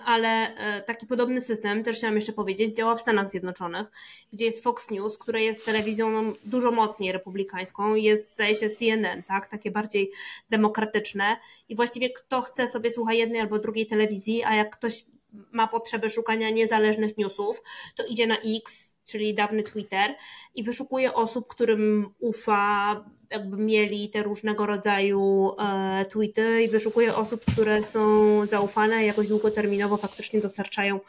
Ale 0.06 0.56
e, 0.56 0.82
taki 0.82 1.08
podobny 1.08 1.42
system, 1.42 1.84
też 1.84 1.98
chciałam 1.98 2.16
jeszcze 2.16 2.34
powiedzieć, 2.34 2.76
działa 2.76 2.96
w 2.96 3.02
Stanach 3.02 3.30
Zjednoczonych, 3.30 3.88
gdzie 4.34 4.46
jest 4.46 4.64
Fox 4.64 4.92
News, 4.92 5.18
które 5.18 5.44
jest 5.44 5.66
telewizją 5.66 6.34
dużo 6.46 6.72
mocniej 6.72 7.12
republikańską, 7.12 7.96
jest 7.96 8.34
zdaje 8.34 8.56
się 8.56 8.70
CNN, 8.70 9.24
tak, 9.24 9.50
takie 9.50 9.72
bardziej 9.72 10.12
demokratyczne 10.50 11.38
i 11.70 11.76
właściwie 11.76 12.10
kto 12.10 12.42
chce 12.42 12.68
sobie 12.68 12.92
słucha 12.92 13.14
jednej 13.14 13.42
albo 13.42 13.60
drugiej 13.60 13.88
telewizji, 13.88 14.44
a 14.44 14.56
jak 14.56 14.76
ktoś 14.78 15.06
ma 15.52 15.68
potrzebę 15.68 16.10
szukania 16.10 16.50
niezależnych 16.50 17.18
newsów, 17.18 17.63
to 17.96 18.04
idzie 18.06 18.28
na 18.28 18.38
X, 18.38 18.98
czyli 19.06 19.34
dawny 19.34 19.63
Twitter 19.63 20.16
i 20.56 20.63
wyszukuje 20.63 21.13
osób, 21.13 21.48
którym 21.48 22.13
ufa, 22.20 23.06
jakby 23.30 23.58
mieli 23.58 24.10
te 24.10 24.24
różnego 24.24 24.66
rodzaju 24.66 25.52
e, 25.60 26.06
tweety 26.06 26.63
i 26.63 26.68
wyszukuje 26.68 27.16
osób, 27.16 27.46
które 27.52 27.84
są 27.84 28.46
zaufane 28.46 29.06
jakoś 29.06 29.28
długoterminowo 29.28 29.98
faktycznie 29.98 30.42
dostarczają 30.42 31.00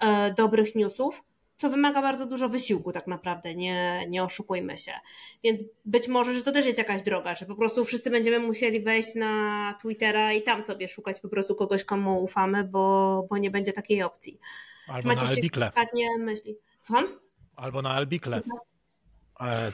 e, 0.00 0.34
dobrych 0.34 0.74
newsów 0.74 1.22
co 1.56 1.70
wymaga 1.70 2.02
bardzo 2.02 2.26
dużo 2.26 2.48
wysiłku 2.48 2.92
tak 2.92 3.06
naprawdę, 3.06 3.54
nie, 3.54 4.06
nie 4.08 4.22
oszukujmy 4.22 4.78
się. 4.78 4.92
Więc 5.44 5.64
być 5.84 6.08
może, 6.08 6.34
że 6.34 6.42
to 6.42 6.52
też 6.52 6.66
jest 6.66 6.78
jakaś 6.78 7.02
droga, 7.02 7.34
że 7.34 7.46
po 7.46 7.54
prostu 7.54 7.84
wszyscy 7.84 8.10
będziemy 8.10 8.38
musieli 8.38 8.80
wejść 8.80 9.14
na 9.14 9.74
Twittera 9.80 10.32
i 10.32 10.42
tam 10.42 10.62
sobie 10.62 10.88
szukać 10.88 11.20
po 11.20 11.28
prostu 11.28 11.54
kogoś, 11.54 11.84
komu 11.84 12.24
ufamy, 12.24 12.64
bo, 12.64 13.26
bo 13.30 13.38
nie 13.38 13.50
będzie 13.50 13.72
takiej 13.72 14.02
opcji. 14.02 14.38
Albo 14.88 15.08
Macie 15.08 15.22
na 15.24 15.28
Albikle. 15.28 15.72
myśli. 16.18 16.56
Słucham? 16.78 17.06
Albo 17.56 17.82
na 17.82 17.90
Albikle. 17.90 18.42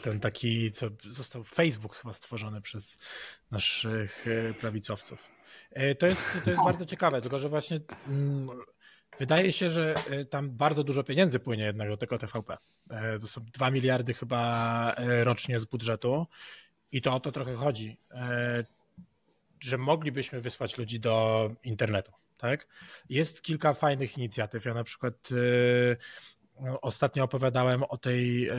Ten 0.03 0.21
taki, 0.21 0.73
co 0.73 0.87
został 1.09 1.45
Facebook 1.45 1.97
chyba 1.97 2.13
stworzony 2.13 2.61
przez 2.61 2.99
naszych 3.51 4.27
e, 4.29 4.55
prawicowców. 4.55 5.29
E, 5.71 5.95
to 5.95 6.07
jest, 6.07 6.23
to 6.45 6.51
jest 6.51 6.63
bardzo 6.65 6.87
ciekawe, 6.87 7.23
tylko 7.23 7.39
że 7.39 7.49
właśnie 7.49 7.81
mm, 8.09 8.49
Wydaje 9.19 9.53
się, 9.53 9.71
że 9.71 9.95
e, 10.11 10.25
tam 10.25 10.51
bardzo 10.51 10.85
dużo 10.85 11.05
pieniędzy 11.05 11.41
płynie 11.41 11.65
jednak 11.65 11.89
do 11.89 11.97
tego 11.97 12.19
TVP. 12.19 12.57
E, 12.91 13.19
to 13.19 13.27
są 13.27 13.41
2 13.53 13.71
miliardy 13.71 14.15
chyba 14.15 14.95
e, 14.95 15.25
rocznie 15.25 15.59
z 15.61 15.65
budżetu 15.65 16.27
i 16.93 17.03
to 17.03 17.15
o 17.15 17.21
to 17.21 17.33
trochę 17.33 17.55
chodzi, 17.55 17.99
że 19.61 19.79
moglibyśmy 19.79 20.41
wysłać 20.41 20.79
ludzi 20.79 21.01
do 21.01 21.51
internetu. 21.65 22.13
Tak? 22.39 22.67
Jest 23.09 23.43
kilka 23.43 23.75
fajnych 23.75 24.19
inicjatyw. 24.19 24.65
Ja 24.65 24.75
na 24.75 24.85
przykład 24.85 25.29
ostatnio 26.83 27.25
opowiadałem 27.25 27.83
o 27.83 27.97
tej 27.97 28.51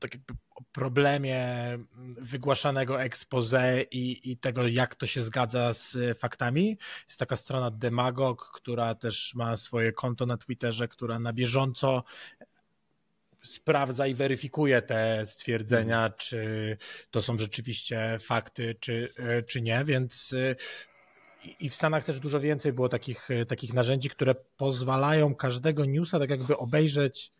tak 0.00 0.14
jakby 0.14 0.34
problemie 0.72 1.78
wygłaszanego 2.18 3.02
expose 3.02 3.82
i, 3.82 4.30
i 4.30 4.36
tego, 4.36 4.68
jak 4.68 4.94
to 4.94 5.06
się 5.06 5.22
zgadza 5.22 5.74
z 5.74 6.18
faktami. 6.18 6.78
Jest 7.08 7.18
taka 7.18 7.36
strona 7.36 7.70
Demagog, 7.70 8.50
która 8.54 8.94
też 8.94 9.34
ma 9.34 9.56
swoje 9.56 9.92
konto 9.92 10.26
na 10.26 10.36
Twitterze, 10.36 10.88
która 10.88 11.18
na 11.18 11.32
bieżąco 11.32 12.04
sprawdza 13.42 14.06
i 14.06 14.14
weryfikuje 14.14 14.82
te 14.82 15.26
stwierdzenia, 15.26 15.96
mhm. 15.96 16.12
czy 16.18 16.76
to 17.10 17.22
są 17.22 17.38
rzeczywiście 17.38 18.18
fakty, 18.20 18.74
czy, 18.80 19.14
czy 19.46 19.62
nie, 19.62 19.84
więc 19.84 20.34
i 21.60 21.70
w 21.70 21.74
Stanach 21.74 22.04
też 22.04 22.18
dużo 22.18 22.40
więcej 22.40 22.72
było 22.72 22.88
takich, 22.88 23.28
takich 23.48 23.74
narzędzi, 23.74 24.10
które 24.10 24.34
pozwalają 24.56 25.34
każdego 25.34 25.84
newsa 25.84 26.18
tak 26.18 26.30
jakby 26.30 26.56
obejrzeć 26.56 27.32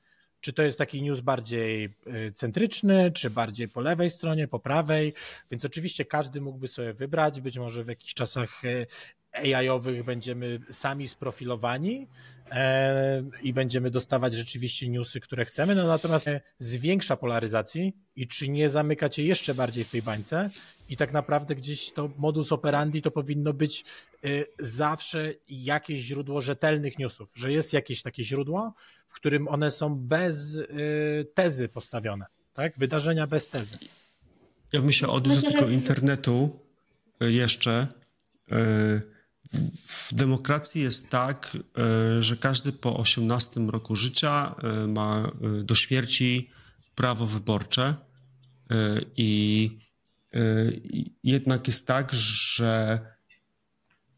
czy 0.46 0.52
to 0.52 0.62
jest 0.62 0.78
taki 0.78 1.02
news 1.02 1.20
bardziej 1.20 1.84
y, 2.06 2.32
centryczny, 2.34 3.12
czy 3.12 3.30
bardziej 3.30 3.68
po 3.68 3.80
lewej 3.80 4.10
stronie, 4.10 4.48
po 4.48 4.58
prawej? 4.58 5.12
Więc 5.50 5.64
oczywiście 5.64 6.04
każdy 6.04 6.40
mógłby 6.40 6.68
sobie 6.68 6.92
wybrać. 6.92 7.40
Być 7.40 7.58
może 7.58 7.84
w 7.84 7.88
jakichś 7.88 8.14
czasach 8.14 8.64
y, 8.64 8.86
AI-owych 9.32 10.04
będziemy 10.04 10.60
sami 10.70 11.08
sprofilowani 11.08 12.08
e, 12.50 13.22
i 13.42 13.52
będziemy 13.52 13.90
dostawać 13.90 14.34
rzeczywiście 14.34 14.88
newsy, 14.88 15.20
które 15.20 15.44
chcemy, 15.44 15.74
no 15.74 15.86
natomiast 15.86 16.26
zwiększa 16.58 17.16
polaryzacji 17.16 17.96
i 18.16 18.28
czy 18.28 18.48
nie 18.48 18.70
zamykacie 18.70 19.22
jeszcze 19.22 19.54
bardziej 19.54 19.84
w 19.84 19.90
tej 19.90 20.02
bańce 20.02 20.50
i 20.88 20.96
tak 20.96 21.12
naprawdę 21.12 21.54
gdzieś 21.54 21.92
to 21.92 22.10
modus 22.16 22.52
operandi 22.52 23.02
to 23.02 23.10
powinno 23.10 23.52
być 23.52 23.84
y, 24.24 24.46
zawsze 24.58 25.34
jakieś 25.48 26.00
źródło 26.00 26.40
rzetelnych 26.40 26.98
newsów, 26.98 27.30
że 27.34 27.52
jest 27.52 27.72
jakieś 27.72 28.02
takie 28.02 28.24
źródło, 28.24 28.74
w 29.06 29.12
którym 29.12 29.48
one 29.48 29.70
są 29.70 29.96
bez 29.96 30.54
y, 30.54 31.26
tezy 31.34 31.68
postawione, 31.68 32.26
tak? 32.54 32.78
Wydarzenia 32.78 33.26
bez 33.26 33.48
tezy. 33.48 33.78
Ja 34.72 34.80
bym 34.80 34.92
się 34.92 35.08
odniósł 35.08 35.42
do 35.42 35.52
tego 35.52 35.68
internetu 35.68 36.60
y, 37.22 37.32
jeszcze. 37.32 37.86
W 39.88 40.14
demokracji 40.14 40.82
jest 40.82 41.10
tak, 41.10 41.56
że 42.20 42.36
każdy 42.36 42.72
po 42.72 42.96
18 42.96 43.60
roku 43.60 43.96
życia 43.96 44.54
ma 44.88 45.30
do 45.62 45.74
śmierci 45.74 46.50
prawo 46.94 47.26
wyborcze 47.26 47.94
i 49.16 49.70
jednak 51.22 51.66
jest 51.66 51.86
tak, 51.86 52.12
że 52.12 53.00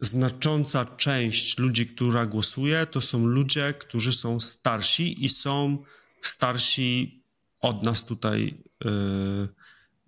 znacząca 0.00 0.84
część 0.84 1.58
ludzi, 1.58 1.86
która 1.86 2.26
głosuje, 2.26 2.86
to 2.86 3.00
są 3.00 3.26
ludzie, 3.26 3.74
którzy 3.78 4.12
są 4.12 4.40
starsi 4.40 5.24
i 5.24 5.28
są 5.28 5.84
starsi 6.22 7.22
od 7.60 7.84
nas 7.84 8.04
tutaj 8.04 8.64
yy, 8.84 9.48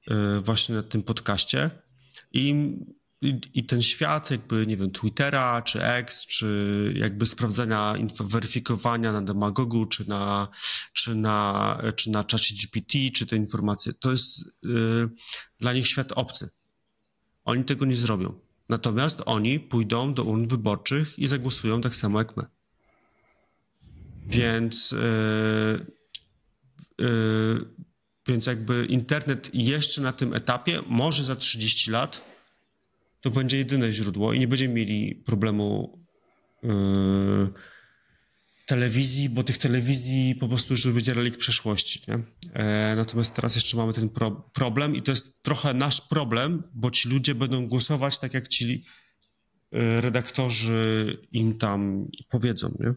yy, 0.06 0.40
właśnie 0.40 0.74
na 0.74 0.82
tym 0.82 1.02
podcaście. 1.02 1.70
I, 2.32 2.74
i, 3.22 3.40
I, 3.54 3.64
ten 3.64 3.82
świat, 3.82 4.30
jakby, 4.30 4.66
nie 4.66 4.76
wiem, 4.76 4.90
Twittera, 4.90 5.62
czy 5.62 5.84
X, 5.84 6.26
czy 6.26 6.92
jakby 6.96 7.26
sprawdzania, 7.26 7.94
weryfikowania 8.20 9.12
na 9.12 9.22
Demagogu, 9.22 9.86
czy 9.86 10.08
na, 10.08 10.48
czy 10.92 11.14
na, 11.14 11.78
czy 11.96 12.10
na 12.10 12.24
czacie 12.24 12.54
GPT, 12.54 12.98
czy 13.14 13.26
te 13.26 13.36
informacje, 13.36 13.92
to 13.92 14.10
jest 14.10 14.44
yy, 14.62 15.08
dla 15.58 15.72
nich 15.72 15.86
świat 15.86 16.12
obcy. 16.12 16.50
Oni 17.44 17.64
tego 17.64 17.86
nie 17.86 17.96
zrobią. 17.96 18.40
Natomiast 18.68 19.22
oni 19.26 19.60
pójdą 19.60 20.14
do 20.14 20.24
urn 20.24 20.48
wyborczych 20.48 21.18
i 21.18 21.26
zagłosują 21.26 21.80
tak 21.80 21.96
samo 21.96 22.18
jak 22.18 22.36
my. 22.36 22.42
Więc, 24.26 24.92
yy, 24.92 25.86
yy, 26.98 27.66
więc 28.28 28.46
jakby 28.46 28.86
internet 28.86 29.50
jeszcze 29.54 30.00
na 30.00 30.12
tym 30.12 30.34
etapie, 30.34 30.82
może 30.86 31.24
za 31.24 31.36
30 31.36 31.90
lat, 31.90 32.29
to 33.20 33.30
będzie 33.30 33.56
jedyne 33.56 33.92
źródło 33.92 34.32
i 34.32 34.38
nie 34.38 34.48
będziemy 34.48 34.74
mieli 34.74 35.14
problemu 35.14 35.98
yy, 36.62 36.70
telewizji, 38.70 39.28
bo 39.28 39.44
tych 39.44 39.58
telewizji 39.58 40.34
po 40.34 40.48
prostu 40.48 40.72
już 40.72 40.88
będzie 40.88 41.14
relik 41.14 41.36
przeszłości. 41.36 42.02
Nie? 42.08 42.18
E, 42.54 42.96
natomiast 42.96 43.34
teraz 43.34 43.54
jeszcze 43.54 43.76
mamy 43.76 43.92
ten 43.92 44.08
pro 44.08 44.30
problem 44.30 44.96
i 44.96 45.02
to 45.02 45.10
jest 45.10 45.42
trochę 45.42 45.74
nasz 45.74 46.00
problem, 46.00 46.62
bo 46.74 46.90
ci 46.90 47.08
ludzie 47.08 47.34
będą 47.34 47.68
głosować 47.68 48.18
tak, 48.18 48.34
jak 48.34 48.48
ci 48.48 48.84
e, 49.72 50.00
redaktorzy 50.00 51.16
im 51.32 51.58
tam 51.58 52.08
powiedzą. 52.28 52.76
Nie? 52.80 52.94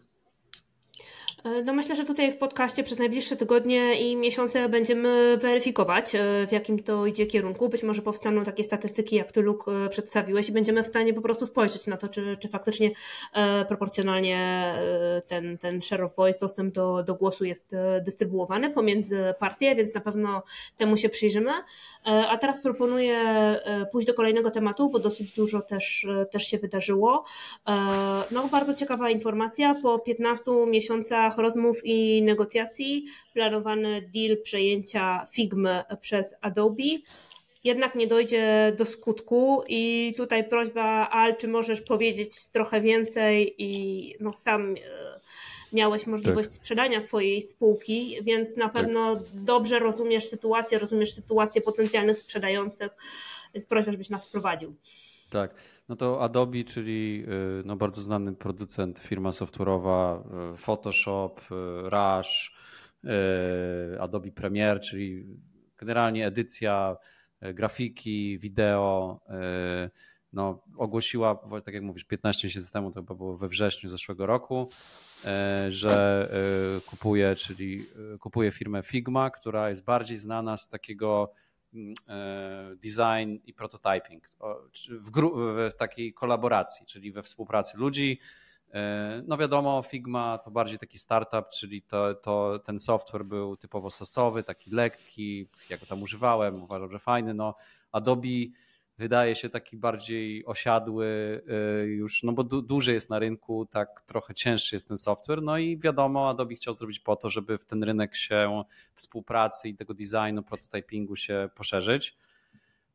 E, 1.44 1.62
no 1.62 1.72
myślę, 1.72 1.96
że 1.96 2.04
tutaj 2.04 2.32
w 2.32 2.36
podcaście 2.36 2.82
przez 2.82 2.98
najbliższe 2.98 3.36
tygodnie 3.36 4.00
i 4.00 4.16
miesiące 4.16 4.68
będziemy 4.68 5.36
weryfikować, 5.36 6.14
e, 6.14 6.46
w 6.46 6.52
jakim 6.52 6.82
to 6.82 7.06
idzie 7.06 7.26
kierunku. 7.26 7.68
Być 7.68 7.82
może 7.82 8.02
powstaną 8.02 8.44
takie 8.44 8.64
statystyki, 8.64 9.16
jak 9.16 9.32
Ty, 9.32 9.40
Luke, 9.40 9.72
e, 9.72 9.88
przedstawiłeś 9.88 10.48
i 10.48 10.52
będziemy 10.52 10.82
w 10.82 10.86
stanie 10.86 11.14
po 11.14 11.20
prostu 11.20 11.46
spojrzeć 11.46 11.86
na 11.86 11.96
to, 11.96 12.08
czy, 12.08 12.36
czy 12.40 12.48
faktycznie 12.48 12.90
proporcjonalnie 13.68 14.74
ten, 15.26 15.58
ten 15.58 15.82
share 15.82 16.02
of 16.02 16.16
voice, 16.16 16.38
dostęp 16.40 16.74
do, 16.74 17.02
do 17.02 17.14
głosu 17.14 17.44
jest 17.44 17.76
dystrybuowany 18.04 18.70
pomiędzy 18.70 19.34
partie, 19.38 19.74
więc 19.74 19.94
na 19.94 20.00
pewno 20.00 20.42
temu 20.76 20.96
się 20.96 21.08
przyjrzymy. 21.08 21.50
A 22.04 22.38
teraz 22.38 22.60
proponuję 22.60 23.18
pójść 23.92 24.06
do 24.06 24.14
kolejnego 24.14 24.50
tematu, 24.50 24.90
bo 24.90 24.98
dosyć 24.98 25.32
dużo 25.32 25.60
też, 25.60 26.06
też 26.30 26.46
się 26.46 26.58
wydarzyło. 26.58 27.24
No 28.30 28.48
bardzo 28.48 28.74
ciekawa 28.74 29.10
informacja. 29.10 29.74
Po 29.82 29.98
15 29.98 30.50
miesiącach 30.66 31.33
rozmów 31.38 31.80
i 31.84 32.22
negocjacji 32.22 33.04
planowany 33.32 34.10
deal 34.14 34.36
przejęcia 34.42 35.26
Figmy 35.32 35.82
przez 36.00 36.34
Adobe 36.40 36.84
jednak 37.64 37.94
nie 37.94 38.06
dojdzie 38.06 38.72
do 38.78 38.86
skutku 38.86 39.62
i 39.68 40.14
tutaj 40.16 40.48
prośba 40.48 41.10
Al, 41.10 41.36
czy 41.36 41.48
możesz 41.48 41.80
powiedzieć 41.80 42.46
trochę 42.52 42.80
więcej 42.80 43.54
i 43.58 44.14
no 44.20 44.32
sam 44.32 44.74
e, 44.74 44.80
miałeś 45.72 46.06
możliwość 46.06 46.48
tak. 46.48 46.56
sprzedania 46.56 47.02
swojej 47.02 47.42
spółki, 47.42 48.16
więc 48.22 48.56
na 48.56 48.64
tak. 48.64 48.72
pewno 48.72 49.16
tak. 49.16 49.24
dobrze 49.32 49.78
rozumiesz 49.78 50.28
sytuację, 50.28 50.78
rozumiesz 50.78 51.14
sytuację 51.14 51.60
potencjalnych 51.60 52.18
sprzedających, 52.18 52.90
więc 53.54 53.66
prośba, 53.66 53.92
żebyś 53.92 54.10
nas 54.10 54.26
wprowadził. 54.26 54.74
Tak. 55.30 55.54
No 55.88 55.96
to 55.96 56.22
Adobe, 56.22 56.64
czyli 56.64 57.24
y, 57.60 57.62
no 57.64 57.76
bardzo 57.76 58.02
znany 58.02 58.34
producent, 58.34 58.98
firma 59.00 59.30
software'owa, 59.30 60.22
y, 60.54 60.56
Photoshop, 60.56 61.40
y, 61.40 61.90
Rush, 61.90 62.54
Adobe 64.00 64.30
Premiere, 64.32 64.80
czyli 64.80 65.26
generalnie 65.78 66.26
edycja 66.26 66.96
grafiki, 67.40 68.38
wideo, 68.38 69.20
no, 70.32 70.62
ogłosiła, 70.76 71.34
tak 71.64 71.74
jak 71.74 71.82
mówisz, 71.82 72.04
15 72.04 72.48
miesięcy 72.48 72.72
temu, 72.72 72.90
to 72.90 73.00
chyba 73.00 73.14
było 73.14 73.36
we 73.36 73.48
wrześniu 73.48 73.90
zeszłego 73.90 74.26
roku, 74.26 74.68
że 75.68 76.28
kupuje, 76.86 77.36
czyli 77.36 77.86
kupuje 78.20 78.50
firmę 78.50 78.82
Figma, 78.82 79.30
która 79.30 79.70
jest 79.70 79.84
bardziej 79.84 80.16
znana 80.16 80.56
z 80.56 80.68
takiego 80.68 81.32
design 82.76 83.36
i 83.46 83.54
prototyping 83.54 84.30
w, 85.04 85.10
w 85.70 85.74
takiej 85.74 86.12
kolaboracji, 86.12 86.86
czyli 86.86 87.12
we 87.12 87.22
współpracy 87.22 87.78
ludzi. 87.78 88.20
E, 88.74 89.22
no 89.26 89.36
wiadomo, 89.36 89.82
Figma 89.82 90.38
to 90.38 90.50
bardziej 90.50 90.78
taki 90.78 90.98
startup, 90.98 91.48
czyli 91.48 91.82
to, 91.82 92.14
to, 92.14 92.58
ten 92.58 92.78
software 92.78 93.24
był 93.24 93.56
typowo 93.56 93.90
sosowy, 93.90 94.42
taki 94.42 94.70
lekki, 94.70 95.48
ja 95.70 95.76
go 95.78 95.86
tam 95.86 96.02
używałem, 96.02 96.62
uważam, 96.62 96.92
że 96.92 96.98
fajny. 96.98 97.34
No, 97.34 97.54
Adobe 97.92 98.28
wydaje 98.98 99.34
się 99.34 99.48
taki 99.48 99.76
bardziej 99.76 100.44
osiadły 100.46 101.06
y, 101.82 101.86
już, 101.86 102.22
no 102.22 102.32
bo 102.32 102.44
du 102.44 102.62
duży 102.62 102.92
jest 102.92 103.10
na 103.10 103.18
rynku, 103.18 103.66
tak 103.66 104.00
trochę 104.00 104.34
cięższy 104.34 104.76
jest 104.76 104.88
ten 104.88 104.98
software, 104.98 105.42
no 105.42 105.58
i 105.58 105.78
wiadomo, 105.78 106.28
Adobe 106.28 106.54
chciał 106.54 106.74
zrobić 106.74 107.00
po 107.00 107.16
to, 107.16 107.30
żeby 107.30 107.58
w 107.58 107.64
ten 107.64 107.82
rynek 107.82 108.16
się 108.16 108.62
współpracy 108.94 109.68
i 109.68 109.74
tego 109.74 109.94
designu, 109.94 110.42
prototypingu 110.42 111.16
się 111.16 111.48
poszerzyć. 111.54 112.16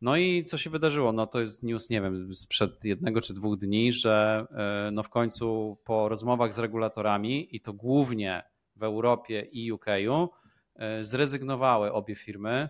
No 0.02 0.18
i 0.18 0.44
co 0.44 0.58
się 0.58 0.70
wydarzyło? 0.70 1.12
No 1.12 1.28
to 1.28 1.40
jest 1.40 1.64
news, 1.64 1.90
nie 1.90 2.02
wiem, 2.02 2.36
sprzed 2.36 2.86
jednego 2.86 3.22
czy 3.22 3.34
dwóch 3.34 3.58
dni, 3.58 3.94
że 3.94 4.46
y, 4.88 4.92
no 4.92 5.04
w 5.04 5.10
końcu 5.10 5.78
po 5.84 6.10
rozmowach 6.10 6.54
z 6.54 6.60
regulatorami 6.60 7.56
i 7.56 7.62
to 7.62 7.74
głównie 7.74 8.44
w 8.76 8.84
Europie 8.84 9.48
i 9.52 9.72
UK 9.72 9.86
y, 9.88 11.04
zrezygnowały 11.04 11.94
obie 11.94 12.16
firmy 12.16 12.70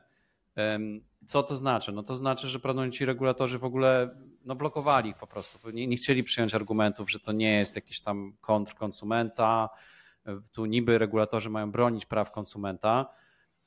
co 1.25 1.43
to 1.43 1.55
znaczy? 1.55 1.91
No 1.91 2.03
to 2.03 2.15
znaczy, 2.15 2.47
że 2.47 2.59
prawdopodobnie 2.59 3.05
regulatorzy 3.05 3.59
w 3.59 3.63
ogóle 3.63 4.09
no 4.45 4.55
blokowali 4.55 5.09
ich 5.09 5.17
po 5.17 5.27
prostu. 5.27 5.69
Nie, 5.69 5.87
nie 5.87 5.97
chcieli 5.97 6.23
przyjąć 6.23 6.55
argumentów, 6.55 7.11
że 7.11 7.19
to 7.19 7.31
nie 7.31 7.51
jest 7.51 7.75
jakiś 7.75 8.01
tam 8.01 8.33
kontr 8.41 8.75
konsumenta. 8.75 9.69
Tu 10.51 10.65
niby 10.65 10.97
regulatorzy 10.97 11.49
mają 11.49 11.71
bronić 11.71 12.05
praw 12.05 12.31
konsumenta. 12.31 13.05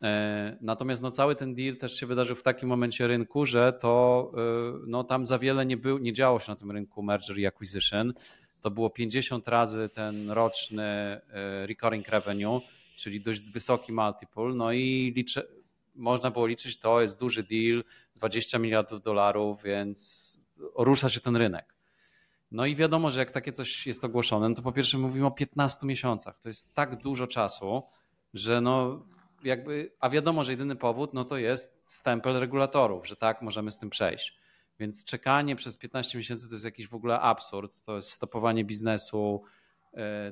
E, 0.03 0.57
natomiast 0.61 1.03
no 1.03 1.11
cały 1.11 1.37
ten 1.37 1.55
deal 1.55 1.77
też 1.77 2.01
się 2.01 2.07
wydarzył 2.07 2.37
w 2.37 2.43
takim 2.43 2.69
momencie 2.69 3.07
rynku, 3.07 3.47
że 3.47 3.73
to 3.73 4.33
e, 4.35 4.79
no 4.87 5.05
tam 5.05 5.25
za 5.25 5.39
wiele 5.39 5.67
nie, 5.67 5.77
był, 5.77 5.99
nie 5.99 6.13
działo 6.13 6.41
się 6.41 6.53
na 6.53 6.57
tym 6.57 6.71
rynku 6.71 7.03
merger 7.03 7.39
i 7.39 7.47
acquisition. 7.47 8.13
To 8.61 8.71
było 8.71 8.91
50 8.91 9.49
razy 9.49 9.89
ten 9.89 10.31
roczny 10.31 10.83
e, 10.83 11.21
recurring 11.67 12.09
revenue, 12.09 12.61
czyli 12.97 13.21
dość 13.21 13.51
wysoki 13.51 13.93
multiple. 13.93 14.55
No 14.55 14.73
i 14.73 15.13
liczę, 15.17 15.43
można 15.95 16.31
było 16.31 16.47
liczyć, 16.47 16.79
to 16.79 17.01
jest 17.01 17.19
duży 17.19 17.43
deal, 17.43 17.85
20 18.17 18.59
miliardów 18.59 19.03
dolarów, 19.03 19.63
więc 19.63 20.41
rusza 20.77 21.09
się 21.09 21.21
ten 21.21 21.37
rynek. 21.37 21.75
No 22.51 22.67
i 22.67 22.77
wiadomo, 22.77 23.11
że 23.11 23.19
jak 23.19 23.31
takie 23.31 23.53
coś 23.53 23.87
jest 23.87 24.05
ogłoszone, 24.05 24.49
no 24.49 24.55
to 24.55 24.63
po 24.63 24.73
pierwsze 24.73 24.99
mówimy 24.99 25.27
o 25.27 25.31
15 25.31 25.87
miesiącach. 25.87 26.39
To 26.39 26.49
jest 26.49 26.75
tak 26.75 26.97
dużo 26.97 27.27
czasu, 27.27 27.83
że 28.35 28.61
no 28.61 29.05
jakby, 29.45 29.93
a 30.01 30.11
wiadomo, 30.11 30.45
że 30.45 30.51
jedyny 30.53 30.77
powód 30.77 31.15
no 31.15 31.25
to 31.25 31.37
jest 31.37 31.81
stempel 31.83 32.41
regulatorów, 32.41 33.07
że 33.07 33.17
tak, 33.17 33.43
możemy 33.43 33.71
z 33.71 33.79
tym 33.79 33.91
przejść. 33.91 34.39
Więc 34.81 35.05
czekanie 35.05 35.57
przez 35.57 35.77
15 35.77 36.19
miesięcy 36.19 36.49
to 36.49 36.55
jest 36.55 36.65
jakiś 36.65 36.89
w 36.89 36.95
ogóle 36.95 37.21
absurd, 37.21 37.83
to 37.83 37.97
jest 37.97 38.11
stopowanie 38.11 38.65
biznesu 38.65 39.43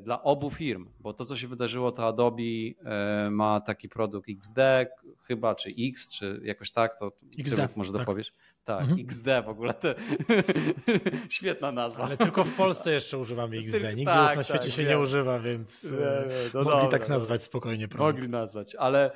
dla 0.00 0.22
obu 0.22 0.50
firm, 0.50 0.88
bo 1.00 1.12
to, 1.12 1.24
co 1.24 1.36
się 1.36 1.48
wydarzyło, 1.48 1.92
to 1.92 2.06
Adobe 2.06 2.42
e, 2.84 3.30
ma 3.30 3.60
taki 3.60 3.88
produkt 3.88 4.28
XD 4.28 4.58
chyba, 5.22 5.54
czy 5.54 5.74
X, 5.78 6.12
czy 6.12 6.40
jakoś 6.44 6.72
tak, 6.72 6.98
to 6.98 7.12
XD, 7.38 7.76
może 7.76 7.92
tak. 7.92 8.00
dopowiesz. 8.00 8.32
Tak, 8.64 8.80
mhm. 8.80 9.00
XD 9.00 9.26
w 9.44 9.48
ogóle. 9.48 9.74
To... 9.74 9.88
Świetna 11.28 11.72
nazwa. 11.72 12.04
Ale 12.04 12.16
tylko 12.16 12.44
w 12.44 12.54
Polsce 12.54 12.92
jeszcze 12.92 13.18
używamy 13.18 13.56
XD. 13.56 13.78
Nigdzie 13.96 14.04
tak, 14.04 14.28
już 14.28 14.36
na 14.36 14.44
świecie 14.44 14.64
tak, 14.64 14.76
się 14.76 14.84
nie 14.84 14.98
używa, 14.98 15.40
więc 15.40 15.84
nie, 15.84 15.90
no 16.54 16.62
mogli 16.62 16.80
dobra, 16.80 16.98
tak 16.98 17.08
nazwać 17.08 17.42
spokojnie. 17.42 17.88
Produkt. 17.88 18.16
Mogli 18.16 18.28
nazwać, 18.28 18.74
ale, 18.74 19.10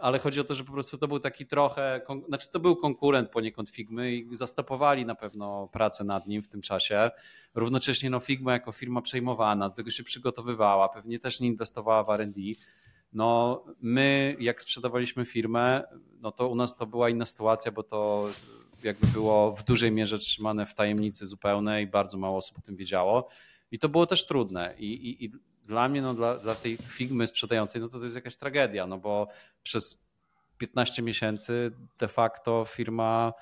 ale 0.00 0.18
chodzi 0.18 0.40
o 0.40 0.44
to, 0.44 0.54
że 0.54 0.64
po 0.64 0.72
prostu 0.72 0.98
to 0.98 1.08
był 1.08 1.20
taki 1.20 1.46
trochę, 1.46 2.00
znaczy 2.28 2.50
to 2.50 2.60
był 2.60 2.76
konkurent 2.76 3.30
poniekąd 3.30 3.70
Figmy 3.70 4.12
i 4.12 4.36
zastopowali 4.36 5.06
na 5.06 5.14
pewno 5.14 5.68
pracę 5.72 6.04
nad 6.04 6.26
nim 6.26 6.42
w 6.42 6.48
tym 6.48 6.62
czasie. 6.62 7.10
Równocześnie 7.54 8.10
no, 8.10 8.20
Figma 8.20 8.52
jako 8.52 8.72
firma 8.72 9.02
przejmowana, 9.02 9.68
do 9.68 9.74
tego 9.74 9.90
się 9.90 10.04
przygotowywała, 10.04 10.88
pewnie 10.88 11.18
też 11.18 11.40
nie 11.40 11.48
inwestowała 11.48 12.04
w 12.04 12.10
R&D 12.10 12.40
no 13.12 13.64
my 13.80 14.36
jak 14.40 14.62
sprzedawaliśmy 14.62 15.24
firmę, 15.24 15.82
no 16.20 16.32
to 16.32 16.48
u 16.48 16.54
nas 16.54 16.76
to 16.76 16.86
była 16.86 17.10
inna 17.10 17.24
sytuacja, 17.24 17.72
bo 17.72 17.82
to 17.82 18.28
jakby 18.82 19.06
było 19.06 19.52
w 19.52 19.64
dużej 19.64 19.92
mierze 19.92 20.18
trzymane 20.18 20.66
w 20.66 20.74
tajemnicy 20.74 21.26
zupełnej, 21.26 21.86
bardzo 21.86 22.18
mało 22.18 22.36
osób 22.36 22.58
o 22.58 22.60
tym 22.60 22.76
wiedziało 22.76 23.28
i 23.70 23.78
to 23.78 23.88
było 23.88 24.06
też 24.06 24.26
trudne 24.26 24.74
i, 24.78 24.84
i, 24.84 25.24
i 25.24 25.32
dla 25.66 25.88
mnie, 25.88 26.02
no 26.02 26.14
dla, 26.14 26.38
dla 26.38 26.54
tej 26.54 26.76
firmy 26.76 27.26
sprzedającej, 27.26 27.80
no 27.80 27.88
to 27.88 27.98
to 27.98 28.04
jest 28.04 28.16
jakaś 28.16 28.36
tragedia, 28.36 28.86
no 28.86 28.98
bo 28.98 29.28
przez 29.62 30.06
15 30.58 31.02
miesięcy 31.02 31.72
de 31.98 32.08
facto 32.08 32.64
firma 32.64 33.32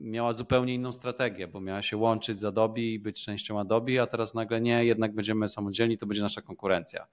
miała 0.00 0.32
zupełnie 0.32 0.74
inną 0.74 0.92
strategię, 0.92 1.48
bo 1.48 1.60
miała 1.60 1.82
się 1.82 1.96
łączyć 1.96 2.40
z 2.40 2.44
Adobe 2.44 2.80
i 2.80 2.98
być 2.98 3.24
częścią 3.24 3.60
Adobe, 3.60 4.02
a 4.02 4.06
teraz 4.06 4.34
nagle 4.34 4.60
nie, 4.60 4.84
jednak 4.84 5.14
będziemy 5.14 5.48
samodzielni, 5.48 5.98
to 5.98 6.06
będzie 6.06 6.22
nasza 6.22 6.42
konkurencja 6.42 7.06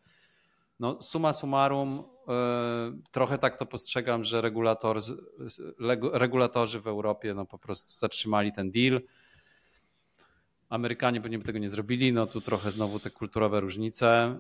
no, 0.80 1.02
suma 1.02 1.34
summarum, 1.34 2.04
e, 2.28 2.34
trochę 3.12 3.38
tak 3.38 3.58
to 3.58 3.66
postrzegam, 3.66 4.24
że 4.24 4.42
regulator, 4.42 5.00
regulatorzy 6.14 6.82
w 6.82 6.88
Europie 6.88 7.34
no, 7.34 7.46
po 7.46 7.58
prostu 7.58 7.94
zatrzymali 7.94 8.54
ten 8.54 8.72
deal. 8.72 9.02
Amerykanie 10.70 11.22
pewnie 11.22 11.40
by 11.40 11.46
tego 11.46 11.60
nie 11.60 11.70
zrobili, 11.70 12.14
no 12.14 12.28
tu 12.28 12.42
trochę 12.42 12.72
znowu 12.72 13.00
te 13.00 13.10
kulturowe 13.10 13.60
różnice. 13.60 14.40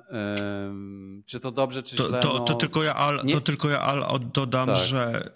Czy 1.25 1.39
to 1.39 1.51
dobrze, 1.51 1.83
czy 1.83 1.95
to, 1.95 2.07
źle? 2.07 2.19
To, 2.19 2.39
to, 2.39 2.53
no... 2.53 2.57
tylko 2.57 2.83
ja, 2.83 2.95
Al, 2.95 3.21
to 3.33 3.41
tylko 3.41 3.69
ja 3.69 3.81
Al 3.81 4.19
dodam, 4.33 4.67
tak. 4.67 4.77
że 4.77 5.31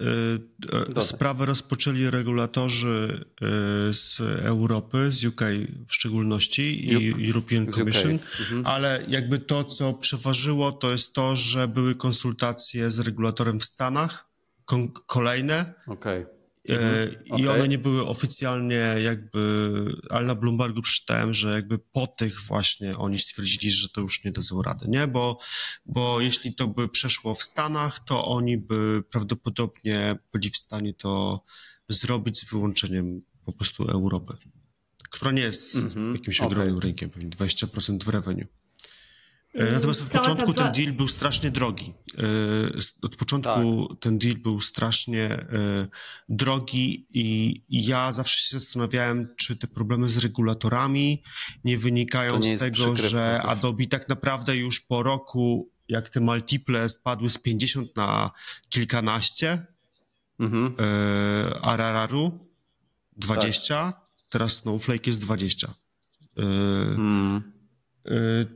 y, 0.98 1.02
sprawę 1.02 1.46
rozpoczęli 1.46 2.10
regulatorzy 2.10 3.26
y, 3.90 3.94
z 3.94 4.22
Europy, 4.42 5.12
z 5.12 5.26
UK 5.26 5.42
w 5.88 5.94
szczególności 5.94 6.92
i 6.92 7.28
European 7.28 7.68
Commission, 7.68 8.12
mhm. 8.12 8.66
ale 8.66 9.04
jakby 9.08 9.40
to, 9.40 9.64
co 9.64 9.94
przeważyło, 9.94 10.72
to 10.72 10.92
jest 10.92 11.14
to, 11.14 11.36
że 11.36 11.68
były 11.68 11.96
konsultacje 11.96 12.92
z 12.92 13.00
regulatorem 13.00 13.60
w 13.60 13.66
Stanach, 13.66 14.30
kolejne. 15.08 15.74
Okay. 15.88 16.39
Mhm. 16.74 17.26
I 17.26 17.32
okay. 17.32 17.50
one 17.50 17.68
nie 17.68 17.78
były 17.78 18.08
oficjalnie 18.08 18.96
jakby, 19.04 19.72
ale 20.10 20.26
na 20.26 20.36
Bloombergu 20.36 20.82
przeczytałem, 20.82 21.34
że 21.34 21.54
jakby 21.54 21.80
po 21.80 22.08
tych 22.08 22.42
właśnie 22.42 22.98
oni 22.98 23.20
stwierdzili, 23.20 23.72
że 23.72 23.90
to 23.90 24.02
już 24.02 24.24
nie 24.24 24.32
dadzą 24.32 24.62
rady, 24.62 24.86
nie? 24.88 25.08
Bo, 25.08 25.40
bo 25.86 26.22
jeśli 26.22 26.56
to 26.56 26.68
by 26.68 26.90
przeszło 26.90 27.36
w 27.36 27.44
Stanach, 27.44 28.00
to 28.00 28.26
oni 28.26 28.58
by 28.58 29.04
prawdopodobnie 29.10 30.16
byli 30.34 30.50
w 30.50 30.58
stanie 30.58 30.94
to 30.94 31.44
zrobić 31.90 32.40
z 32.40 32.52
wyłączeniem 32.52 33.22
po 33.46 33.54
prostu 33.54 33.84
Europy, 33.84 34.34
która 35.10 35.32
nie 35.32 35.42
jest 35.42 35.76
-hmm. 35.76 36.14
jakimś 36.14 36.40
okay. 36.40 36.48
ogromnym 36.48 36.80
rynkiem, 36.80 37.10
pewnie 37.10 37.30
20% 37.30 38.04
w 38.04 38.08
revenue. 38.08 38.59
E, 39.60 39.72
natomiast 39.72 40.02
od 40.02 40.08
początku 40.10 40.54
ten 40.54 40.72
deal 40.72 40.94
był 40.94 41.08
strasznie 41.08 41.52
drogi. 41.52 41.94
E, 42.18 42.24
od 43.02 43.16
początku 43.16 43.88
tak. 43.90 44.00
ten 44.00 44.18
deal 44.18 44.36
był 44.36 44.62
strasznie 44.62 45.24
e, 45.24 45.48
drogi 46.30 47.08
i 47.10 47.56
ja 47.70 48.12
zawsze 48.12 48.40
się 48.40 48.60
zastanawiałem, 48.60 49.28
czy 49.38 49.58
te 49.58 49.68
problemy 49.68 50.10
z 50.10 50.18
regulatorami 50.18 51.24
nie 51.64 51.78
wynikają 51.78 52.40
nie 52.40 52.58
z 52.58 52.62
tego, 52.62 52.96
że 52.96 53.42
Adobe 53.42 53.88
tak 53.88 54.10
naprawdę 54.10 54.58
już 54.58 54.80
po 54.80 55.04
roku, 55.04 55.72
jak 55.88 56.10
te 56.10 56.20
multiple 56.20 56.90
spadły 56.90 57.30
z 57.30 57.38
50 57.38 57.96
na 57.96 58.32
kilkanaście, 58.70 59.66
mhm. 60.40 60.76
a 61.62 61.78
Rararu 61.78 62.50
20, 63.18 63.76
tak. 63.76 64.02
teraz 64.30 64.54
Snowflake 64.54 65.08
jest 65.08 65.20
20. 65.20 65.74
Hmm 66.96 67.59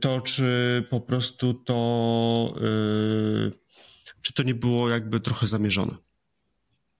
to 0.00 0.20
czy 0.20 0.84
po 0.90 1.00
prostu 1.00 1.54
to, 1.54 2.54
y, 2.56 3.52
czy 4.22 4.34
to 4.34 4.42
nie 4.42 4.54
było 4.54 4.88
jakby 4.88 5.20
trochę 5.20 5.46
zamierzone. 5.46 5.92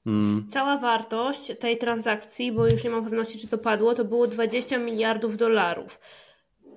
Hmm. 0.05 0.47
Cała 0.51 0.79
wartość 0.79 1.53
tej 1.61 1.79
transakcji, 1.79 2.53
bo 2.53 2.67
już 2.67 2.85
nie 2.85 2.91
mam 2.91 3.05
pewności, 3.05 3.39
czy 3.39 3.49
to 3.49 3.59
padło, 3.59 3.95
to 3.95 4.05
było 4.05 4.27
20 4.27 4.79
miliardów 4.79 5.37
dolarów. 5.37 6.01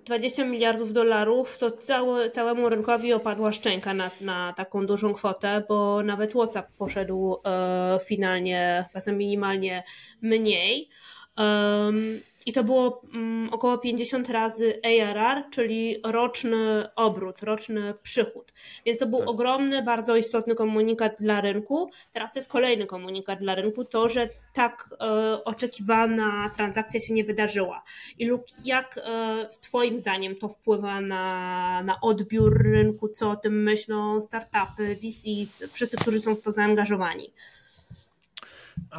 20 0.05 0.45
miliardów 0.45 0.93
dolarów 0.93 1.57
to 1.57 1.71
całe, 1.71 2.29
całemu 2.29 2.69
rynkowi 2.69 3.13
opadła 3.13 3.53
szczęka 3.53 3.93
na, 3.93 4.11
na 4.21 4.53
taką 4.53 4.85
dużą 4.85 5.13
kwotę, 5.13 5.63
bo 5.69 6.03
nawet 6.03 6.31
WhatsApp 6.31 6.71
poszedł 6.77 7.37
e, 7.45 7.99
finalnie, 8.05 8.85
czasem 8.93 9.17
minimalnie 9.17 9.83
mniej. 10.21 10.89
Um, 11.37 12.19
i 12.47 12.53
to 12.53 12.63
było 12.63 13.01
um, 13.13 13.49
około 13.51 13.77
50 13.77 14.29
razy 14.29 14.81
ARR, 14.83 15.43
czyli 15.49 15.95
roczny 16.03 16.89
obrót, 16.95 17.43
roczny 17.43 17.93
przychód. 18.03 18.53
Więc 18.85 18.99
to 18.99 19.07
był 19.07 19.19
tak. 19.19 19.27
ogromny, 19.27 19.83
bardzo 19.83 20.15
istotny 20.15 20.55
komunikat 20.55 21.15
dla 21.19 21.41
rynku. 21.41 21.89
Teraz 22.13 22.33
to 22.33 22.39
jest 22.39 22.49
kolejny 22.49 22.85
komunikat 22.85 23.39
dla 23.39 23.55
rynku, 23.55 23.85
to, 23.85 24.09
że 24.09 24.29
tak 24.53 24.89
e, 25.01 25.43
oczekiwana 25.43 26.49
transakcja 26.55 26.99
się 26.99 27.13
nie 27.13 27.23
wydarzyła. 27.23 27.83
I 28.19 28.25
lub 28.25 28.45
jak 28.65 28.97
e, 28.97 29.49
Twoim 29.61 29.99
zdaniem 29.99 30.35
to 30.35 30.49
wpływa 30.49 31.01
na, 31.01 31.83
na 31.83 32.01
odbiór 32.01 32.63
rynku, 32.63 33.09
co 33.09 33.29
o 33.29 33.35
tym 33.35 33.63
myślą 33.63 34.21
startupy, 34.21 34.95
VCs, 34.95 35.63
wszyscy, 35.73 35.97
którzy 35.97 36.19
są 36.21 36.35
w 36.35 36.41
to 36.41 36.51
zaangażowani? 36.51 37.33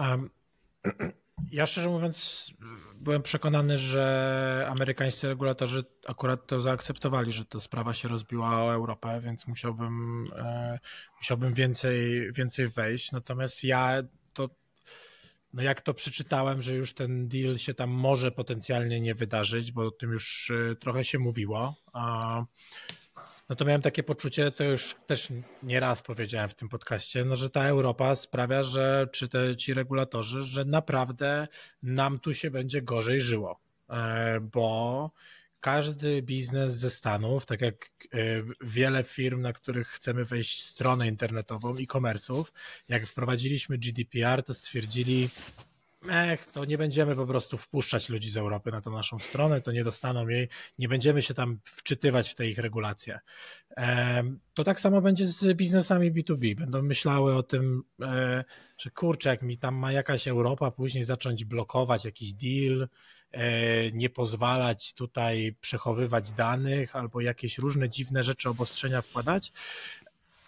Um 0.00 0.30
ja 1.50 1.66
szczerze 1.66 1.88
mówiąc 1.88 2.46
byłem 2.94 3.22
przekonany, 3.22 3.78
że 3.78 4.66
amerykańscy 4.70 5.28
regulatorzy 5.28 5.84
akurat 6.06 6.46
to 6.46 6.60
zaakceptowali, 6.60 7.32
że 7.32 7.44
ta 7.44 7.60
sprawa 7.60 7.94
się 7.94 8.08
rozbiła 8.08 8.64
o 8.64 8.74
Europę, 8.74 9.20
więc 9.24 9.46
musiałbym, 9.46 10.24
e, 10.36 10.78
musiałbym 11.16 11.54
więcej, 11.54 12.32
więcej 12.32 12.68
wejść. 12.68 13.12
Natomiast 13.12 13.64
ja 13.64 14.02
to, 14.32 14.50
no 15.52 15.62
jak 15.62 15.80
to 15.80 15.94
przeczytałem, 15.94 16.62
że 16.62 16.74
już 16.74 16.94
ten 16.94 17.28
deal 17.28 17.58
się 17.58 17.74
tam 17.74 17.90
może 17.90 18.30
potencjalnie 18.30 19.00
nie 19.00 19.14
wydarzyć, 19.14 19.72
bo 19.72 19.86
o 19.86 19.90
tym 19.90 20.12
już 20.12 20.50
e, 20.50 20.76
trochę 20.76 21.04
się 21.04 21.18
mówiło. 21.18 21.76
A 21.92 22.44
no 23.48 23.56
to 23.56 23.64
miałem 23.64 23.82
takie 23.82 24.02
poczucie, 24.02 24.50
to 24.50 24.64
już 24.64 24.96
też 25.06 25.28
nieraz 25.62 26.02
powiedziałem 26.02 26.48
w 26.48 26.54
tym 26.54 26.68
podcaście, 26.68 27.24
no, 27.24 27.36
że 27.36 27.50
ta 27.50 27.64
Europa 27.64 28.16
sprawia, 28.16 28.62
że 28.62 29.08
czy 29.12 29.28
te, 29.28 29.56
ci 29.56 29.74
regulatorzy, 29.74 30.42
że 30.42 30.64
naprawdę 30.64 31.48
nam 31.82 32.18
tu 32.18 32.34
się 32.34 32.50
będzie 32.50 32.82
gorzej 32.82 33.20
żyło, 33.20 33.60
e, 33.90 34.40
bo 34.40 35.10
każdy 35.60 36.22
biznes 36.22 36.74
ze 36.74 36.90
Stanów, 36.90 37.46
tak 37.46 37.60
jak 37.60 37.90
e, 38.12 38.18
wiele 38.60 39.04
firm, 39.04 39.40
na 39.40 39.52
których 39.52 39.88
chcemy 39.88 40.24
wejść 40.24 40.64
stronę 40.64 41.08
internetową, 41.08 41.76
e-commerce'ów, 41.76 42.44
jak 42.88 43.06
wprowadziliśmy 43.06 43.78
GDPR, 43.78 44.42
to 44.42 44.54
stwierdzili, 44.54 45.28
Ech, 46.06 46.46
to 46.46 46.64
nie 46.64 46.78
będziemy 46.78 47.16
po 47.16 47.26
prostu 47.26 47.58
wpuszczać 47.58 48.08
ludzi 48.08 48.30
z 48.30 48.36
Europy 48.36 48.70
na 48.72 48.80
tą 48.80 48.90
naszą 48.90 49.18
stronę, 49.18 49.60
to 49.60 49.72
nie 49.72 49.84
dostaną 49.84 50.28
jej, 50.28 50.48
nie 50.78 50.88
będziemy 50.88 51.22
się 51.22 51.34
tam 51.34 51.58
wczytywać 51.64 52.30
w 52.30 52.34
te 52.34 52.48
ich 52.48 52.58
regulacje. 52.58 53.20
To 54.54 54.64
tak 54.64 54.80
samo 54.80 55.00
będzie 55.00 55.26
z 55.26 55.56
biznesami 55.56 56.12
B2B. 56.12 56.54
Będą 56.54 56.82
myślały 56.82 57.34
o 57.34 57.42
tym, 57.42 57.82
e, 58.02 58.44
że 58.78 58.90
kurczę, 58.90 59.28
jak 59.28 59.42
mi 59.42 59.58
tam 59.58 59.74
ma 59.74 59.92
jakaś 59.92 60.28
Europa 60.28 60.70
później 60.70 61.04
zacząć 61.04 61.44
blokować 61.44 62.04
jakiś 62.04 62.32
deal, 62.32 62.88
e, 63.30 63.92
nie 63.92 64.10
pozwalać 64.10 64.94
tutaj 64.94 65.56
przechowywać 65.60 66.32
danych 66.32 66.96
albo 66.96 67.20
jakieś 67.20 67.58
różne 67.58 67.90
dziwne 67.90 68.24
rzeczy, 68.24 68.48
obostrzenia 68.48 69.02
wkładać, 69.02 69.52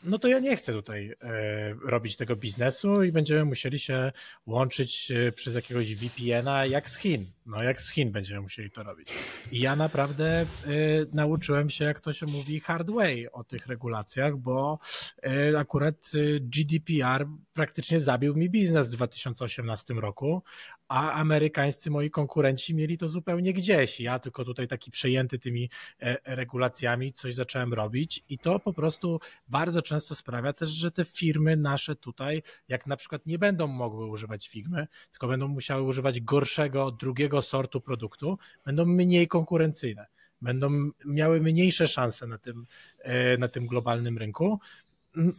no 0.03 0.19
to 0.19 0.29
ja 0.29 0.39
nie 0.39 0.57
chcę 0.57 0.73
tutaj 0.73 1.15
e, 1.23 1.75
robić 1.75 2.17
tego 2.17 2.37
biznesu 2.37 3.03
i 3.03 3.13
będziemy 3.13 3.45
musieli 3.45 3.79
się 3.79 4.13
łączyć 4.47 5.11
e, 5.11 5.33
przez 5.33 5.55
jakiegoś 5.55 5.95
VPN-a 5.95 6.67
jak 6.67 6.91
z 6.91 6.99
Chin. 6.99 7.27
No 7.51 7.63
jak 7.63 7.83
z 7.83 7.91
Chin 7.91 8.13
będziemy 8.13 8.41
musieli 8.41 8.71
to 8.71 8.83
robić. 8.83 9.09
I 9.53 9.61
ja 9.61 9.77
naprawdę 9.77 10.47
y, 10.67 11.07
nauczyłem 11.13 11.71
się, 11.71 11.85
jak 11.85 12.01
to 12.01 12.13
się 12.13 12.27
mówi, 12.27 12.61
hard 12.61 12.91
way 12.91 13.33
o 13.33 13.45
tych 13.45 13.67
regulacjach, 13.67 14.37
bo 14.37 14.79
y, 15.27 15.59
akurat 15.59 16.15
y, 16.15 16.41
GDPR 16.41 17.27
praktycznie 17.53 18.01
zabił 18.01 18.37
mi 18.37 18.51
biznes 18.51 18.89
w 18.89 18.93
2018 18.93 19.95
roku, 19.95 20.43
a 20.91 21.13
amerykańscy 21.13 21.91
moi 21.91 22.11
konkurenci 22.11 22.75
mieli 22.75 22.99
to 22.99 23.09
zupełnie 23.09 23.53
gdzieś. 23.53 24.01
Ja 24.01 24.19
tylko 24.19 24.45
tutaj 24.45 24.69
taki 24.69 24.91
przejęty 24.91 25.39
tymi 25.39 25.71
e, 26.01 26.17
regulacjami 26.37 27.13
coś 27.13 27.35
zacząłem 27.35 27.75
robić 27.75 28.25
i 28.29 28.39
to 28.39 28.59
po 28.59 28.73
prostu 28.73 29.21
bardzo 29.49 29.83
często 29.83 30.15
sprawia 30.15 30.53
też, 30.53 30.69
że 30.69 30.91
te 30.91 31.05
firmy 31.05 31.57
nasze 31.57 31.97
tutaj, 31.97 32.43
jak 32.69 32.87
na 32.87 32.97
przykład 32.97 33.27
nie 33.27 33.39
będą 33.39 33.67
mogły 33.67 34.07
używać 34.07 34.49
Figmy, 34.49 34.87
tylko 35.11 35.29
będą 35.29 35.49
musiały 35.49 35.83
używać 35.83 36.21
gorszego, 36.21 36.91
drugiego 36.91 37.40
sortu 37.43 37.81
produktu, 37.81 38.39
będą 38.65 38.85
mniej 38.85 39.29
konkurencyjne 39.29 40.07
będą 40.43 40.91
miały 41.05 41.41
mniejsze 41.41 41.89
szanse 41.89 42.27
na 42.27 42.39
tym, 42.39 42.67
e, 42.99 43.39
na 43.39 43.49
tym 43.49 43.67
globalnym 43.67 44.19
rynku. 44.19 44.61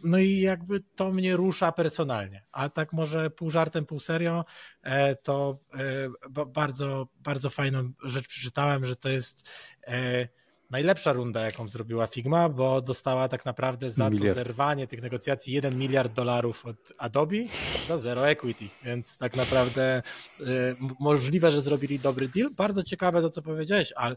No 0.04 0.18
i 0.18 0.40
jakby 0.40 0.80
to 0.80 1.12
mnie 1.12 1.36
rusza 1.36 1.72
personalnie. 1.72 2.44
A 2.52 2.68
tak 2.68 2.92
może 2.92 3.30
pół 3.30 3.50
żartem, 3.50 3.86
pół 3.86 4.00
serio, 4.00 4.44
e, 4.82 5.16
to 5.16 5.58
e, 6.30 6.44
bardzo, 6.46 7.08
bardzo 7.20 7.50
fajną 7.50 7.92
rzecz 8.02 8.28
przeczytałem, 8.28 8.84
że 8.84 8.96
to 8.96 9.08
jest 9.08 9.48
najlepsza 10.72 11.12
runda, 11.12 11.40
jaką 11.40 11.68
zrobiła 11.68 12.06
Figma, 12.06 12.48
bo 12.48 12.80
dostała 12.80 13.28
tak 13.28 13.44
naprawdę 13.44 13.90
za 13.90 14.10
miliard. 14.10 14.38
to 14.38 14.44
zerwanie 14.44 14.86
tych 14.86 15.02
negocjacji 15.02 15.52
1 15.52 15.78
miliard 15.78 16.12
dolarów 16.12 16.66
od 16.66 16.76
Adobe 16.98 17.36
za 17.86 17.98
zero 17.98 18.28
equity, 18.28 18.68
więc 18.84 19.18
tak 19.18 19.36
naprawdę 19.36 20.02
y, 20.40 20.44
możliwe, 21.00 21.50
że 21.50 21.62
zrobili 21.62 21.98
dobry 21.98 22.28
deal. 22.28 22.50
Bardzo 22.50 22.82
ciekawe 22.82 23.22
to, 23.22 23.30
co 23.30 23.42
powiedziałeś, 23.42 23.92
ale 23.96 24.16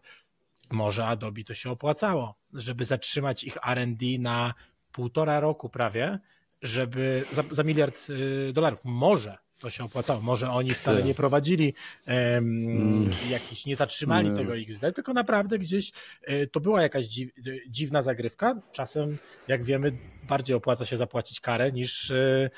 może 0.72 1.06
Adobe 1.06 1.44
to 1.44 1.54
się 1.54 1.72
opłacało, 1.72 2.36
żeby 2.54 2.86
zatrzymać 2.86 3.44
ich 3.44 3.58
R&D 3.68 4.06
na 4.20 4.54
półtora 4.92 5.40
roku 5.40 5.70
prawie, 5.70 6.20
żeby 6.62 7.24
za, 7.32 7.44
za 7.52 7.64
miliard 7.64 8.10
y, 8.10 8.54
dolarów. 8.54 8.80
Może 8.84 9.45
to 9.60 9.70
się 9.70 9.84
opłacało. 9.84 10.22
Może 10.22 10.50
oni 10.50 10.72
wcale 10.72 11.04
nie 11.04 11.16
prowadzili 11.16 11.74
um, 12.08 13.10
jakiś, 13.30 13.66
nie 13.66 13.76
zatrzymali 13.76 14.30
nie. 14.30 14.36
tego 14.36 14.58
XD, 14.58 14.82
tylko 14.96 15.14
naprawdę 15.14 15.60
gdzieś 15.60 15.92
e, 16.24 16.48
to 16.48 16.60
była 16.60 16.82
jakaś 16.82 17.06
dziw, 17.06 17.30
dziwna 17.70 18.02
zagrywka. 18.02 18.62
Czasem, 18.72 19.18
jak 19.48 19.64
wiemy, 19.64 19.92
bardziej 20.24 20.56
opłaca 20.56 20.86
się 20.86 20.98
zapłacić 20.98 21.40
karę 21.40 21.72
niż, 21.72 22.12
e, 22.12 22.50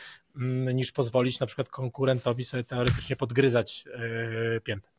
niż 0.73 0.91
pozwolić 0.91 1.39
na 1.39 1.45
przykład 1.45 1.69
konkurentowi 1.69 2.43
sobie 2.43 2.63
teoretycznie 2.63 3.15
podgryzać 3.15 3.85
piętę. 4.63 4.96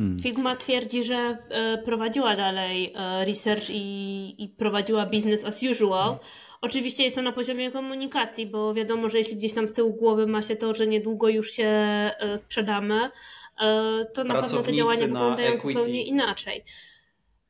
Hmm. 0.00 0.18
Figma 0.18 0.56
twierdzi, 0.56 1.04
że 1.04 1.38
prowadziła 1.84 2.36
dalej 2.36 2.94
research 3.26 3.70
i, 3.70 4.34
i 4.44 4.48
prowadziła 4.48 5.06
business 5.06 5.44
as 5.44 5.62
usual. 5.62 6.04
Hmm 6.04 6.18
Oczywiście 6.62 7.04
jest 7.04 7.16
to 7.16 7.22
na 7.22 7.32
poziomie 7.32 7.70
komunikacji, 7.70 8.46
bo 8.46 8.74
wiadomo, 8.74 9.08
że 9.08 9.18
jeśli 9.18 9.36
gdzieś 9.36 9.54
tam 9.54 9.68
z 9.68 9.72
tyłu 9.72 9.92
głowy 9.94 10.26
ma 10.26 10.42
się 10.42 10.56
to, 10.56 10.74
że 10.74 10.86
niedługo 10.86 11.28
już 11.28 11.50
się 11.50 11.64
e, 11.66 12.38
sprzedamy, 12.38 13.10
e, 13.60 14.06
to 14.14 14.24
na 14.24 14.34
pewno 14.34 14.58
te 14.62 14.72
działania 14.72 15.00
wyglądają 15.00 15.48
equity. 15.48 15.68
zupełnie 15.68 16.04
inaczej. 16.04 16.64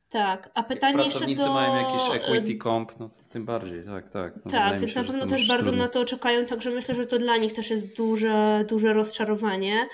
Tak, 0.09 0.49
a 0.53 0.63
pytanie 0.63 1.03
jeszcze 1.03 1.27
do... 1.27 1.53
mają 1.53 1.75
jakiś 1.75 2.15
equity 2.15 2.57
comp, 2.63 2.99
no 2.99 3.09
to 3.09 3.15
tym 3.29 3.45
bardziej, 3.45 3.85
tak, 3.85 4.09
tak. 4.09 4.33
No 4.45 4.51
tak, 4.51 4.79
więc 4.79 4.95
na 4.95 5.03
pewno 5.03 5.27
też 5.27 5.47
bardzo 5.47 5.65
trudno. 5.65 5.83
na 5.83 5.89
to 5.89 6.05
czekają, 6.05 6.45
także 6.45 6.69
myślę, 6.69 6.95
że 6.95 7.07
to 7.07 7.19
dla 7.19 7.37
nich 7.37 7.53
też 7.53 7.69
jest 7.69 7.95
duże, 7.95 8.65
duże 8.69 8.93
rozczarowanie. 8.93 9.87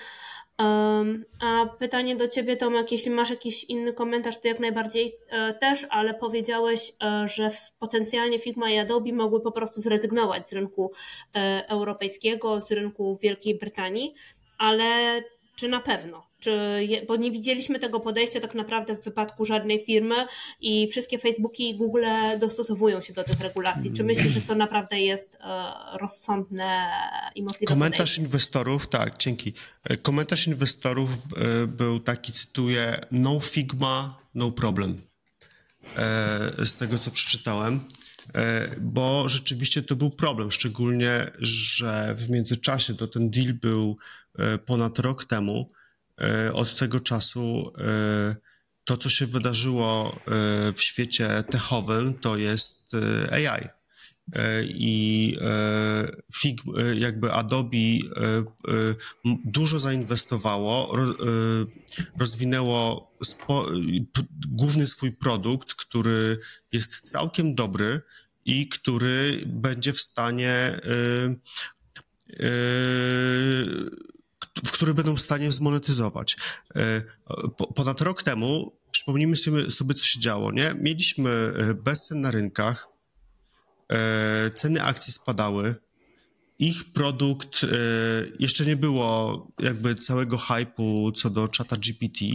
A 0.59 1.65
pytanie 1.79 2.15
do 2.15 2.27
Ciebie, 2.27 2.57
Tomek, 2.57 2.91
jeśli 2.91 3.11
masz 3.11 3.29
jakiś 3.29 3.63
inny 3.63 3.93
komentarz, 3.93 4.39
to 4.39 4.47
jak 4.47 4.59
najbardziej 4.59 5.15
e, 5.29 5.53
też, 5.53 5.87
ale 5.89 6.13
powiedziałeś, 6.13 6.93
e, 7.03 7.27
że 7.27 7.51
potencjalnie 7.79 8.39
Figma 8.39 8.69
i 8.71 8.77
Adobe 8.77 9.13
mogły 9.13 9.41
po 9.41 9.51
prostu 9.51 9.81
zrezygnować 9.81 10.49
z 10.49 10.53
rynku 10.53 10.91
e, 11.35 11.65
europejskiego, 11.67 12.61
z 12.61 12.71
rynku 12.71 13.17
Wielkiej 13.21 13.57
Brytanii, 13.57 14.13
ale 14.57 15.21
czy 15.55 15.67
na 15.67 15.79
pewno? 15.79 16.26
Czy, 16.39 16.87
bo 17.07 17.15
nie 17.15 17.31
widzieliśmy 17.31 17.79
tego 17.79 17.99
podejścia 17.99 18.39
tak 18.39 18.55
naprawdę 18.55 18.95
w 18.95 19.03
wypadku 19.03 19.45
żadnej 19.45 19.85
firmy 19.85 20.15
i 20.61 20.87
wszystkie 20.87 21.19
Facebooki 21.19 21.69
i 21.69 21.75
Google 21.75 22.05
dostosowują 22.39 23.01
się 23.01 23.13
do 23.13 23.23
tych 23.23 23.39
regulacji. 23.39 23.93
Czy 23.93 24.03
myślisz, 24.03 24.33
że 24.33 24.41
to 24.41 24.55
naprawdę 24.55 24.99
jest 24.99 25.35
e, 25.35 25.73
rozsądne 25.99 26.89
i 27.35 27.43
możliwe? 27.43 27.65
Komentarz 27.65 27.99
podejście? 27.99 28.21
inwestorów, 28.21 28.87
tak, 28.89 29.17
dzięki. 29.17 29.53
E, 29.83 29.97
komentarz 29.97 30.47
inwestorów 30.47 31.09
e, 31.11 31.67
był 31.67 31.99
taki, 31.99 32.33
cytuję, 32.33 32.99
no 33.11 33.39
Figma, 33.39 34.17
no 34.35 34.51
problem. 34.51 35.01
Z 36.57 36.75
tego, 36.75 36.97
co 36.97 37.11
przeczytałem 37.11 37.79
bo 38.81 39.29
rzeczywiście 39.29 39.83
to 39.83 39.95
był 39.95 40.09
problem, 40.09 40.51
szczególnie, 40.51 41.27
że 41.39 42.15
w 42.17 42.29
międzyczasie 42.29 42.95
to 42.95 43.07
ten 43.07 43.29
deal 43.29 43.53
był 43.53 43.97
ponad 44.65 44.99
rok 44.99 45.25
temu 45.25 45.67
od 46.53 46.75
tego 46.75 46.99
czasu 46.99 47.73
e, 47.77 48.35
to, 48.83 48.97
co 48.97 49.09
się 49.09 49.27
wydarzyło 49.27 50.15
e, 50.15 50.19
w 50.73 50.81
świecie 50.81 51.43
techowym, 51.49 52.13
to 52.13 52.37
jest 52.37 52.91
AI. 53.31 53.67
I 54.63 55.37
Fig, 56.33 56.61
jakby 56.95 57.33
Adobe 57.33 57.77
dużo 59.45 59.79
zainwestowało, 59.79 60.95
rozwinęło 62.19 63.11
główny 64.47 64.87
swój 64.87 65.11
produkt, 65.11 65.73
który 65.73 66.39
jest 66.71 67.01
całkiem 67.01 67.55
dobry 67.55 68.01
i 68.45 68.67
który 68.67 69.39
będzie 69.45 69.93
w 69.93 70.01
stanie 70.01 70.79
w 74.65 74.71
który 74.71 74.93
będą 74.93 75.15
w 75.15 75.21
stanie 75.21 75.51
zmonetyzować. 75.51 76.37
E, 76.75 77.01
ponad 77.75 78.01
rok 78.01 78.23
temu, 78.23 78.71
przypomnijmy 78.91 79.35
sobie, 79.35 79.71
sobie 79.71 79.93
co 79.93 80.03
się 80.03 80.19
działo, 80.19 80.51
nie? 80.51 80.75
Mieliśmy 80.81 81.29
e, 81.29 81.73
bezcen 81.73 82.21
na 82.21 82.31
rynkach, 82.31 82.87
e, 83.89 84.49
ceny 84.49 84.83
akcji 84.83 85.13
spadały, 85.13 85.75
ich 86.59 86.93
produkt, 86.93 87.65
jeszcze 88.39 88.65
nie 88.65 88.75
było 88.75 89.47
jakby 89.59 89.95
całego 89.95 90.37
hypu 90.37 91.11
co 91.11 91.29
do 91.29 91.47
czata 91.47 91.77
GPT, 91.77 92.25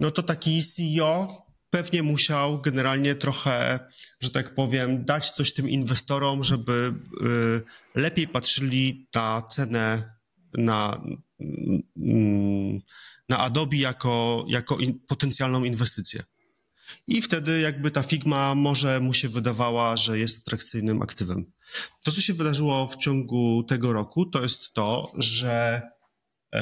no 0.00 0.10
to 0.10 0.22
taki 0.22 0.62
CEO 0.64 1.46
pewnie 1.70 2.02
musiał 2.02 2.60
generalnie 2.60 3.14
trochę, 3.14 3.78
że 4.20 4.30
tak 4.30 4.54
powiem, 4.54 5.04
dać 5.04 5.30
coś 5.30 5.52
tym 5.52 5.68
inwestorom, 5.68 6.44
żeby 6.44 6.94
lepiej 7.94 8.28
patrzyli 8.28 9.08
na 9.14 9.42
cenę 9.42 10.20
na, 10.54 11.00
na 13.28 13.38
Adobe 13.38 13.76
jako, 13.76 14.44
jako 14.48 14.78
in, 14.78 14.98
potencjalną 15.06 15.64
inwestycję. 15.64 16.22
I 17.06 17.22
wtedy 17.22 17.60
jakby 17.60 17.90
ta 17.90 18.02
Figma 18.02 18.54
może 18.54 19.00
mu 19.00 19.14
się 19.14 19.28
wydawała, 19.28 19.96
że 19.96 20.18
jest 20.18 20.38
atrakcyjnym 20.38 21.02
aktywem. 21.02 21.52
To, 22.04 22.12
co 22.12 22.20
się 22.20 22.34
wydarzyło 22.34 22.86
w 22.86 22.96
ciągu 22.96 23.62
tego 23.62 23.92
roku, 23.92 24.26
to 24.26 24.42
jest 24.42 24.72
to, 24.72 25.12
że, 25.18 25.82
e, 26.54 26.60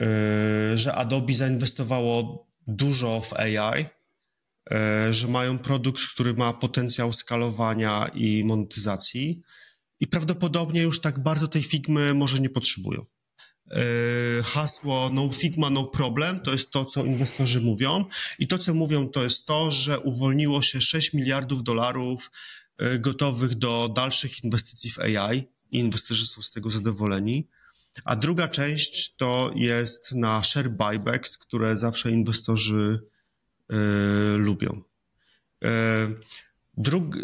e, 0.00 0.78
że 0.78 0.94
Adobe 0.94 1.34
zainwestowało 1.34 2.46
dużo 2.66 3.20
w 3.20 3.32
AI, 3.32 3.84
e, 4.70 5.14
że 5.14 5.28
mają 5.28 5.58
produkt, 5.58 6.02
który 6.14 6.34
ma 6.34 6.52
potencjał 6.52 7.12
skalowania 7.12 8.06
i 8.14 8.44
monetyzacji, 8.44 9.42
i 10.00 10.06
prawdopodobnie 10.06 10.82
już 10.82 11.00
tak 11.00 11.22
bardzo 11.22 11.48
tej 11.48 11.62
Figmy 11.62 12.14
może 12.14 12.40
nie 12.40 12.50
potrzebują. 12.50 13.06
E, 13.70 14.42
hasło 14.42 15.10
no 15.12 15.30
Figma, 15.32 15.70
no 15.70 15.84
problem 15.84 16.40
to 16.40 16.52
jest 16.52 16.70
to, 16.70 16.84
co 16.84 17.04
inwestorzy 17.04 17.60
mówią. 17.60 18.04
I 18.38 18.48
to, 18.48 18.58
co 18.58 18.74
mówią, 18.74 19.08
to 19.08 19.22
jest 19.22 19.46
to, 19.46 19.70
że 19.70 20.00
uwolniło 20.00 20.62
się 20.62 20.80
6 20.80 21.12
miliardów 21.12 21.62
dolarów 21.62 22.30
e, 22.78 22.98
gotowych 22.98 23.54
do 23.54 23.88
dalszych 23.94 24.44
inwestycji 24.44 24.90
w 24.90 24.98
AI 24.98 25.48
i 25.70 25.78
inwestorzy 25.78 26.26
są 26.26 26.42
z 26.42 26.50
tego 26.50 26.70
zadowoleni. 26.70 27.48
A 28.04 28.16
druga 28.16 28.48
część 28.48 29.14
to 29.16 29.52
jest 29.54 30.14
na 30.14 30.42
share 30.42 30.70
buybacks, 30.70 31.38
które 31.38 31.76
zawsze 31.76 32.10
inwestorzy 32.10 33.02
y, 33.72 33.76
lubią. 34.36 34.82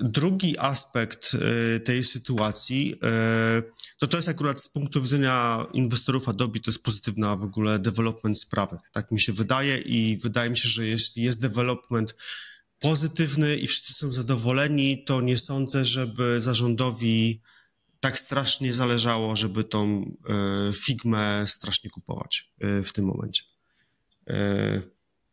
Drugi 0.02 0.58
aspekt 0.58 1.32
y, 1.34 1.80
tej 1.80 2.04
sytuacji, 2.04 2.94
y, 2.94 2.96
to 3.98 4.06
to 4.06 4.16
jest 4.16 4.28
akurat 4.28 4.60
z 4.60 4.68
punktu 4.68 5.02
widzenia 5.02 5.66
inwestorów 5.72 6.28
Adobe, 6.28 6.60
to 6.60 6.70
jest 6.70 6.82
pozytywna 6.82 7.36
w 7.36 7.42
ogóle 7.42 7.78
development 7.78 8.40
sprawy. 8.40 8.78
Tak 8.92 9.10
mi 9.10 9.20
się 9.20 9.32
wydaje 9.32 9.78
i 9.78 10.18
wydaje 10.22 10.50
mi 10.50 10.56
się, 10.56 10.68
że 10.68 10.86
jeśli 10.86 11.22
jest 11.22 11.40
development 11.40 12.16
pozytywny 12.78 13.56
i 13.56 13.66
wszyscy 13.66 13.92
są 13.92 14.12
zadowoleni, 14.12 15.04
to 15.04 15.20
nie 15.20 15.38
sądzę, 15.38 15.84
żeby 15.84 16.40
zarządowi 16.40 17.40
tak 18.00 18.18
strasznie 18.18 18.74
zależało, 18.74 19.36
żeby 19.36 19.64
tą 19.64 20.14
e, 20.28 20.72
Figmę 20.72 21.44
strasznie 21.46 21.90
kupować 21.90 22.52
e, 22.60 22.82
w 22.82 22.92
tym 22.92 23.04
momencie. 23.04 23.42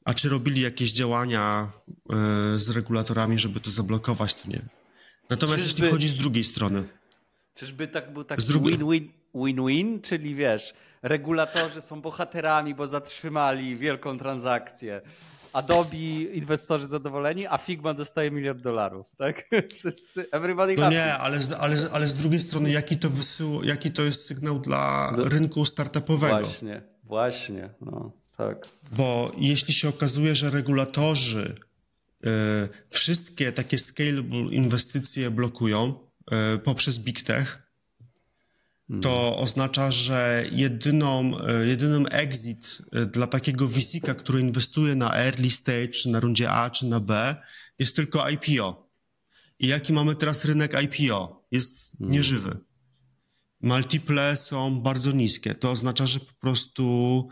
A 0.06 0.14
czy 0.14 0.30
robili 0.30 0.62
jakieś 0.62 0.94
działania 0.94 1.72
z 2.56 2.70
regulatorami, 2.70 3.40
żeby 3.40 3.60
to 3.60 3.72
zablokować, 3.72 4.34
to 4.34 4.50
nie. 4.50 4.62
Natomiast 5.30 5.64
Czyżby... 5.64 5.82
jeśli 5.82 5.92
chodzi 5.92 6.10
z 6.10 6.16
drugiej 6.16 6.44
strony. 6.44 6.84
Czyżby 7.56 7.88
tak 7.88 8.14
był 8.14 8.24
taki 8.24 8.44
win-win, 8.54 9.10
win-win, 9.36 10.02
czyli 10.02 10.36
wiesz, 10.36 10.74
regulatorzy 11.02 11.82
są 11.82 12.02
bohaterami, 12.02 12.76
bo 12.76 12.88
zatrzymali 12.88 13.78
wielką 13.78 14.18
transakcję. 14.18 15.02
Adobe 15.54 15.98
inwestorzy 16.34 16.86
zadowoleni, 16.86 17.48
a 17.48 17.58
Figma 17.58 17.94
dostaje 17.94 18.32
miliard 18.32 18.62
dolarów, 18.62 19.16
tak? 19.18 19.44
Wszyscy, 19.78 20.26
everybody 20.32 20.76
No 20.78 20.90
nie, 20.90 21.14
ale, 21.14 21.40
ale, 21.60 21.76
ale 21.92 22.08
z 22.08 22.16
drugiej 22.16 22.40
strony 22.40 22.72
jaki 22.72 22.98
to, 22.98 23.10
wysył, 23.10 23.64
jaki 23.64 23.92
to 23.92 24.02
jest 24.02 24.26
sygnał 24.26 24.60
dla 24.60 25.12
Do... 25.16 25.30
rynku 25.30 25.66
startupowego? 25.66 26.40
Właśnie, 26.40 26.82
właśnie, 27.04 27.70
no 27.82 28.23
tak. 28.38 28.68
Bo 28.92 29.32
jeśli 29.38 29.74
się 29.74 29.90
okazuje, 29.90 30.36
że 30.36 30.50
regulatorzy 30.50 31.56
y, 32.26 32.30
wszystkie 32.90 33.52
takie 33.52 33.78
scalable 33.78 34.40
inwestycje 34.52 35.32
blokują 35.32 36.00
y, 36.56 36.60
poprzez 36.60 37.00
big 37.00 37.22
tech, 37.22 37.64
to 39.02 39.38
oznacza, 39.38 39.92
że 39.92 40.46
jedyną, 40.52 41.38
e, 41.40 41.68
jedynym 41.68 42.06
exit 42.12 42.82
dla 43.12 43.28
takiego 43.28 43.68
vc 43.68 44.00
który 44.16 44.40
inwestuje 44.40 44.96
na 44.96 45.16
early 45.16 45.50
stage, 45.50 45.88
czy 45.88 46.10
na 46.10 46.20
rundzie 46.20 46.50
A, 46.50 46.70
czy 46.70 46.86
na 46.86 47.00
B, 47.00 47.36
jest 47.80 47.96
tylko 47.96 48.30
IPO. 48.30 48.90
I 49.60 49.68
jaki 49.68 49.94
mamy 49.94 50.16
teraz 50.16 50.46
rynek 50.46 50.74
IPO? 50.84 51.48
Jest 51.52 51.98
hmm. 51.98 52.12
nieżywy. 52.12 52.58
Multiple 53.62 54.36
są 54.36 54.82
bardzo 54.82 55.12
niskie. 55.12 55.56
To 55.56 55.72
oznacza, 55.72 56.06
że 56.06 56.20
po 56.20 56.34
prostu 56.40 57.28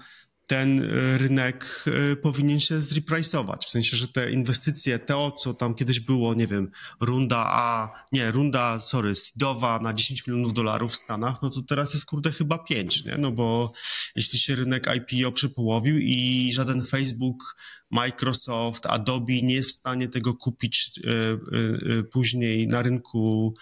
ten 0.52 0.80
e, 0.80 1.18
rynek 1.18 1.86
e, 1.88 2.16
powinien 2.16 2.60
się 2.60 2.80
zreprice'ować. 2.80 3.66
W 3.66 3.70
sensie, 3.70 3.97
że 3.97 4.08
te 4.08 4.32
inwestycje, 4.32 4.99
to 4.99 5.32
co 5.32 5.54
tam 5.54 5.76
kiedyś 5.76 5.99
było, 5.99 6.34
nie 6.34 6.47
wiem, 6.47 6.72
runda 6.99 7.38
A, 7.47 7.93
nie, 8.12 8.32
runda, 8.32 8.80
sorry, 8.80 9.16
seedowa 9.16 9.80
na 9.80 9.93
10 9.93 10.28
milionów 10.28 10.54
dolarów 10.54 10.91
w 10.91 10.95
Stanach, 10.95 11.41
no 11.41 11.49
to 11.49 11.62
teraz 11.62 11.93
jest 11.93 12.06
kurde 12.06 12.32
chyba 12.32 12.58
5, 12.58 13.06
nie? 13.06 13.18
No 13.18 13.32
bo 13.32 13.74
jeśli 14.16 14.39
się 14.39 14.56
rynek 14.56 14.88
IPO 14.95 15.32
przepołowił 15.32 15.97
i 15.99 16.52
żaden 16.54 16.86
Facebook, 16.86 17.56
Microsoft, 17.91 18.86
Adobe 18.86 19.41
nie 19.41 19.54
jest 19.54 19.70
w 19.70 19.74
stanie 19.74 20.08
tego 20.10 20.34
kupić 20.34 20.99
e, 20.99 22.04
później 22.04 22.68
na 22.68 22.82
rynku 22.82 23.54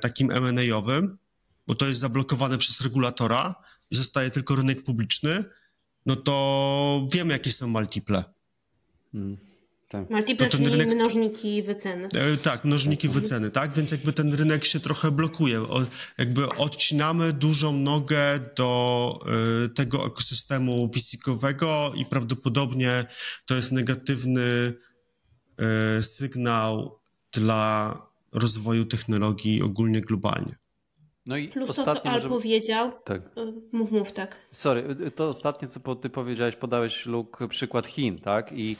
takim 0.00 0.30
M&A-owym, 0.30 1.18
bo 1.66 1.74
to 1.74 1.86
jest 1.86 2.00
zablokowane 2.00 2.58
przez 2.58 2.80
regulatora 2.80 3.54
i 3.90 3.96
zostaje 3.96 4.30
tylko 4.30 4.54
rynek 4.54 4.84
publiczny, 4.84 5.44
no 6.06 6.16
to 6.16 7.08
wiemy, 7.12 7.32
jakie 7.32 7.52
są 7.52 7.68
multiple. 7.68 8.24
Hmm. 9.12 9.36
Tak. 9.92 10.10
Multiple, 10.10 10.48
czyli 10.48 10.68
rynek... 10.68 10.94
mnożniki 10.94 11.62
wyceny. 11.62 12.08
E, 12.14 12.36
tak, 12.36 12.64
mnożniki 12.64 13.06
mhm. 13.06 13.22
wyceny, 13.22 13.50
tak? 13.50 13.74
Więc 13.74 13.90
jakby 13.90 14.12
ten 14.12 14.34
rynek 14.34 14.64
się 14.64 14.80
trochę 14.80 15.10
blokuje. 15.10 15.60
O, 15.60 15.82
jakby 16.18 16.48
odcinamy 16.48 17.32
dużą 17.32 17.72
nogę 17.72 18.40
do 18.56 19.18
y, 19.64 19.68
tego 19.68 20.06
ekosystemu 20.06 20.88
wisikowego 20.88 21.92
i 21.96 22.04
prawdopodobnie 22.04 23.04
to 23.46 23.54
jest 23.54 23.72
negatywny 23.72 24.74
y, 26.00 26.02
sygnał 26.02 26.98
dla 27.32 27.96
rozwoju 28.32 28.84
technologii 28.84 29.62
ogólnie 29.62 30.00
globalnie. 30.00 30.61
No 31.26 31.36
i 31.36 31.48
Plus 31.48 31.70
ostatnie 31.70 32.10
to, 32.10 32.20
co 32.20 32.24
Al 32.24 32.30
powiedział. 32.30 32.92
Tak. 33.04 33.22
Y, 33.22 33.52
mów, 33.72 33.90
mów, 33.90 34.12
tak. 34.12 34.36
Sorry, 34.50 34.96
y, 35.06 35.10
to 35.10 35.28
ostatnie, 35.28 35.68
co 35.68 35.96
ty 35.96 36.10
powiedziałeś, 36.10 36.56
podałeś, 36.56 37.06
Luke, 37.06 37.48
przykład 37.48 37.86
Chin, 37.86 38.18
tak? 38.20 38.52
I 38.52 38.76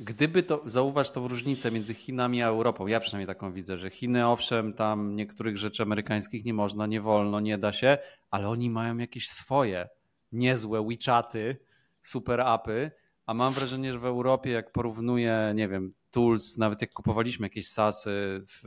gdyby 0.00 0.42
to, 0.42 0.62
zauważ 0.66 1.10
tą 1.10 1.28
różnicę 1.28 1.70
między 1.70 1.94
Chinami 1.94 2.42
a 2.42 2.46
Europą, 2.46 2.86
ja 2.86 3.00
przynajmniej 3.00 3.26
taką 3.26 3.52
widzę, 3.52 3.78
że 3.78 3.90
Chiny 3.90 4.26
owszem, 4.26 4.72
tam 4.72 5.16
niektórych 5.16 5.58
rzeczy 5.58 5.82
amerykańskich 5.82 6.44
nie 6.44 6.54
można, 6.54 6.86
nie 6.86 7.00
wolno, 7.00 7.40
nie 7.40 7.58
da 7.58 7.72
się, 7.72 7.98
ale 8.30 8.48
oni 8.48 8.70
mają 8.70 8.96
jakieś 8.96 9.30
swoje 9.30 9.88
niezłe 10.32 10.86
WeChaty, 10.88 11.56
super 12.02 12.40
apy, 12.40 12.90
a 13.26 13.34
mam 13.34 13.52
wrażenie, 13.52 13.92
że 13.92 13.98
w 13.98 14.04
Europie 14.04 14.50
jak 14.50 14.72
porównuję, 14.72 15.52
nie 15.54 15.68
wiem, 15.68 15.94
tools, 16.10 16.58
nawet 16.58 16.80
jak 16.80 16.92
kupowaliśmy 16.92 17.46
jakieś 17.46 17.68
SASy 17.68 18.42
w, 18.46 18.62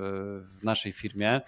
w 0.59 0.63
naszej 0.63 0.93
firmie, 0.93 1.41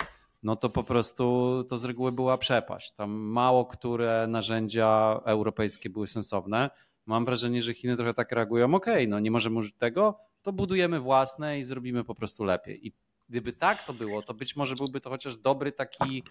no 0.44 0.56
to 0.56 0.70
po 0.70 0.84
prostu 0.84 1.64
to 1.70 1.78
z 1.78 1.86
reguły 1.86 2.12
była 2.12 2.38
przepaść. 2.38 2.92
Tam 2.92 3.12
mało 3.12 3.66
które 3.66 4.26
narzędzia 4.28 5.20
europejskie 5.26 5.90
były 5.90 6.08
sensowne. 6.08 6.70
Mam 7.06 7.26
wrażenie, 7.26 7.62
że 7.62 7.74
Chiny 7.74 7.96
trochę 7.96 8.14
tak 8.14 8.32
reagują, 8.32 8.76
ok, 8.76 8.86
no 9.08 9.20
nie 9.20 9.32
możemy 9.32 9.60
użyć 9.60 9.76
tego, 9.78 10.20
to 10.42 10.54
budujemy 10.54 11.00
własne 11.00 11.60
i 11.60 11.64
zrobimy 11.64 12.04
po 12.04 12.16
prostu 12.16 12.44
lepiej. 12.44 12.88
I 12.88 12.92
gdyby 13.30 13.54
tak 13.54 13.84
to 13.84 13.94
było, 13.94 14.22
to 14.22 14.34
być 14.34 14.56
może 14.56 14.76
byłby 14.76 15.02
to 15.02 15.10
chociaż 15.10 15.38
dobry 15.38 15.72
taki 15.72 16.24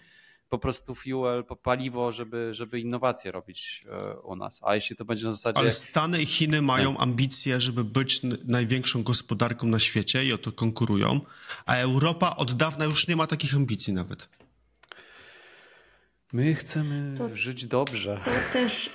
po 0.49 0.59
prostu 0.59 0.95
fuel, 0.95 1.45
paliwo, 1.63 2.13
żeby, 2.13 2.55
żeby 2.55 2.81
innowacje 2.81 3.33
robić 3.33 3.85
e, 3.89 4.17
u 4.21 4.37
nas. 4.37 4.61
A 4.65 4.75
jeśli 4.75 4.97
to 4.97 5.05
będzie 5.05 5.27
na 5.27 5.33
zasadzie. 5.33 5.59
Ale 5.59 5.73
Stany 5.73 6.23
i 6.23 6.27
Chiny 6.27 6.63
mają 6.63 6.93
tak. 6.95 7.03
ambicje, 7.03 7.61
żeby 7.61 7.85
być 7.85 8.21
największą 8.45 9.03
gospodarką 9.03 9.67
na 9.67 9.79
świecie 9.79 10.25
i 10.25 10.33
o 10.33 10.39
to 10.39 10.53
konkurują, 10.53 11.21
a 11.67 11.75
Europa 11.77 12.37
od 12.37 12.53
dawna 12.53 12.85
już 12.85 13.09
nie 13.09 13.17
ma 13.17 13.27
takich 13.27 13.55
ambicji 13.55 13.93
nawet. 13.93 14.29
My 16.33 16.55
chcemy 16.55 17.19
to, 17.19 17.37
żyć 17.37 17.67
dobrze. 17.67 18.21
To 18.25 18.31
też. 18.53 18.91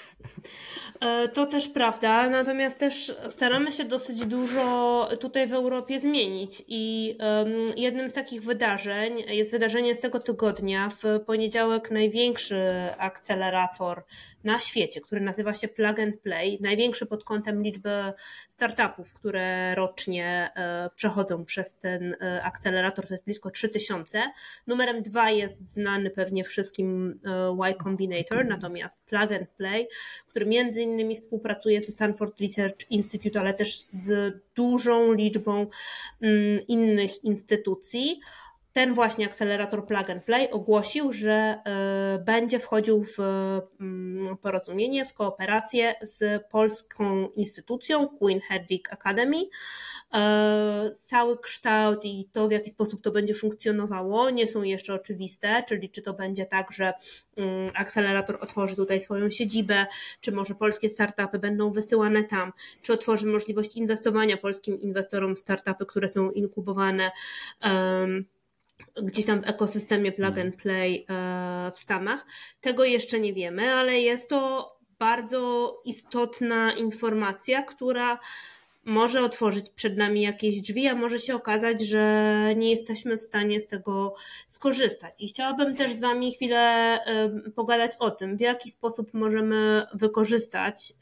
E, 0.99 1.27
to 1.27 1.45
też 1.45 1.67
prawda, 1.67 2.29
natomiast 2.29 2.77
też 2.77 3.15
staramy 3.27 3.73
się 3.73 3.85
dosyć 3.85 4.25
dużo 4.25 5.09
tutaj 5.19 5.47
w 5.47 5.53
Europie 5.53 5.99
zmienić 5.99 6.63
i 6.67 7.17
jednym 7.77 8.09
z 8.09 8.13
takich 8.13 8.43
wydarzeń 8.43 9.23
jest 9.27 9.51
wydarzenie 9.51 9.95
z 9.95 9.99
tego 9.99 10.19
tygodnia. 10.19 10.89
W 10.89 11.19
poniedziałek 11.25 11.91
największy 11.91 12.69
akcelerator 12.97 14.03
na 14.43 14.59
świecie, 14.59 15.01
który 15.01 15.21
nazywa 15.21 15.53
się 15.53 15.67
Plug 15.67 15.99
and 15.99 16.19
Play, 16.19 16.57
największy 16.61 17.05
pod 17.05 17.23
kątem 17.23 17.63
liczby 17.63 18.13
startupów, 18.49 19.13
które 19.13 19.75
rocznie 19.75 20.51
e, 20.55 20.89
przechodzą 20.95 21.45
przez 21.45 21.75
ten 21.75 22.15
e, 22.21 22.43
akcelerator, 22.43 23.07
to 23.07 23.13
jest 23.13 23.25
blisko 23.25 23.51
3000. 23.51 24.23
Numerem 24.67 25.01
dwa 25.01 25.29
jest 25.29 25.69
znany 25.69 26.09
pewnie 26.09 26.43
wszystkim 26.43 27.19
Y 27.71 27.83
Combinator, 27.83 28.45
natomiast 28.45 28.99
Plug 29.05 29.31
and 29.31 29.49
Play, 29.57 29.87
który 30.27 30.45
między 30.45 30.81
innymi 30.81 31.15
współpracuje 31.15 31.81
ze 31.81 31.91
Stanford 31.91 32.41
Research 32.41 32.91
Institute, 32.91 33.39
ale 33.39 33.53
też 33.53 33.79
z 33.79 34.33
dużą 34.55 35.13
liczbą 35.13 35.67
mm, 36.21 36.67
innych 36.67 37.23
instytucji 37.23 38.19
ten 38.73 38.93
właśnie 38.93 39.25
akcelerator 39.25 39.85
Plug 39.85 40.09
and 40.09 40.23
Play 40.23 40.51
ogłosił, 40.51 41.13
że 41.13 41.31
e, 41.31 42.23
będzie 42.25 42.59
wchodził 42.59 43.03
w 43.03 43.19
mm, 43.79 44.37
porozumienie, 44.37 45.05
w 45.05 45.13
kooperację 45.13 45.95
z 46.01 46.43
polską 46.49 47.29
instytucją 47.29 48.07
Queen 48.07 48.39
Hedwig 48.39 48.93
Academy. 48.93 49.37
E, 50.13 50.91
cały 50.95 51.39
kształt 51.39 52.05
i 52.05 52.29
to, 52.31 52.47
w 52.47 52.51
jaki 52.51 52.69
sposób 52.69 53.01
to 53.01 53.11
będzie 53.11 53.33
funkcjonowało, 53.33 54.29
nie 54.29 54.47
są 54.47 54.63
jeszcze 54.63 54.93
oczywiste, 54.93 55.63
czyli 55.67 55.89
czy 55.89 56.01
to 56.01 56.13
będzie 56.13 56.45
tak, 56.45 56.71
że 56.71 56.93
mm, 57.37 57.69
akcelerator 57.73 58.37
otworzy 58.41 58.75
tutaj 58.75 59.01
swoją 59.01 59.29
siedzibę, 59.29 59.85
czy 60.21 60.31
może 60.31 60.55
polskie 60.55 60.89
startupy 60.89 61.39
będą 61.39 61.71
wysyłane 61.71 62.23
tam, 62.23 62.53
czy 62.81 62.93
otworzy 62.93 63.27
możliwość 63.27 63.75
inwestowania 63.75 64.37
polskim 64.37 64.81
inwestorom 64.81 65.35
w 65.35 65.39
startupy, 65.39 65.85
które 65.85 66.09
są 66.09 66.31
inkubowane 66.31 67.11
gdzieś 69.03 69.25
tam 69.25 69.41
w 69.41 69.47
ekosystemie 69.47 70.11
plug 70.11 70.37
and 70.37 70.55
play 70.55 71.05
e, 71.09 71.71
w 71.75 71.79
Stanach. 71.79 72.25
Tego 72.61 72.83
jeszcze 72.85 73.19
nie 73.19 73.33
wiemy, 73.33 73.73
ale 73.73 73.99
jest 73.99 74.29
to 74.29 74.71
bardzo 74.99 75.73
istotna 75.85 76.71
informacja, 76.71 77.63
która 77.63 78.19
może 78.85 79.21
otworzyć 79.21 79.69
przed 79.69 79.97
nami 79.97 80.21
jakieś 80.21 80.61
drzwi, 80.61 80.87
a 80.87 80.95
może 80.95 81.19
się 81.19 81.35
okazać, 81.35 81.81
że 81.81 82.33
nie 82.55 82.71
jesteśmy 82.71 83.17
w 83.17 83.21
stanie 83.21 83.59
z 83.59 83.67
tego 83.67 84.15
skorzystać. 84.47 85.21
I 85.21 85.27
chciałabym 85.27 85.75
też 85.75 85.93
z 85.93 86.01
Wami 86.01 86.33
chwilę 86.33 86.99
pogadać 87.55 87.91
o 87.99 88.11
tym, 88.11 88.37
w 88.37 88.39
jaki 88.39 88.71
sposób 88.71 89.13
możemy 89.13 89.85
wykorzystać 89.93 90.93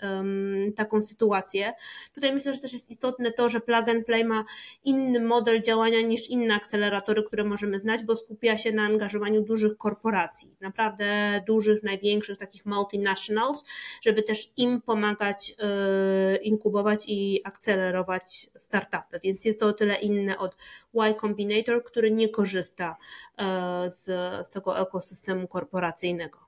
taką 0.76 1.02
sytuację. 1.02 1.74
Tutaj 2.14 2.34
myślę, 2.34 2.54
że 2.54 2.60
też 2.60 2.74
jest 2.74 2.92
istotne 2.92 3.32
to, 3.32 3.50
że 3.50 3.60
Plug 3.60 3.90
and 3.90 4.06
Play 4.06 4.26
ma 4.26 4.44
inny 4.84 5.20
model 5.20 5.62
działania 5.62 6.02
niż 6.02 6.30
inne 6.30 6.56
akceleratory, 6.56 7.24
które 7.24 7.44
możemy 7.44 7.80
znać, 7.80 8.04
bo 8.04 8.16
skupia 8.16 8.58
się 8.58 8.72
na 8.72 8.84
angażowaniu 8.84 9.42
dużych 9.42 9.78
korporacji, 9.78 10.56
naprawdę 10.62 11.42
dużych, 11.48 11.84
największych, 11.84 12.38
takich 12.38 12.66
multinationals, 12.66 13.64
żeby 14.02 14.24
też 14.24 14.52
im 14.58 14.82
pomagać 14.82 15.56
e, 15.60 16.36
inkubować 16.36 17.06
i 17.08 17.42
akceleratować 17.44 17.69
akcelerować 17.70 18.50
startupy, 18.58 19.20
więc 19.24 19.46
jest 19.46 19.60
to 19.60 19.68
o 19.68 19.74
tyle 19.74 19.96
inne 19.96 20.38
od 20.38 20.56
Y 20.94 21.16
Combinator, 21.22 21.84
który 21.84 22.12
nie 22.12 22.30
korzysta 22.30 22.98
e, 23.38 23.90
z, 23.90 24.06
z 24.48 24.50
tego 24.50 24.80
ekosystemu 24.80 25.48
korporacyjnego. 25.48 26.40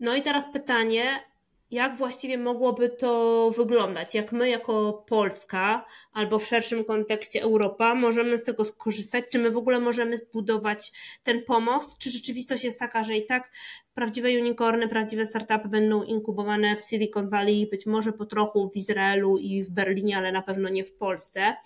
No 0.00 0.14
i 0.14 0.22
teraz 0.22 0.44
pytanie, 0.52 1.22
jak 1.70 1.96
właściwie 1.96 2.38
mogłoby 2.38 2.88
to 2.88 3.50
wyglądać? 3.56 4.14
Jak 4.14 4.32
my, 4.32 4.48
jako 4.48 5.04
Polska, 5.08 5.86
albo 6.12 6.38
w 6.38 6.46
szerszym 6.46 6.84
kontekście 6.84 7.42
Europa, 7.42 7.94
możemy 7.94 8.38
z 8.38 8.44
tego 8.44 8.64
skorzystać? 8.64 9.24
Czy 9.32 9.38
my 9.38 9.50
w 9.50 9.56
ogóle 9.56 9.80
możemy 9.80 10.16
zbudować 10.16 10.92
ten 11.22 11.42
pomost? 11.42 11.98
Czy 11.98 12.10
rzeczywistość 12.10 12.64
jest 12.64 12.78
taka, 12.78 13.04
że 13.04 13.16
i 13.16 13.26
tak 13.26 13.50
prawdziwe 13.94 14.28
unicorny, 14.28 14.88
prawdziwe 14.88 15.26
startupy 15.26 15.68
będą 15.68 16.02
inkubowane 16.02 16.76
w 16.76 16.80
Silicon 16.80 17.30
Valley, 17.30 17.66
być 17.70 17.86
może 17.86 18.12
po 18.12 18.26
trochu 18.26 18.70
w 18.70 18.76
Izraelu 18.76 19.36
i 19.38 19.64
w 19.64 19.70
Berlinie, 19.70 20.16
ale 20.16 20.32
na 20.32 20.42
pewno 20.42 20.68
nie 20.68 20.84
w 20.84 20.92
Polsce? 20.92 21.56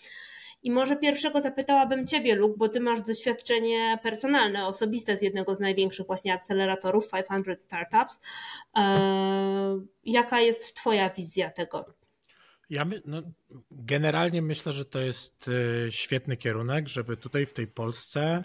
I 0.63 0.71
może 0.71 0.97
pierwszego 0.97 1.41
zapytałabym 1.41 2.07
Ciebie, 2.07 2.35
Luke, 2.35 2.55
bo 2.59 2.69
Ty 2.69 2.81
masz 2.81 3.03
doświadczenie 3.03 3.99
personalne, 4.03 4.67
osobiste 4.67 5.17
z 5.17 5.23
jednego 5.23 5.55
z 5.55 5.61
największych 5.61 6.07
właśnie 6.07 6.35
akceleratorów 6.35 7.11
500 7.11 7.63
Startups. 7.63 8.21
Eee, 8.75 9.81
jaka 10.05 10.41
jest 10.41 10.75
Twoja 10.75 11.11
wizja 11.11 11.51
tego? 11.51 11.85
Ja 12.71 12.85
my, 12.85 13.03
no, 13.05 13.23
generalnie 13.71 14.43
myślę, 14.43 14.73
że 14.73 14.85
to 14.85 15.01
jest 15.01 15.51
e, 15.87 15.93
świetny 15.93 16.37
kierunek, 16.37 16.89
żeby 16.89 17.17
tutaj 17.17 17.47
w 17.47 17.53
tej 17.53 17.67
Polsce 17.67 18.45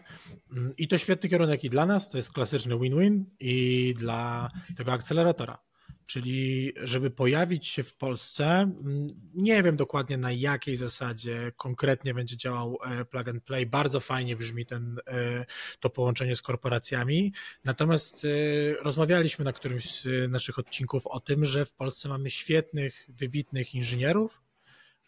mm, 0.51 0.73
i 0.77 0.87
to 0.87 0.97
świetny 0.97 1.29
kierunek 1.29 1.63
i 1.63 1.69
dla 1.69 1.85
nas, 1.85 2.09
to 2.09 2.17
jest 2.17 2.31
klasyczny 2.31 2.79
win-win 2.79 3.25
i 3.39 3.93
dla 3.97 4.51
tego 4.77 4.93
akceleratora. 4.93 5.57
Czyli, 6.05 6.73
żeby 6.83 7.11
pojawić 7.11 7.67
się 7.67 7.83
w 7.83 7.95
Polsce, 7.95 8.45
mm, 8.45 9.07
nie 9.33 9.63
wiem 9.63 9.75
dokładnie 9.75 10.17
na 10.17 10.31
jakiej 10.31 10.77
zasadzie 10.77 11.51
konkretnie 11.57 12.13
będzie 12.13 12.37
działał 12.37 12.77
e, 12.83 13.05
plug 13.05 13.27
and 13.27 13.43
play. 13.43 13.65
Bardzo 13.65 13.99
fajnie 13.99 14.35
brzmi 14.35 14.65
ten, 14.65 14.99
e, 15.07 15.45
to 15.79 15.89
połączenie 15.89 16.35
z 16.35 16.41
korporacjami. 16.41 17.33
Natomiast 17.63 18.25
e, 18.25 18.83
rozmawialiśmy 18.83 19.45
na 19.45 19.53
którymś 19.53 20.01
z 20.01 20.31
naszych 20.31 20.59
odcinków 20.59 21.07
o 21.07 21.19
tym, 21.19 21.45
że 21.45 21.65
w 21.65 21.73
Polsce 21.73 22.09
mamy 22.09 22.29
świetnych, 22.29 23.05
wybitnych 23.09 23.75
inżynierów, 23.75 24.41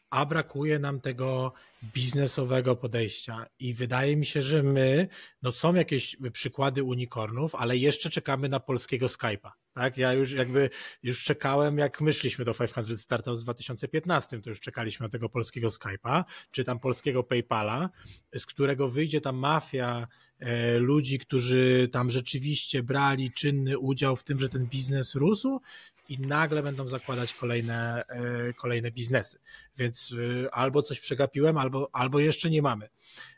a 0.09 0.25
brakuje 0.25 0.79
nam 0.79 1.01
tego 1.01 1.53
biznesowego 1.83 2.75
podejścia. 2.75 3.45
I 3.59 3.73
wydaje 3.73 4.17
mi 4.17 4.25
się, 4.25 4.41
że 4.41 4.63
my, 4.63 5.07
no 5.41 5.51
są 5.51 5.75
jakieś 5.75 6.17
przykłady 6.33 6.83
unicornów, 6.83 7.55
ale 7.55 7.77
jeszcze 7.77 8.09
czekamy 8.09 8.49
na 8.49 8.59
polskiego 8.59 9.07
Skype'a. 9.07 9.51
Tak, 9.77 9.97
ja 9.97 10.13
już 10.13 10.31
jakby 10.31 10.69
już 11.03 11.23
czekałem, 11.23 11.77
jak 11.77 12.01
myśliśmy 12.01 12.45
do 12.45 12.53
500 12.53 13.01
Startups 13.01 13.39
w 13.39 13.43
2015, 13.43 14.41
to 14.41 14.49
już 14.49 14.59
czekaliśmy 14.59 15.03
na 15.03 15.09
tego 15.09 15.29
polskiego 15.29 15.67
Skype'a, 15.67 16.23
czy 16.51 16.63
tam 16.63 16.79
polskiego 16.79 17.23
PayPala, 17.23 17.89
z 18.37 18.45
którego 18.45 18.89
wyjdzie 18.89 19.21
ta 19.21 19.31
mafia 19.31 20.07
e, 20.39 20.77
ludzi, 20.77 21.19
którzy 21.19 21.89
tam 21.91 22.11
rzeczywiście 22.11 22.83
brali 22.83 23.31
czynny 23.31 23.79
udział 23.79 24.15
w 24.15 24.23
tym, 24.23 24.39
że 24.39 24.49
ten 24.49 24.65
biznes 24.65 25.15
rósł 25.15 25.61
i 26.09 26.19
nagle 26.19 26.63
będą 26.63 26.87
zakładać 26.87 27.33
kolejne, 27.33 28.03
e, 28.07 28.53
kolejne 28.53 28.91
biznesy. 28.91 29.39
Więc 29.77 30.13
e, 30.45 30.55
albo 30.55 30.81
coś 30.81 30.99
przegapiłem, 30.99 31.57
albo, 31.57 31.89
albo 31.91 32.19
jeszcze 32.19 32.49
nie 32.49 32.61
mamy. 32.61 32.89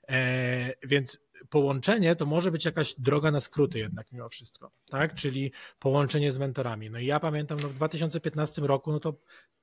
E, 0.09 0.73
więc 0.83 1.19
połączenie 1.49 2.15
to 2.15 2.25
może 2.25 2.51
być 2.51 2.65
jakaś 2.65 2.95
droga 2.97 3.31
na 3.31 3.39
skróty 3.39 3.79
jednak 3.79 4.11
mimo 4.11 4.29
wszystko, 4.29 4.71
tak? 4.89 5.15
Czyli 5.15 5.51
połączenie 5.79 6.31
z 6.31 6.39
mentorami. 6.39 6.89
No 6.89 6.99
i 6.99 7.05
ja 7.05 7.19
pamiętam, 7.19 7.59
no 7.61 7.69
w 7.69 7.73
2015 7.73 8.61
roku, 8.61 8.91
no 8.91 8.99
to 8.99 9.13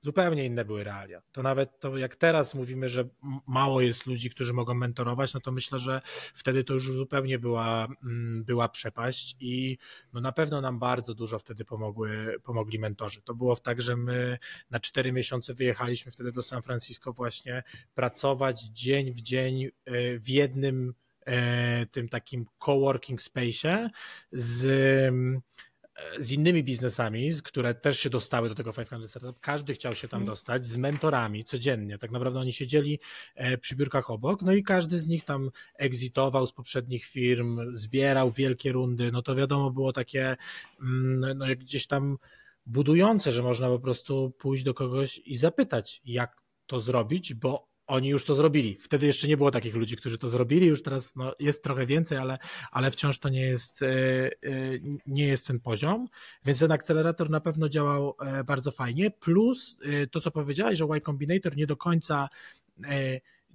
zupełnie 0.01 0.45
inne 0.45 0.65
były 0.65 0.85
realia. 0.85 1.23
To 1.33 1.43
nawet 1.43 1.81
to 1.81 1.97
jak 1.97 2.17
teraz 2.17 2.55
mówimy, 2.55 2.89
że 2.89 3.09
mało 3.47 3.81
jest 3.81 4.07
ludzi, 4.07 4.31
którzy 4.31 4.53
mogą 4.53 4.75
mentorować, 4.75 5.35
no 5.35 5.41
to 5.41 5.53
myślę, 5.53 5.79
że 5.79 6.01
wtedy 6.35 6.65
to 6.65 6.75
już 6.75 6.93
zupełnie 6.93 7.39
była, 7.39 7.89
mm, 8.05 8.45
była 8.45 8.69
przepaść 8.69 9.37
i 9.41 9.79
no 10.13 10.21
na 10.21 10.33
pewno 10.33 10.61
nam 10.61 10.79
bardzo 10.79 11.15
dużo 11.15 11.39
wtedy 11.39 11.65
pomogły, 11.65 12.37
pomogli 12.43 12.79
mentorzy. 12.79 13.23
To 13.23 13.35
było 13.35 13.57
tak, 13.57 13.83
że 13.83 13.97
my 13.97 14.39
na 14.71 14.81
cztery 14.81 15.13
miesiące 15.13 15.55
wyjechaliśmy 15.55 16.13
wtedy 16.13 16.33
do 16.33 16.43
San 16.43 16.63
Francisco 16.63 17.13
właśnie 17.13 17.63
pracować 17.95 18.63
dzień 18.63 19.13
w 19.13 19.21
dzień 19.21 19.65
e, 19.65 20.19
w 20.19 20.29
jednym 20.29 20.95
tym 21.91 22.09
takim 22.09 22.47
coworking 22.59 23.21
space'ie 23.21 23.89
z, 24.33 24.67
e, 25.97 26.23
z 26.23 26.31
innymi 26.31 26.65
biznesami, 26.65 27.31
które 27.45 27.75
też 27.75 28.01
się 28.01 28.11
dostały 28.11 28.49
do 28.49 28.55
tego 28.55 28.73
500 28.73 29.11
Startup. 29.11 29.41
Każdy 29.41 29.75
chciał 29.75 29.95
się 29.95 30.09
tam 30.09 30.21
mhm. 30.21 30.33
dostać 30.33 30.67
z 30.67 30.77
mentorami 30.77 31.45
codziennie. 31.45 31.99
Tak 31.99 32.11
naprawdę 32.11 32.41
oni 32.41 32.53
siedzieli 32.53 32.99
e, 33.35 33.59
przy 33.59 33.77
biurkach 33.77 34.11
obok, 34.11 34.43
no 34.43 34.53
i 34.53 34.63
każdy 34.63 34.99
z 34.99 35.09
nich 35.09 35.25
tam 35.25 35.51
exitował 35.75 36.47
z 36.47 36.53
poprzednich 36.53 37.05
firm, 37.05 37.77
zbierał 37.77 38.33
wielkie 38.33 38.73
rundy. 38.73 39.13
No 39.13 39.23
to 39.23 39.35
wiadomo 39.35 39.71
było 39.71 39.93
takie, 39.93 40.37
mm, 40.81 41.39
no 41.39 41.47
gdzieś 41.59 41.87
tam 41.87 42.19
budujące, 42.67 43.33
że 43.33 43.43
można 43.43 43.69
po 43.69 43.79
prostu 43.79 44.33
pójść 44.39 44.65
do 44.65 44.75
kogoś 44.75 45.19
i 45.19 45.37
zapytać, 45.37 46.01
jak 46.05 46.43
to 46.67 46.81
zrobić, 46.81 47.35
bo 47.35 47.76
oni 47.87 48.09
już 48.09 48.25
to 48.25 48.35
zrobili. 48.35 48.79
Wtedy 48.81 49.07
jeszcze 49.07 49.29
nie 49.29 49.37
było 49.37 49.51
takich 49.51 49.75
ludzi, 49.75 49.97
którzy 49.97 50.19
to 50.19 50.29
zrobili, 50.29 50.67
już 50.67 50.83
teraz 50.83 51.17
no, 51.17 51.33
jest 51.41 51.63
trochę 51.63 51.87
więcej, 51.87 52.19
ale, 52.19 52.39
ale 52.71 52.91
wciąż 52.91 53.19
to 53.19 53.29
nie 53.29 53.43
jest, 53.43 53.83
e, 53.83 53.87
e, 53.87 54.31
nie 55.07 55.27
jest 55.27 55.47
ten 55.47 55.61
poziom, 55.61 56.09
więc 56.45 56.59
ten 56.59 56.73
akcelerator 56.73 57.31
na 57.31 57.41
pewno 57.41 57.69
działał 57.69 58.15
e, 58.21 58.45
bardzo 58.45 58.71
fajnie, 58.71 59.11
plus 59.11 59.77
to, 60.11 60.21
co 60.21 60.31
powiedziałeś, 60.31 60.79
że 60.79 60.85
Y 60.85 61.01
Combinator 61.01 61.57
nie 61.57 61.67
do 61.67 61.77
końca 61.77 62.29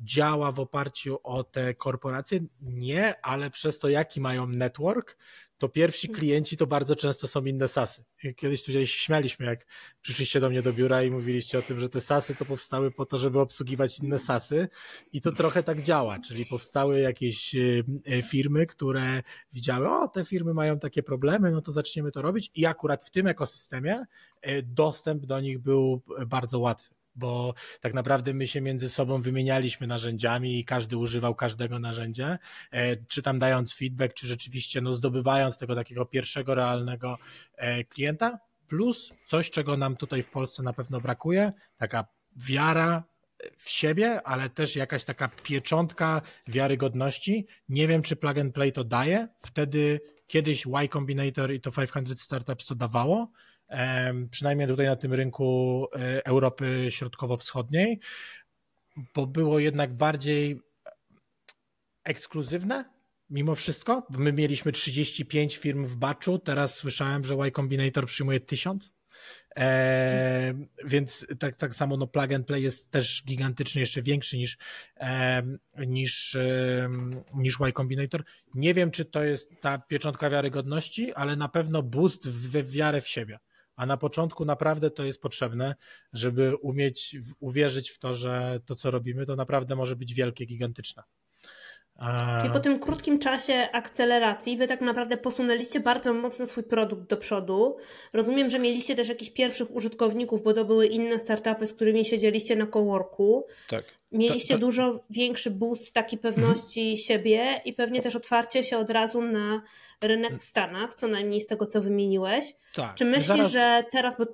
działa 0.03 0.51
w 0.51 0.59
oparciu 0.59 1.19
o 1.23 1.43
te 1.43 1.73
korporacje, 1.73 2.39
nie, 2.61 3.25
ale 3.25 3.49
przez 3.49 3.79
to, 3.79 3.89
jaki 3.89 4.21
mają 4.21 4.47
network, 4.47 5.17
to 5.62 5.70
pierwsi 5.70 6.09
klienci 6.09 6.57
to 6.57 6.68
bardzo 6.68 6.95
często 6.95 7.28
są 7.28 7.45
inne 7.45 7.68
sasy. 7.68 8.03
Kiedyś 8.36 8.64
tutaj 8.64 8.88
się 8.88 8.99
śmialiśmy, 8.99 9.45
jak 9.45 9.66
przyszliście 10.01 10.39
do 10.39 10.49
mnie 10.49 10.62
do 10.62 10.74
biura 10.74 11.03
i 11.03 11.12
mówiliście 11.12 11.59
o 11.59 11.62
tym, 11.62 11.80
że 11.80 11.89
te 11.89 12.01
sasy 12.01 12.36
to 12.36 12.45
powstały 12.45 12.91
po 12.91 13.05
to, 13.05 13.18
żeby 13.18 13.39
obsługiwać 13.39 13.99
inne 13.99 14.20
sasy. 14.20 14.68
I 15.14 15.22
to 15.22 15.32
trochę 15.32 15.64
tak 15.64 15.82
działa, 15.82 16.20
czyli 16.20 16.45
powstały 16.45 16.99
jakieś 16.99 17.55
e, 17.55 17.59
e, 18.05 18.22
firmy, 18.22 18.66
które 18.66 19.24
widziały, 19.53 19.89
o 19.89 20.07
te 20.07 20.26
firmy 20.26 20.53
mają 20.53 20.80
takie 20.80 21.03
problemy, 21.03 21.51
no 21.51 21.62
to 21.62 21.72
zaczniemy 21.72 22.12
to 22.12 22.22
robić. 22.22 22.51
I 22.55 22.66
akurat 22.66 23.05
w 23.05 23.09
tym 23.09 23.28
ekosystemie 23.28 24.05
e, 24.41 24.62
dostęp 24.62 25.26
do 25.26 25.39
nich 25.39 25.59
był 25.59 26.01
bardzo 26.28 26.59
łatwy 26.59 27.00
bo 27.16 27.53
tak 27.82 27.93
naprawdę 27.93 28.34
my 28.34 28.47
się 28.47 28.62
między 28.62 28.89
sobą 28.89 29.22
wymienialiśmy 29.22 29.88
narzędziami 29.88 30.59
i 30.59 30.66
każdy 30.66 30.97
używał 30.97 31.36
każdego 31.36 31.80
narzędzia, 31.80 32.39
e, 32.72 32.95
czy 32.95 33.22
tam 33.22 33.39
dając 33.39 33.74
feedback, 33.74 34.14
czy 34.14 34.28
rzeczywiście 34.28 34.82
no, 34.82 34.95
zdobywając 34.95 35.57
tego 35.57 35.76
takiego 35.76 36.05
pierwszego 36.05 36.55
realnego 36.55 37.18
e, 37.55 37.84
klienta, 37.84 38.39
plus 38.68 39.09
coś, 39.26 39.51
czego 39.51 39.78
nam 39.78 39.95
tutaj 39.95 40.24
w 40.24 40.30
Polsce 40.30 40.64
na 40.64 40.74
pewno 40.74 41.01
brakuje, 41.01 41.53
taka 41.78 42.05
wiara 42.36 43.03
w 43.57 43.70
siebie, 43.70 44.22
ale 44.24 44.49
też 44.49 44.76
jakaś 44.76 45.03
taka 45.03 45.28
pieczątka 45.28 46.22
wiarygodności. 46.47 47.47
Nie 47.70 47.88
wiem, 47.88 48.01
czy 48.01 48.16
plug 48.16 48.38
and 48.38 48.53
play 48.53 48.74
to 48.74 48.84
daje. 48.84 49.28
Wtedy 49.41 50.01
kiedyś 50.28 50.66
Y 50.66 50.89
Combinator 50.89 51.53
i 51.53 51.62
to 51.62 51.72
500 51.72 52.20
Startups 52.20 52.66
to 52.66 52.76
dawało, 52.76 53.32
przynajmniej 54.32 54.67
tutaj 54.67 54.86
na 54.86 54.95
tym 54.95 55.13
rynku 55.13 55.88
e, 55.95 56.26
Europy 56.26 56.88
Środkowo-Wschodniej, 56.89 57.99
bo 59.15 59.28
było 59.28 59.59
jednak 59.59 59.93
bardziej 59.93 60.59
ekskluzywne 62.03 62.86
mimo 63.32 63.55
wszystko. 63.55 64.07
My 64.09 64.34
mieliśmy 64.34 64.72
35 64.72 65.57
firm 65.57 65.86
w 65.86 65.95
baczu, 65.95 66.39
teraz 66.39 66.76
słyszałem, 66.76 67.24
że 67.24 67.36
Y 67.36 67.51
Combinator 67.51 68.05
przyjmuje 68.05 68.39
1000. 68.39 68.91
E, 69.57 70.53
więc 70.86 71.28
tak, 71.39 71.55
tak 71.55 71.76
samo 71.76 71.97
no 71.97 72.07
plug 72.07 72.34
and 72.34 72.47
play 72.47 72.63
jest 72.63 72.91
też 72.91 73.24
gigantyczny, 73.26 73.82
jeszcze 73.82 74.01
większy 74.01 74.38
niż, 74.38 74.57
e, 74.97 75.43
niż, 75.88 76.36
e, 76.36 76.89
niż 77.36 77.59
Y 77.59 77.74
Combinator. 77.74 78.24
Nie 78.55 78.74
wiem, 78.74 78.91
czy 78.91 79.05
to 79.05 79.24
jest 79.24 79.61
ta 79.61 79.78
pieczątka 79.78 80.30
wiarygodności, 80.30 81.13
ale 81.13 81.36
na 81.36 81.49
pewno 81.49 81.84
boost 81.84 82.30
w 82.30 82.72
wiarę 82.72 83.01
w 83.01 83.07
siebie 83.07 83.39
a 83.76 83.86
na 83.86 83.97
początku 83.97 84.45
naprawdę 84.45 84.91
to 84.91 85.03
jest 85.03 85.22
potrzebne, 85.22 85.76
żeby 86.13 86.55
umieć 86.55 87.15
uwierzyć 87.39 87.89
w 87.89 87.99
to, 87.99 88.15
że 88.15 88.59
to, 88.65 88.76
co 88.76 88.91
robimy, 88.91 89.26
to 89.26 89.36
naprawdę 89.36 89.76
może 89.76 89.95
być 89.95 90.13
wielkie, 90.13 90.45
gigantyczne. 90.45 91.03
I 92.47 92.49
po 92.49 92.59
tym 92.59 92.79
krótkim 92.79 93.19
czasie 93.19 93.67
akceleracji 93.71 94.57
wy 94.57 94.67
tak 94.67 94.81
naprawdę 94.81 95.17
posunęliście 95.17 95.79
bardzo 95.79 96.13
mocno 96.13 96.45
swój 96.45 96.63
produkt 96.63 97.09
do 97.09 97.17
przodu. 97.17 97.77
Rozumiem, 98.13 98.49
że 98.49 98.59
mieliście 98.59 98.95
też 98.95 99.09
jakichś 99.09 99.31
pierwszych 99.31 99.75
użytkowników, 99.75 100.43
bo 100.43 100.53
to 100.53 100.65
były 100.65 100.87
inne 100.87 101.19
startupy, 101.19 101.65
z 101.65 101.73
którymi 101.73 102.05
siedzieliście 102.05 102.55
na 102.55 102.67
coworku. 102.67 103.45
Tak. 103.69 103.85
Mieliście 104.11 104.57
dużo 104.57 105.03
większy 105.09 105.51
boost 105.51 105.93
takiej 105.93 106.19
pewności 106.19 106.81
mhm. 106.81 106.97
siebie 106.97 107.61
i 107.65 107.73
pewnie 107.73 108.01
też 108.01 108.15
otwarcie 108.15 108.63
się 108.63 108.77
od 108.77 108.89
razu 108.89 109.21
na 109.21 109.61
rynek 110.03 110.39
w 110.39 110.43
Stanach, 110.43 110.93
co 110.93 111.07
najmniej 111.07 111.41
z 111.41 111.47
tego, 111.47 111.67
co 111.67 111.81
wymieniłeś. 111.81 112.45
Tak. 112.75 112.95
Czy 112.95 113.05
myślisz, 113.05 113.27
Zaraz... 113.27 113.51
że 113.51 113.83
teraz... 113.91 114.17
Bo... 114.17 114.25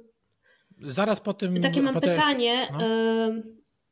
Zaraz 0.82 1.22
po 1.22 1.34
tym... 1.34 1.62
Takie 1.62 1.82
mam 1.82 1.94
po 1.94 2.02
pytanie... 2.02 2.68
No 2.72 2.88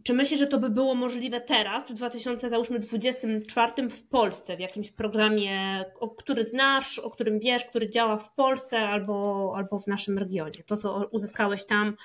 czy 0.05 0.13
myślisz, 0.13 0.39
że 0.39 0.47
to 0.47 0.59
by 0.59 0.69
było 0.69 0.95
możliwe 0.95 1.41
teraz, 1.41 1.91
w 1.91 1.93
2024 1.93 3.89
w 3.89 4.07
Polsce, 4.07 4.57
w 4.57 4.59
jakimś 4.59 4.91
programie, 4.91 5.85
o 5.99 6.09
który 6.09 6.45
znasz, 6.45 6.99
o 6.99 7.09
którym 7.09 7.39
wiesz, 7.39 7.65
który 7.65 7.89
działa 7.89 8.17
w 8.17 8.33
Polsce 8.33 8.77
albo, 8.77 9.53
albo 9.57 9.79
w 9.79 9.87
naszym 9.87 10.17
regionie? 10.17 10.63
To, 10.65 10.77
co 10.77 11.07
uzyskałeś 11.11 11.65
tam 11.65 11.95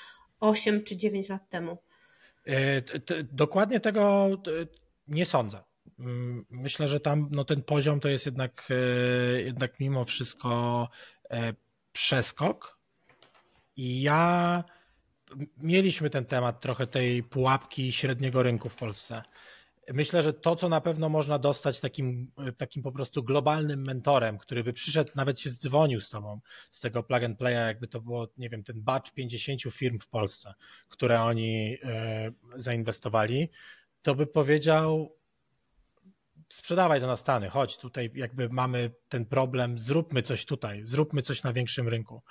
8 0.41 0.85
czy 0.85 0.97
9 0.97 1.29
lat 1.29 1.49
temu? 1.49 1.79
E, 2.47 2.83
dokładnie 3.33 3.81
tego 3.81 4.29
nie 5.09 5.27
sądzę. 5.27 5.59
Mm, 5.99 6.47
myślę, 6.51 6.89
że 6.89 7.01
tam 7.01 7.29
no, 7.31 7.45
ten 7.45 7.63
poziom 7.63 8.01
to 8.01 8.09
jest 8.09 8.27
jednak, 8.27 8.69
e, 8.71 9.43
jednak 9.43 9.81
mimo 9.81 10.05
wszystko 10.05 10.89
e, 11.31 11.55
przeskok. 11.93 12.79
I 13.77 14.03
ja 14.03 14.65
mieliśmy 15.59 16.11
ten 16.11 16.25
temat 16.25 16.61
trochę 16.61 16.87
tej 16.87 17.23
pułapki 17.23 17.93
średniego 17.93 18.43
rynku 18.43 18.69
w 18.69 18.77
Polsce. 18.77 19.23
Myślę, 19.93 20.23
że 20.23 20.33
to, 20.33 20.57
co 20.57 20.69
na 20.69 20.81
pewno 20.81 21.09
można 21.09 21.39
dostać 21.39 21.81
takim, 21.81 22.33
takim 22.57 22.83
po 22.83 22.93
prostu 22.93 23.23
globalnym 23.23 23.85
mentorem, 23.85 24.39
który 24.39 24.65
by 24.65 24.73
przyszedł, 24.73 25.11
nawet 25.15 25.41
się 25.41 25.51
dzwonił 25.51 26.01
z 26.01 26.11
tobą 26.11 26.41
z 26.71 26.81
tego 26.81 27.03
plug 27.03 27.23
and 27.23 27.39
playa, 27.39 27.67
jakby 27.67 27.89
to 27.89 28.01
było, 28.01 28.29
nie 28.39 28.49
wiem, 28.49 28.65
ten 28.65 28.83
batch 28.83 29.13
50 29.13 29.63
firm 29.71 29.99
w 29.99 30.09
Polsce, 30.09 30.55
które 30.89 31.23
oni 31.23 31.77
e, 31.83 32.33
zainwestowali, 32.55 33.51
to 34.03 34.15
by 34.15 34.27
powiedział, 34.27 35.17
sprzedawaj 36.49 37.01
to 37.01 37.07
na 37.07 37.17
Stany, 37.17 37.49
chodź, 37.49 37.77
tutaj 37.77 38.11
jakby 38.15 38.49
mamy 38.49 38.91
ten 39.09 39.27
problem, 39.27 39.79
zróbmy 39.79 40.23
coś 40.23 40.45
tutaj, 40.45 40.83
zróbmy 40.85 41.23
coś 41.23 41.43
na 41.43 41.53
większym 41.53 41.89
rynku. 41.89 42.23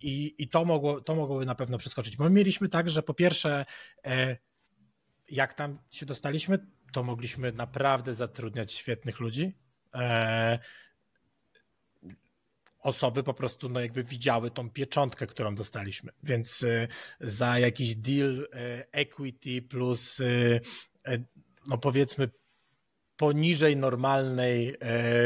I, 0.00 0.34
i 0.38 0.48
to, 0.48 0.64
mogło, 0.64 1.00
to 1.00 1.14
mogłoby 1.14 1.46
na 1.46 1.54
pewno 1.54 1.78
przeskoczyć. 1.78 2.18
My 2.18 2.30
mieliśmy 2.30 2.68
tak, 2.68 2.90
że 2.90 3.02
po 3.02 3.14
pierwsze, 3.14 3.64
e, 4.04 4.36
jak 5.30 5.54
tam 5.54 5.78
się 5.90 6.06
dostaliśmy, 6.06 6.66
to 6.92 7.02
mogliśmy 7.02 7.52
naprawdę 7.52 8.14
zatrudniać 8.14 8.72
świetnych 8.72 9.20
ludzi. 9.20 9.52
E, 9.94 10.58
osoby 12.78 13.22
po 13.22 13.34
prostu 13.34 13.68
no 13.68 13.80
jakby 13.80 14.04
widziały 14.04 14.50
tą 14.50 14.70
pieczątkę, 14.70 15.26
którą 15.26 15.54
dostaliśmy. 15.54 16.12
Więc 16.22 16.62
e, 16.62 16.88
za 17.20 17.58
jakiś 17.58 17.94
deal 17.94 18.48
equity 18.92 19.62
plus 19.62 20.22
no 21.66 21.78
powiedzmy 21.78 22.28
poniżej 23.22 23.76
normalnej 23.76 24.76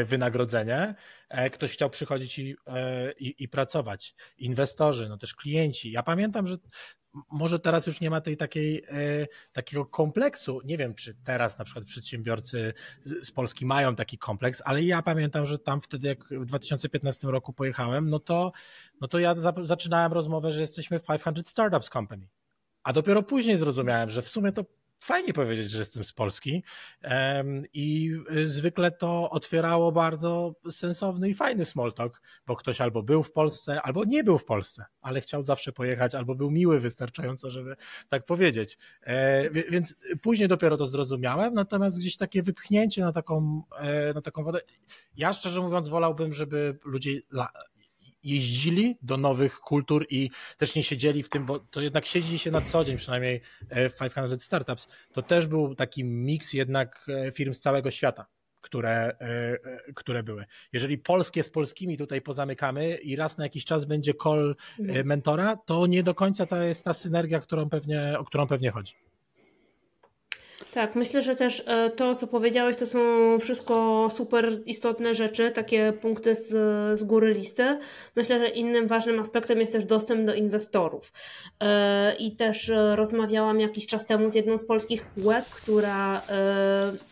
wynagrodzenie, 0.05 0.95
E, 1.29 1.49
ktoś 1.49 1.71
chciał 1.71 1.89
przychodzić 1.89 2.39
i, 2.39 2.55
e, 2.67 3.11
i, 3.11 3.43
i 3.43 3.47
pracować. 3.47 4.15
Inwestorzy, 4.37 5.09
no 5.09 5.17
też 5.17 5.35
klienci. 5.35 5.91
Ja 5.91 6.03
pamiętam, 6.03 6.47
że 6.47 6.55
może 7.31 7.59
teraz 7.59 7.87
już 7.87 8.01
nie 8.01 8.09
ma 8.09 8.21
tej 8.21 8.37
takiej, 8.37 8.83
e, 8.89 9.27
takiego 9.51 9.85
kompleksu. 9.85 10.61
Nie 10.65 10.77
wiem, 10.77 10.95
czy 10.95 11.15
teraz 11.23 11.57
na 11.57 11.65
przykład 11.65 11.85
przedsiębiorcy 11.85 12.73
z, 13.03 13.31
Polski 13.31 13.65
mają 13.65 13.95
taki 13.95 14.17
kompleks, 14.17 14.61
ale 14.65 14.83
ja 14.83 15.01
pamiętam, 15.01 15.45
że 15.45 15.59
tam 15.59 15.81
wtedy, 15.81 16.07
jak 16.07 16.23
w 16.23 16.45
2015 16.45 17.27
roku 17.27 17.53
pojechałem, 17.53 18.09
no 18.09 18.19
to, 18.19 18.51
no 19.01 19.07
to 19.07 19.19
ja 19.19 19.35
za, 19.35 19.53
zaczynałem 19.63 20.13
rozmowę, 20.13 20.51
że 20.51 20.61
jesteśmy 20.61 20.99
500 20.99 21.47
Startups 21.47 21.89
Company. 21.89 22.27
A 22.83 22.93
dopiero 22.93 23.23
później 23.23 23.57
zrozumiałem, 23.57 24.09
że 24.09 24.21
w 24.21 24.29
sumie 24.29 24.51
to 24.51 24.65
fajnie 24.99 25.33
powiedzieć, 25.33 25.71
że 25.71 25.79
jestem 25.79 26.03
z 26.03 26.13
Polski 26.13 26.63
i 27.73 28.11
y, 28.31 28.47
zwykle 28.47 28.91
to 28.91 29.29
otwierało 29.29 29.91
bardzo 29.91 30.55
sensowny 30.71 31.29
i 31.29 31.33
fajny 31.33 31.65
small 31.65 31.93
talk, 31.93 32.21
bo 32.47 32.55
ktoś 32.55 32.81
albo 32.81 33.03
był 33.03 33.23
w 33.23 33.31
Polsce, 33.31 33.81
albo 33.81 34.03
nie 34.05 34.23
był 34.23 34.37
w 34.37 34.45
Polsce, 34.45 34.85
ale 35.01 35.21
chciał 35.21 35.43
zawsze 35.43 35.71
pojechać, 35.71 36.15
albo 36.15 36.35
był 36.35 36.51
miły 36.51 36.79
wystarczająco, 36.79 37.49
żeby 37.49 37.75
tak 38.07 38.25
powiedzieć. 38.25 38.77
E, 39.03 39.49
więc 39.49 39.95
później 40.21 40.47
dopiero 40.47 40.77
to 40.77 40.87
zrozumiałem, 40.87 41.53
natomiast 41.53 41.99
gdzieś 41.99 42.17
takie 42.17 42.43
wypchnięcie 42.43 43.01
na 43.01 43.13
taką, 43.13 43.63
e, 43.79 44.13
na 44.13 44.21
taką 44.21 44.43
wodę, 44.43 44.59
ja 45.17 45.33
szczerze 45.33 45.61
mówiąc 45.61 45.89
wolałbym, 45.89 46.33
żeby 46.33 46.79
ludzie 46.85 47.21
jeździli 48.27 48.97
do 49.01 49.17
nowych 49.17 49.59
kultur 49.59 50.05
i 50.09 50.29
też 50.57 50.75
nie 50.75 50.83
siedzieli 50.83 51.23
w 51.23 51.29
tym, 51.29 51.45
bo 51.45 51.59
to 51.59 51.81
jednak 51.81 52.05
siedzi 52.05 52.39
się 52.39 52.51
na 52.51 52.61
co 52.61 52.85
dzień, 52.85 52.97
przynajmniej 52.97 53.41
500 53.99 54.41
e, 54.41 54.43
Startups, 54.43 54.87
to 55.13 55.21
też 55.21 55.47
był 55.47 55.75
taki 55.75 56.03
miks 56.03 56.53
jednak 56.53 57.07
e, 57.09 57.31
firm 57.31 57.53
z 57.53 57.59
całego 57.59 57.91
świata. 57.91 58.25
Które, 58.61 59.17
e, 59.19 59.93
które 59.95 60.23
były. 60.23 60.45
Jeżeli 60.73 60.97
polskie 60.97 61.43
z 61.43 61.49
polskimi 61.49 61.97
tutaj 61.97 62.21
pozamykamy 62.21 62.95
i 62.95 63.15
raz 63.15 63.37
na 63.37 63.45
jakiś 63.45 63.65
czas 63.65 63.85
będzie 63.85 64.13
call 64.23 64.55
mhm. 64.79 65.07
mentora, 65.07 65.57
to 65.65 65.87
nie 65.87 66.03
do 66.03 66.15
końca 66.15 66.45
to 66.45 66.61
jest 66.61 66.85
ta 66.85 66.93
synergia, 66.93 67.39
którą 67.39 67.69
pewnie, 67.69 68.15
o 68.19 68.25
którą 68.25 68.47
pewnie 68.47 68.71
chodzi. 68.71 68.93
Tak, 70.77 70.95
myślę, 70.95 71.21
że 71.21 71.35
też 71.35 71.63
e, 71.65 71.89
to, 71.89 72.15
co 72.15 72.27
powiedziałeś, 72.27 72.77
to 72.77 72.85
są 72.85 72.99
wszystko 73.39 74.07
super 74.15 74.51
istotne 74.65 75.15
rzeczy, 75.15 75.51
takie 75.51 75.93
punkty 76.01 76.35
z, 76.35 76.49
z 76.99 77.03
góry 77.03 77.33
listy. 77.33 77.79
Myślę, 78.15 78.39
że 78.39 78.49
innym 78.49 78.87
ważnym 78.87 79.19
aspektem 79.19 79.59
jest 79.59 79.73
też 79.73 79.85
dostęp 79.85 80.25
do 80.25 80.33
inwestorów. 80.33 81.11
E, 81.59 82.15
I 82.15 82.35
też 82.35 82.69
e, 82.69 82.95
rozmawiałam 82.95 83.59
jakiś 83.59 83.87
czas 83.87 84.05
temu 84.05 84.31
z 84.31 84.35
jedną 84.35 84.57
z 84.57 84.65
polskich 84.65 85.01
spółek, 85.01 85.45
która 85.45 86.21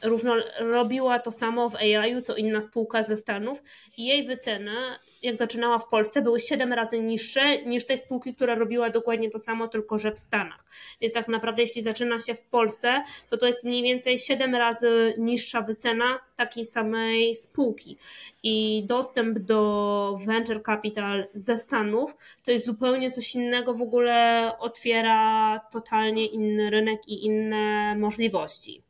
równo 0.04 0.36
robiła 0.60 1.20
to 1.20 1.32
samo 1.32 1.70
w 1.70 1.76
AI-u, 1.76 2.22
co 2.22 2.36
inna 2.36 2.62
spółka 2.62 3.04
ze 3.04 3.18
Stanów 3.18 3.64
i 3.98 4.06
jej 4.06 4.24
wycena 4.24 5.00
jak 5.26 5.38
zaczynała 5.38 5.80
w 5.80 5.88
Polsce, 5.88 6.22
były 6.22 6.40
7 6.40 6.74
razy 6.74 7.00
niższe 7.02 7.58
niż 7.62 7.86
tej 7.86 7.98
spółki, 7.98 8.36
która 8.36 8.56
robiła 8.56 8.90
dokładnie 8.90 9.30
to 9.30 9.40
samo, 9.40 9.68
tylko 9.68 10.00
że 10.00 10.12
w 10.12 10.20
Stanach. 10.20 10.66
Więc 11.02 11.14
tak 11.14 11.28
naprawdę, 11.28 11.62
jeśli 11.62 11.82
zaczyna 11.82 12.20
się 12.20 12.36
w 12.36 12.46
Polsce, 12.46 13.04
to 13.30 13.38
to 13.38 13.48
jest 13.48 13.64
mniej 13.64 13.84
więcej 13.84 14.20
7 14.20 14.56
razy 14.56 15.14
niższa 15.18 15.62
wycena 15.62 16.20
takiej 16.36 16.66
samej 16.66 17.36
spółki. 17.36 17.98
I 18.44 18.84
dostęp 18.86 19.40
do 19.40 20.20
venture 20.26 20.64
capital 20.64 21.28
ze 21.34 21.58
Stanów 21.58 22.16
to 22.44 22.52
jest 22.52 22.66
zupełnie 22.66 23.12
coś 23.12 23.36
innego, 23.36 23.74
w 23.74 23.82
ogóle 23.82 24.52
otwiera 24.60 25.60
totalnie 25.72 26.26
inny 26.26 26.70
rynek 26.70 27.08
i 27.08 27.26
inne 27.26 27.96
możliwości. 27.96 28.82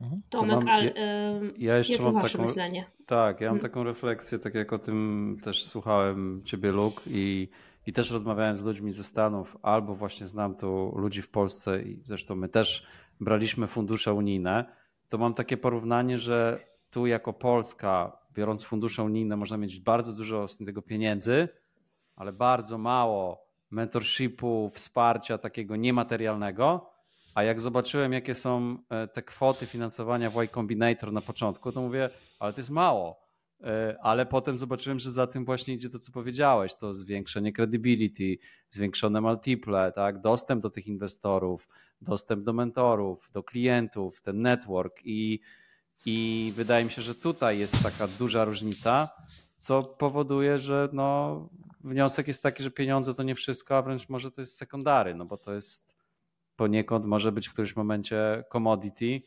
Mhm. 0.00 0.22
Tomek, 0.28 0.64
mam, 0.64 0.84
ja, 0.84 0.92
ja 1.58 1.78
jeszcze 1.78 2.02
mam 2.02 2.22
taką, 2.22 2.46
myślenie? 2.46 2.84
Tak, 3.06 3.40
ja 3.40 3.46
mam 3.46 3.58
hmm. 3.58 3.70
taką 3.70 3.84
refleksję, 3.84 4.38
tak 4.38 4.54
jak 4.54 4.72
o 4.72 4.78
tym 4.78 5.36
też 5.42 5.64
słuchałem 5.64 6.42
ciebie, 6.44 6.72
Luke, 6.72 7.02
i, 7.06 7.48
i 7.86 7.92
też 7.92 8.10
rozmawiałem 8.10 8.56
z 8.56 8.62
ludźmi 8.62 8.92
ze 8.92 9.04
Stanów, 9.04 9.56
albo 9.62 9.94
właśnie 9.94 10.26
znam 10.26 10.54
tu 10.54 10.94
ludzi 10.96 11.22
w 11.22 11.30
Polsce 11.30 11.82
i 11.82 12.02
zresztą 12.04 12.34
my 12.34 12.48
też 12.48 12.86
braliśmy 13.20 13.66
fundusze 13.66 14.14
unijne, 14.14 14.64
to 15.08 15.18
mam 15.18 15.34
takie 15.34 15.56
porównanie, 15.56 16.18
że 16.18 16.60
tu 16.90 17.06
jako 17.06 17.32
Polska, 17.32 18.18
biorąc 18.34 18.64
fundusze 18.64 19.02
unijne, 19.02 19.36
można 19.36 19.56
mieć 19.56 19.80
bardzo 19.80 20.12
dużo 20.12 20.48
z 20.48 20.58
tego 20.58 20.82
pieniędzy, 20.82 21.48
ale 22.16 22.32
bardzo 22.32 22.78
mało 22.78 23.46
mentorshipu, 23.70 24.70
wsparcia 24.74 25.38
takiego 25.38 25.76
niematerialnego, 25.76 26.90
a 27.38 27.42
jak 27.42 27.60
zobaczyłem, 27.60 28.12
jakie 28.12 28.34
są 28.34 28.78
e, 28.90 29.08
te 29.08 29.22
kwoty 29.22 29.66
finansowania 29.66 30.30
w 30.30 30.38
Y 30.38 30.48
Combinator 30.48 31.12
na 31.12 31.20
początku, 31.20 31.72
to 31.72 31.82
mówię, 31.82 32.10
ale 32.38 32.52
to 32.52 32.60
jest 32.60 32.70
mało. 32.70 33.20
E, 33.62 33.96
ale 34.02 34.26
potem 34.26 34.56
zobaczyłem, 34.56 34.98
że 34.98 35.10
za 35.10 35.26
tym 35.26 35.44
właśnie 35.44 35.74
idzie 35.74 35.90
to, 35.90 35.98
co 35.98 36.12
powiedziałeś, 36.12 36.74
to 36.74 36.94
zwiększenie 36.94 37.52
credibility, 37.52 38.38
zwiększone 38.70 39.20
multiple, 39.20 39.92
tak? 39.92 40.20
dostęp 40.20 40.62
do 40.62 40.70
tych 40.70 40.86
inwestorów, 40.86 41.68
dostęp 42.00 42.44
do 42.44 42.52
mentorów, 42.52 43.30
do 43.32 43.42
klientów, 43.42 44.20
ten 44.20 44.42
network 44.42 45.00
i, 45.04 45.40
i 46.06 46.52
wydaje 46.56 46.84
mi 46.84 46.90
się, 46.90 47.02
że 47.02 47.14
tutaj 47.14 47.58
jest 47.58 47.82
taka 47.82 48.08
duża 48.08 48.44
różnica, 48.44 49.08
co 49.56 49.82
powoduje, 49.82 50.58
że 50.58 50.88
no, 50.92 51.48
wniosek 51.84 52.28
jest 52.28 52.42
taki, 52.42 52.62
że 52.62 52.70
pieniądze 52.70 53.14
to 53.14 53.22
nie 53.22 53.34
wszystko, 53.34 53.76
a 53.76 53.82
wręcz 53.82 54.08
może 54.08 54.30
to 54.30 54.40
jest 54.40 54.56
sekundary, 54.56 55.14
no 55.14 55.24
bo 55.24 55.36
to 55.36 55.54
jest 55.54 55.87
poniekąd 56.58 57.04
może 57.04 57.32
być 57.32 57.48
w 57.48 57.52
którymś 57.52 57.76
momencie 57.76 58.44
commodity, 58.48 59.22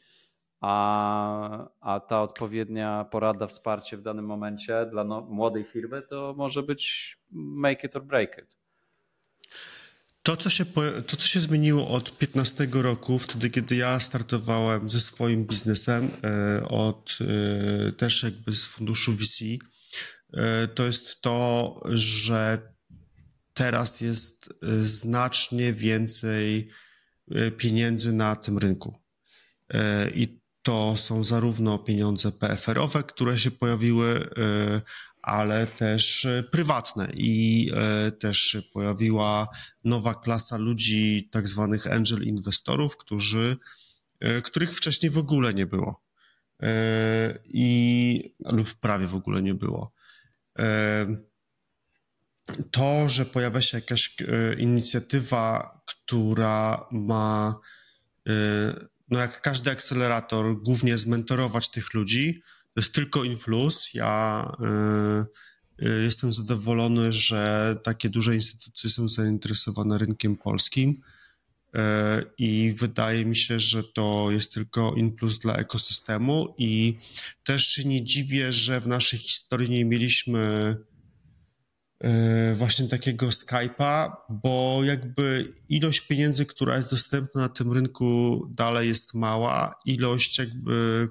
a, 0.61 1.69
a 1.79 1.99
ta 1.99 2.21
odpowiednia 2.21 3.05
porada, 3.11 3.47
wsparcie 3.47 3.97
w 3.97 4.01
danym 4.01 4.25
momencie 4.25 4.85
dla 4.91 5.03
no, 5.03 5.21
młodej 5.21 5.63
firmy 5.63 6.01
to 6.01 6.33
może 6.37 6.63
być 6.63 7.17
make 7.31 7.83
it 7.83 7.95
or 7.95 8.03
break 8.03 8.37
it. 8.37 8.57
To 10.23 10.37
co, 10.37 10.49
się, 10.49 10.65
to, 11.07 11.17
co 11.17 11.27
się 11.27 11.39
zmieniło 11.39 11.87
od 11.87 12.17
15 12.17 12.67
roku, 12.71 13.19
wtedy, 13.19 13.49
kiedy 13.49 13.75
ja 13.75 13.99
startowałem 13.99 14.89
ze 14.89 14.99
swoim 14.99 15.45
biznesem, 15.45 16.11
e, 16.23 16.67
od 16.67 17.17
e, 17.21 17.91
też 17.91 18.23
jakby 18.23 18.55
z 18.55 18.65
funduszu 18.65 19.11
VC, 19.11 19.43
e, 20.33 20.67
to 20.67 20.85
jest 20.85 21.21
to, 21.21 21.75
że 21.89 22.61
teraz 23.53 24.01
jest 24.01 24.49
znacznie 24.83 25.73
więcej 25.73 26.71
pieniędzy 27.57 28.13
na 28.13 28.35
tym 28.35 28.57
rynku. 28.57 28.97
E, 29.73 30.09
I 30.09 30.41
to 30.61 30.97
są 30.97 31.23
zarówno 31.23 31.77
pieniądze 31.79 32.31
PFR-owe, 32.31 33.03
które 33.03 33.39
się 33.39 33.51
pojawiły, 33.51 34.29
e, 34.37 34.81
ale 35.21 35.67
też 35.67 36.27
prywatne 36.51 37.07
i 37.13 37.71
też 38.19 38.39
się 38.39 38.61
pojawiła 38.61 39.47
nowa 39.83 40.13
klasa 40.13 40.57
ludzi, 40.57 41.29
tak 41.31 41.47
zwanych 41.47 41.91
angel 41.91 42.23
inwestorów, 42.23 42.97
którzy, 42.97 43.57
których 44.43 44.75
wcześniej 44.75 45.09
w 45.09 45.17
ogóle 45.17 45.53
nie 45.53 45.65
było. 45.65 46.03
I 47.45 48.35
lub 48.45 48.73
prawie 48.73 49.07
w 49.07 49.15
ogóle 49.15 49.41
nie 49.41 49.53
było 49.53 49.93
to, 52.71 53.09
że 53.09 53.25
pojawia 53.25 53.61
się 53.61 53.77
jakaś 53.77 54.15
e, 54.21 54.53
inicjatywa, 54.59 55.81
która 55.85 56.85
ma, 56.91 57.59
e, 58.29 58.33
no 59.09 59.19
jak 59.19 59.41
każdy 59.41 59.71
akcelerator, 59.71 60.61
głównie 60.61 60.97
zmentorować 60.97 61.69
tych 61.69 61.93
ludzi, 61.93 62.41
to 62.73 62.81
jest 62.81 62.93
tylko 62.93 63.23
in 63.23 63.37
plus. 63.37 63.93
Ja 63.93 64.51
e, 64.61 65.25
jestem 66.03 66.33
zadowolony, 66.33 67.13
że 67.13 67.75
takie 67.83 68.09
duże 68.09 68.35
instytucje 68.35 68.89
są 68.89 69.09
zainteresowane 69.09 69.97
rynkiem 69.97 70.37
polskim 70.37 71.01
i 72.37 72.75
wydaje 72.77 73.25
mi 73.25 73.35
się, 73.35 73.59
że 73.59 73.83
to 73.83 74.27
jest 74.31 74.53
tylko 74.53 74.93
in 74.95 75.15
plus 75.15 75.39
dla 75.39 75.55
ekosystemu 75.55 76.55
i 76.57 76.97
też 77.43 77.67
się 77.67 77.83
nie 77.83 78.03
dziwię, 78.03 78.53
że 78.53 78.79
w 78.79 78.87
naszej 78.87 79.19
historii 79.19 79.69
nie 79.69 79.85
mieliśmy 79.85 80.75
właśnie 82.55 82.87
takiego 82.87 83.27
Skype'a, 83.27 84.11
bo 84.29 84.83
jakby 84.83 85.53
ilość 85.69 86.01
pieniędzy, 86.01 86.45
która 86.45 86.75
jest 86.75 86.89
dostępna 86.89 87.41
na 87.41 87.49
tym 87.49 87.73
rynku 87.73 88.41
dalej 88.49 88.89
jest 88.89 89.13
mała, 89.13 89.79
ilość 89.85 90.39
jakby 90.39 91.09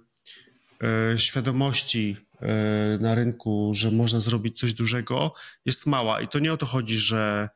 e, 0.83 1.19
świadomości 1.19 2.17
e, 2.41 2.99
na 3.01 3.15
rynku, 3.15 3.73
że 3.75 3.91
można 3.91 4.21
zrobić 4.21 4.59
coś 4.59 4.73
dużego 4.73 5.35
jest 5.67 5.87
mała. 5.87 6.21
I 6.21 6.29
to 6.29 6.39
nie 6.39 6.53
o 6.53 6.57
to 6.57 6.67
chodzi, 6.67 6.99
że 6.99 7.49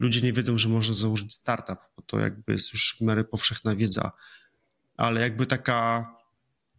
ludzie 0.00 0.22
nie 0.22 0.32
wiedzą, 0.32 0.58
że 0.58 0.68
można 0.68 0.94
założyć 0.94 1.34
startup, 1.34 1.78
bo 1.96 2.02
to 2.02 2.20
jakby 2.20 2.52
jest 2.52 2.72
już 2.72 2.96
w 2.98 3.00
miarę 3.00 3.24
powszechna 3.24 3.76
wiedza, 3.76 4.10
ale 4.96 5.20
jakby 5.20 5.46
taka 5.46 6.10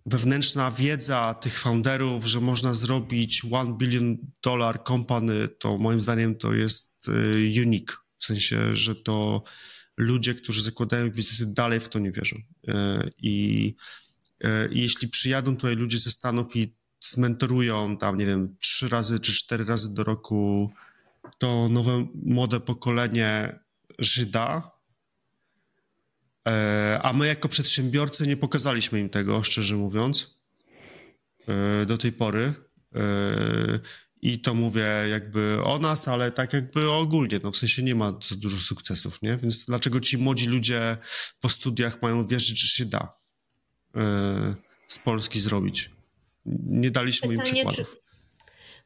wewnętrzna 0.08 0.72
wiedza 0.72 1.34
tych 1.34 1.60
founderów, 1.60 2.26
że 2.26 2.42
można 2.42 2.74
zrobić 2.74 3.42
one 3.52 3.78
billion 3.78 4.18
dollar 4.44 4.84
company, 4.84 5.48
to 5.48 5.78
moim 5.78 6.02
zdaniem 6.02 6.36
to 6.36 6.54
jest 6.54 7.08
y, 7.08 7.62
unique. 7.62 7.98
W 8.18 8.24
sensie, 8.24 8.76
że 8.76 8.96
to 8.96 9.44
ludzie, 9.98 10.36
którzy 10.36 10.64
zakładają 10.64 11.10
biznesy, 11.10 11.54
dalej 11.54 11.80
w 11.80 11.90
to 11.90 12.00
nie 12.00 12.12
wierzą. 12.12 12.36
Y, 12.36 12.74
I, 13.18 13.76
y, 14.44 14.48
I 14.72 14.82
jeśli 14.82 15.08
przyjadą 15.08 15.56
tutaj 15.56 15.76
ludzie 15.76 15.98
ze 15.98 16.12
Stanów 16.12 16.56
i 16.56 16.76
zmentorują 17.02 17.98
tam, 17.98 18.18
nie 18.18 18.26
wiem, 18.26 18.56
trzy 18.60 18.90
razy 18.90 19.20
czy 19.20 19.34
cztery 19.34 19.66
razy 19.66 19.94
do 19.94 20.04
roku 20.04 20.72
to 21.38 21.70
nowe 21.70 22.08
młode 22.24 22.60
pokolenie 22.60 23.60
Żyda, 24.00 24.72
a 27.04 27.14
my 27.14 27.28
jako 27.28 27.50
przedsiębiorcy 27.50 28.28
nie 28.28 28.38
pokazaliśmy 28.38 29.00
im 29.00 29.10
tego, 29.10 29.44
szczerze 29.44 29.76
mówiąc, 29.76 30.40
e, 31.48 31.86
do 31.86 31.98
tej 31.98 32.12
pory. 32.12 32.54
E, 32.96 33.02
I 34.22 34.40
to 34.40 34.54
mówię 34.54 34.88
jakby 35.10 35.64
o 35.64 35.80
nas, 35.80 36.08
ale 36.08 36.32
tak 36.32 36.54
jakby 36.54 36.92
ogólnie, 36.92 37.40
no 37.44 37.52
w 37.52 37.58
sensie 37.58 37.84
nie 37.84 37.96
ma 37.96 38.20
za 38.30 38.36
dużo 38.36 38.58
sukcesów, 38.58 39.22
nie? 39.22 39.38
Więc 39.38 39.66
dlaczego 39.66 40.00
ci 40.00 40.18
młodzi 40.18 40.48
ludzie 40.48 40.98
po 41.42 41.50
studiach 41.50 42.02
mają 42.02 42.28
wierzyć, 42.28 42.62
że 42.62 42.68
się 42.68 42.86
da 42.86 43.14
z 44.88 45.00
Polski 45.00 45.40
zrobić? 45.40 45.92
Nie 46.66 46.92
daliśmy 46.92 47.30
Pytanie, 47.30 47.50
im 47.50 47.54
przykładów. 47.54 47.96
Czy... 47.96 48.08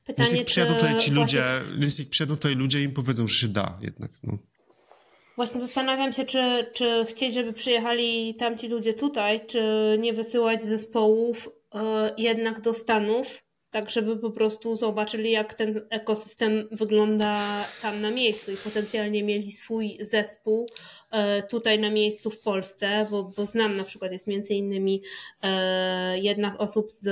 Pytanie, 0.06 0.30
więc 0.30 0.38
jak 0.38 0.48
przyjadą 0.48 0.76
tutaj 0.76 1.00
ci 1.00 1.12
ludzie, 1.12 1.62
właśnie... 1.78 2.04
jak 2.04 2.10
przyjadą 2.10 2.36
tutaj 2.36 2.56
ludzie 2.56 2.84
im 2.84 2.92
powiedzą, 2.92 3.28
że 3.28 3.36
się 3.36 3.48
da 3.48 3.80
jednak, 3.82 4.12
no. 4.24 4.38
Właśnie 5.42 5.62
zastanawiam 5.62 6.14
się, 6.14 6.26
czy, 6.26 6.66
czy 6.74 7.06
chcieć, 7.06 7.34
żeby 7.34 7.54
przyjechali 7.54 8.36
tamci 8.36 8.68
ludzie 8.68 8.94
tutaj, 8.94 9.46
czy 9.48 9.62
nie 10.00 10.14
wysyłać 10.14 10.66
zespołów 10.66 11.50
e, 11.76 12.14
jednak 12.18 12.62
do 12.62 12.74
Stanów, 12.74 13.28
tak 13.72 13.90
żeby 13.90 14.18
po 14.18 14.32
prostu 14.32 14.76
zobaczyli, 14.76 15.32
jak 15.32 15.54
ten 15.54 15.88
ekosystem 15.90 16.68
wygląda 16.72 17.66
tam 17.82 18.02
na 18.02 18.12
miejscu 18.12 18.52
i 18.52 18.58
potencjalnie 18.58 19.24
mieli 19.24 19.52
swój 19.52 19.98
zespół 20.02 20.68
tutaj 21.50 21.80
na 21.80 21.90
miejscu 21.90 22.30
w 22.30 22.40
Polsce, 22.40 23.08
bo, 23.12 23.24
bo 23.24 23.46
znam 23.46 23.78
na 23.78 23.84
przykład, 23.84 24.12
jest 24.12 24.28
między 24.28 24.54
innymi 24.54 25.02
e, 25.44 26.20
jedna 26.20 26.52
z 26.52 26.56
osób 26.56 26.90
z 26.90 27.06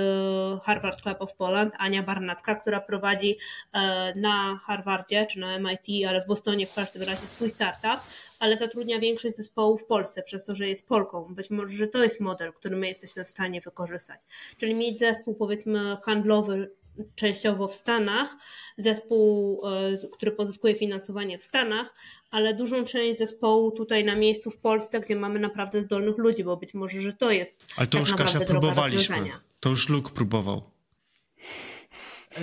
Harvard 0.63 1.01
Club 1.01 1.21
of 1.21 1.35
Poland, 1.35 1.73
Ania 1.77 2.03
Barnacka, 2.03 2.55
która 2.55 2.81
prowadzi 2.81 3.37
e, 3.73 4.13
na 4.15 4.59
Harvardzie 4.65 5.27
czy 5.31 5.39
na 5.39 5.59
MIT, 5.59 6.07
ale 6.07 6.21
w 6.21 6.27
Bostonie 6.27 6.65
w 6.65 6.73
każdym 6.73 7.01
razie 7.01 7.27
swój 7.27 7.49
startup 7.49 7.99
ale 8.39 8.57
zatrudnia 8.57 8.99
większość 8.99 9.35
zespołów 9.35 9.81
w 9.81 9.85
Polsce 9.85 10.23
przez 10.23 10.45
to, 10.45 10.55
że 10.55 10.67
jest 10.67 10.87
Polką. 10.87 11.35
Być 11.35 11.49
może, 11.49 11.77
że 11.77 11.87
to 11.87 12.03
jest 12.03 12.19
model, 12.19 12.53
który 12.53 12.75
my 12.75 12.87
jesteśmy 12.87 13.25
w 13.25 13.29
stanie 13.29 13.61
wykorzystać. 13.61 14.19
Czyli 14.57 14.75
mieć 14.75 14.99
zespół, 14.99 15.35
powiedzmy, 15.35 15.97
handlowy 16.03 16.71
częściowo 17.15 17.67
w 17.67 17.75
Stanach, 17.75 18.35
zespół, 18.77 19.61
e, 19.67 19.97
który 20.11 20.31
pozyskuje 20.31 20.75
finansowanie 20.75 21.37
w 21.37 21.43
Stanach, 21.43 21.93
ale 22.31 22.53
dużą 22.53 22.83
część 22.83 23.19
zespołu 23.19 23.71
tutaj 23.71 24.05
na 24.05 24.15
miejscu 24.15 24.51
w 24.51 24.57
Polsce, 24.57 24.99
gdzie 24.99 25.15
mamy 25.15 25.39
naprawdę 25.39 25.83
zdolnych 25.83 26.17
ludzi, 26.17 26.43
bo 26.43 26.57
być 26.57 26.73
może, 26.73 27.01
że 27.01 27.13
to 27.13 27.31
jest. 27.31 27.73
Ale 27.77 27.87
to 27.87 27.97
tak 27.97 28.07
już 28.07 28.17
Kasia 28.17 28.39
próbowaliśmy. 28.39 29.15
To 29.59 29.69
już 29.69 29.89
Luke 29.89 30.11
próbował. 30.11 30.61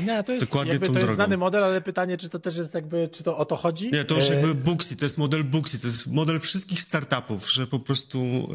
Nie, 0.06 0.22
to 0.22 0.32
jest, 0.32 0.44
Dokładnie 0.44 0.72
jakby, 0.72 0.86
to 0.86 0.92
drogą. 0.92 1.06
jest 1.06 1.16
znany 1.16 1.36
model, 1.36 1.64
ale 1.64 1.80
pytanie, 1.80 2.16
czy 2.16 2.28
to 2.28 2.38
też 2.38 2.56
jest 2.56 2.74
jakby, 2.74 3.08
czy 3.12 3.22
to 3.22 3.38
o 3.38 3.44
to 3.44 3.56
chodzi? 3.56 3.90
Nie, 3.92 4.04
to 4.04 4.14
już 4.14 4.30
e, 4.30 4.34
jakby 4.34 4.54
Booksy, 4.54 4.96
to 4.96 5.04
jest 5.04 5.18
model 5.18 5.44
Booksy, 5.44 5.78
to 5.78 5.86
jest 5.86 6.06
model 6.06 6.40
wszystkich 6.40 6.80
startupów, 6.80 7.52
że 7.52 7.66
po 7.66 7.80
prostu 7.80 8.18
e, 8.18 8.48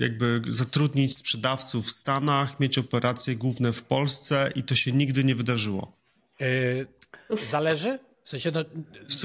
jakby 0.00 0.42
zatrudnić 0.48 1.16
sprzedawców 1.16 1.86
w 1.86 1.90
Stanach, 1.90 2.60
mieć 2.60 2.78
operacje 2.78 3.36
główne 3.36 3.72
w 3.72 3.82
Polsce 3.82 4.52
i 4.54 4.62
to 4.62 4.74
się 4.74 4.92
nigdy 4.92 5.24
nie 5.24 5.34
wydarzyło. 5.34 5.92
Yy, 6.40 6.86
zależy? 7.50 7.98
W 8.26 8.28
sensie, 8.28 8.50
no, 8.50 8.64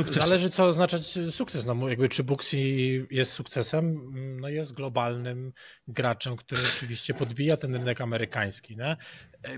zależy 0.09 0.49
co 0.49 0.65
oznaczać 0.65 1.17
sukces. 1.31 1.65
No, 1.65 1.89
jakby 1.89 2.09
czy 2.09 2.23
Booksy 2.23 2.57
jest 3.11 3.31
sukcesem? 3.31 4.11
No 4.41 4.49
jest 4.49 4.73
globalnym 4.73 5.53
graczem, 5.87 6.35
który 6.35 6.61
oczywiście 6.75 7.13
podbija 7.13 7.57
ten 7.57 7.73
rynek 7.73 8.01
amerykański. 8.01 8.77
Nie? 8.77 8.97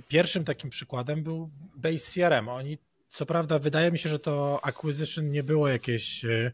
Pierwszym 0.07 0.43
takim 0.45 0.69
przykładem 0.69 1.23
był 1.23 1.49
Base 1.75 1.97
CRM. 1.97 2.49
Oni, 2.49 2.77
co 3.09 3.25
prawda, 3.25 3.59
wydaje 3.59 3.91
mi 3.91 3.97
się, 3.97 4.09
że 4.09 4.19
to 4.19 4.59
acquisition 4.63 5.31
nie 5.31 5.43
było 5.43 5.67
jakieś, 5.67 6.25
e, 6.25 6.51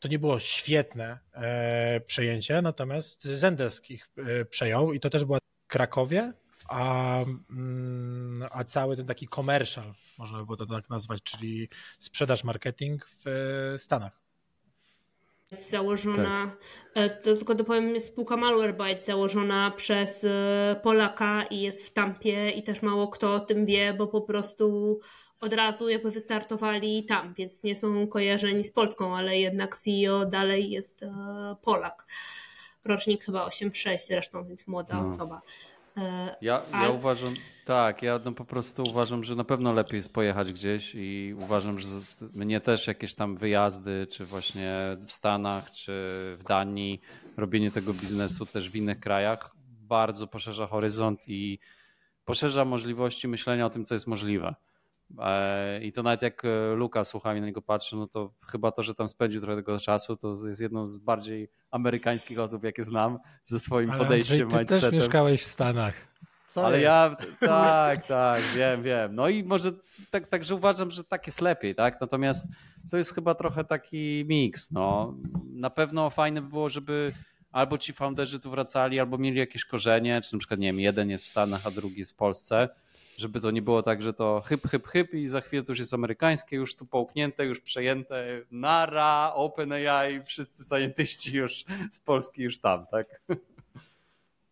to, 0.00 0.08
nie 0.08 0.18
było 0.18 0.40
świetne 0.40 1.18
e, 1.34 2.00
przejęcie, 2.00 2.62
natomiast 2.62 3.24
Zendesk 3.24 3.90
ich 3.90 4.08
e, 4.16 4.44
przejął 4.44 4.92
i 4.92 5.00
to 5.00 5.10
też 5.10 5.24
była 5.24 5.38
Krakowie, 5.66 6.32
a, 6.68 7.20
mm, 7.50 8.48
a 8.50 8.64
cały 8.64 8.96
ten 8.96 9.06
taki 9.06 9.28
commercial, 9.28 9.94
można 10.18 10.38
by 10.38 10.44
było 10.44 10.56
to 10.56 10.66
tak 10.66 10.90
nazwać, 10.90 11.22
czyli 11.22 11.68
sprzedaż 11.98 12.44
marketing 12.44 13.06
w 13.24 13.74
Stanach 13.78 14.24
założona, 15.70 16.50
tak. 16.94 17.04
E, 17.04 17.10
to 17.10 17.36
tylko 17.36 17.54
dopowiem, 17.54 17.94
jest 17.94 18.06
spółka 18.06 18.36
Malwarebytes 18.36 19.06
założona 19.06 19.70
przez 19.70 20.24
e, 20.24 20.76
Polaka 20.82 21.42
i 21.42 21.60
jest 21.60 21.86
w 21.86 21.92
Tampie 21.92 22.50
i 22.50 22.62
też 22.62 22.82
mało 22.82 23.08
kto 23.08 23.34
o 23.34 23.40
tym 23.40 23.66
wie, 23.66 23.94
bo 23.94 24.06
po 24.06 24.20
prostu 24.20 24.98
od 25.40 25.52
razu 25.52 25.88
jakby 25.88 26.10
wystartowali 26.10 27.04
tam, 27.04 27.34
więc 27.34 27.62
nie 27.62 27.76
są 27.76 28.06
kojarzeni 28.06 28.64
z 28.64 28.72
Polską, 28.72 29.16
ale 29.16 29.38
jednak 29.38 29.76
CEO 29.76 30.26
dalej 30.26 30.70
jest 30.70 31.02
e, 31.02 31.10
Polak. 31.62 32.06
Rocznik 32.84 33.24
chyba 33.24 33.48
8-6 33.48 33.98
zresztą, 33.98 34.44
więc 34.44 34.66
młoda 34.66 34.94
no. 34.94 35.02
osoba. 35.02 35.42
Ja, 36.40 36.62
ja 36.72 36.90
uważam, 36.90 37.34
tak, 37.64 38.02
ja 38.02 38.20
no 38.24 38.32
po 38.32 38.44
prostu 38.44 38.82
uważam, 38.90 39.24
że 39.24 39.34
na 39.34 39.44
pewno 39.44 39.72
lepiej 39.72 39.96
jest 39.96 40.14
pojechać 40.14 40.52
gdzieś 40.52 40.94
i 40.94 41.34
uważam, 41.38 41.78
że 41.78 41.88
mnie 42.34 42.60
też 42.60 42.86
jakieś 42.86 43.14
tam 43.14 43.36
wyjazdy, 43.36 44.06
czy 44.10 44.24
właśnie 44.24 44.74
w 45.06 45.12
Stanach, 45.12 45.70
czy 45.70 45.92
w 46.38 46.44
Danii, 46.48 47.00
robienie 47.36 47.70
tego 47.70 47.92
biznesu 47.92 48.46
też 48.46 48.70
w 48.70 48.76
innych 48.76 49.00
krajach 49.00 49.50
bardzo 49.80 50.26
poszerza 50.26 50.66
horyzont 50.66 51.28
i 51.28 51.58
poszerza 52.24 52.64
możliwości 52.64 53.28
myślenia 53.28 53.66
o 53.66 53.70
tym, 53.70 53.84
co 53.84 53.94
jest 53.94 54.06
możliwe. 54.06 54.54
E, 55.18 55.80
I 55.84 55.92
to 55.92 56.02
nawet 56.02 56.22
jak 56.22 56.44
e, 56.44 56.74
Luka 56.74 57.04
słucha 57.04 57.34
i 57.34 57.40
na 57.40 57.46
niego 57.46 57.62
patrzy, 57.62 57.96
no 57.96 58.06
to 58.06 58.34
chyba 58.46 58.72
to, 58.72 58.82
że 58.82 58.94
tam 58.94 59.08
spędził 59.08 59.40
trochę 59.40 59.56
tego 59.56 59.78
czasu, 59.78 60.16
to 60.16 60.34
jest 60.46 60.60
jedną 60.60 60.86
z 60.86 60.98
bardziej 60.98 61.48
amerykańskich 61.70 62.38
osób, 62.38 62.64
jakie 62.64 62.84
znam, 62.84 63.18
ze 63.44 63.60
swoim 63.60 63.90
Ale 63.90 63.98
podejściem, 63.98 64.42
Andrzej, 64.42 64.50
ty 64.50 64.58
mindsetem. 64.58 64.90
też 64.90 65.00
mieszkałeś 65.00 65.42
w 65.42 65.46
Stanach. 65.46 65.94
Co 66.50 66.66
Ale 66.66 66.76
jest? 66.76 66.84
ja, 66.84 67.16
tak, 67.40 68.06
tak, 68.06 68.42
wiem, 68.56 68.82
wiem. 68.82 69.14
No 69.14 69.28
i 69.28 69.44
może 69.44 69.72
tak, 70.10 70.28
także 70.28 70.54
uważam, 70.54 70.90
że 70.90 71.04
tak 71.04 71.26
jest 71.26 71.40
lepiej, 71.40 71.74
tak? 71.74 72.00
Natomiast 72.00 72.48
to 72.90 72.96
jest 72.96 73.14
chyba 73.14 73.34
trochę 73.34 73.64
taki 73.64 74.24
miks, 74.28 74.70
no. 74.70 75.14
Na 75.52 75.70
pewno 75.70 76.10
fajne 76.10 76.42
by 76.42 76.48
było, 76.48 76.68
żeby 76.68 77.12
albo 77.52 77.78
ci 77.78 77.92
founderzy 77.92 78.40
tu 78.40 78.50
wracali, 78.50 79.00
albo 79.00 79.18
mieli 79.18 79.38
jakieś 79.38 79.64
korzenie, 79.64 80.20
czy 80.20 80.32
na 80.32 80.38
przykład, 80.38 80.60
nie 80.60 80.66
wiem, 80.66 80.80
jeden 80.80 81.10
jest 81.10 81.24
w 81.24 81.28
Stanach, 81.28 81.66
a 81.66 81.70
drugi 81.70 81.98
jest 81.98 82.12
w 82.12 82.16
Polsce 82.16 82.68
żeby 83.16 83.40
to 83.40 83.50
nie 83.50 83.62
było 83.62 83.82
tak, 83.82 84.02
że 84.02 84.14
to 84.14 84.42
hyp, 84.46 84.68
hyp, 84.68 84.86
hyp 84.86 85.14
i 85.14 85.26
za 85.26 85.40
chwilę 85.40 85.62
to 85.62 85.72
już 85.72 85.78
jest 85.78 85.94
amerykańskie, 85.94 86.56
już 86.56 86.76
tu 86.76 86.86
połknięte, 86.86 87.46
już 87.46 87.60
przejęte, 87.60 88.42
nara, 88.50 89.32
OpenAI, 89.34 90.24
wszyscy 90.24 90.64
scientyści 90.64 91.36
już 91.36 91.64
z 91.90 91.98
Polski 91.98 92.42
już 92.42 92.58
tam, 92.58 92.86
tak? 92.86 93.06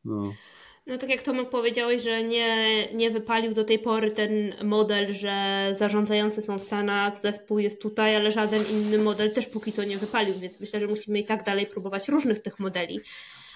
No. 0.05 0.33
No 0.87 0.99
tak 0.99 1.11
jak 1.11 1.23
Tomek 1.23 1.49
powiedziałeś, 1.49 2.03
że 2.03 2.25
nie, 2.25 2.87
nie 2.95 3.11
wypalił 3.11 3.55
do 3.55 3.65
tej 3.65 3.79
pory 3.79 4.11
ten 4.11 4.53
model, 4.65 5.13
że 5.13 5.69
zarządzający 5.79 6.43
są 6.43 6.59
w 6.59 6.65
Stanach, 6.65 7.23
zespół 7.23 7.59
jest 7.59 7.83
tutaj, 7.83 8.17
ale 8.17 8.33
żaden 8.33 8.65
inny 8.71 8.99
model 8.99 9.35
też 9.35 9.47
póki 9.47 9.73
co 9.73 9.85
nie 9.85 9.99
wypalił, 9.99 10.35
więc 10.39 10.61
myślę, 10.61 10.81
że 10.81 10.87
musimy 10.87 11.19
i 11.19 11.25
tak 11.25 11.45
dalej 11.45 11.67
próbować 11.67 12.09
różnych 12.09 12.43
tych 12.43 12.59
modeli. 12.59 13.01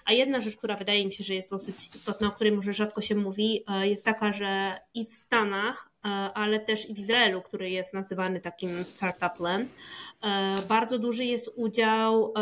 A 0.06 0.12
jedna 0.12 0.40
rzecz, 0.40 0.56
która 0.56 0.76
wydaje 0.76 1.06
mi 1.06 1.12
się, 1.12 1.24
że 1.24 1.34
jest 1.34 1.50
dosyć 1.50 1.90
istotna, 1.94 2.28
o 2.28 2.32
której 2.32 2.52
może 2.52 2.72
rzadko 2.72 3.00
się 3.00 3.14
mówi, 3.14 3.64
e, 3.68 3.88
jest 3.88 4.04
taka, 4.04 4.32
że 4.32 4.78
i 4.94 5.06
w 5.06 5.14
Stanach, 5.14 5.90
ale 6.34 6.60
też 6.60 6.90
i 6.90 6.94
w 6.94 6.98
Izraelu, 6.98 7.42
który 7.42 7.70
jest 7.70 7.92
nazywany 7.92 8.40
takim 8.40 8.84
startup 8.84 9.40
land, 9.40 9.70
e, 10.22 10.56
bardzo 10.68 10.98
duży 10.98 11.24
jest 11.24 11.50
udział 11.56 12.34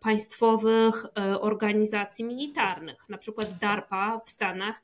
państwowych 0.00 1.06
organizacji 1.40 2.24
militarnych. 2.24 3.08
Na 3.08 3.18
przykład 3.18 3.58
DARPA 3.60 4.20
w 4.24 4.30
Stanach 4.30 4.82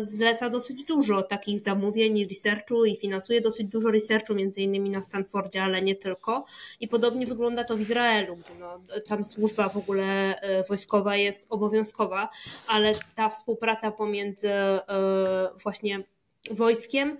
zleca 0.00 0.50
dosyć 0.50 0.84
dużo 0.84 1.22
takich 1.22 1.60
zamówień, 1.60 2.24
researchu 2.28 2.84
i 2.84 2.96
finansuje 2.96 3.40
dosyć 3.40 3.66
dużo 3.66 3.90
researchu, 3.90 4.34
między 4.34 4.60
innymi 4.60 4.90
na 4.90 5.02
Stanfordzie, 5.02 5.62
ale 5.62 5.82
nie 5.82 5.94
tylko. 5.94 6.44
I 6.80 6.88
podobnie 6.88 7.26
wygląda 7.26 7.64
to 7.64 7.76
w 7.76 7.80
Izraelu, 7.80 8.36
gdzie 8.36 8.54
no, 8.60 8.80
tam 9.08 9.24
służba 9.24 9.68
w 9.68 9.76
ogóle 9.76 10.34
wojskowa 10.68 11.16
jest 11.16 11.46
obowiązkowa, 11.48 12.28
ale 12.66 12.92
ta 13.14 13.28
współpraca 13.28 13.90
pomiędzy 13.90 14.48
e, 14.48 14.82
właśnie 15.62 15.98
wojskiem, 16.50 17.18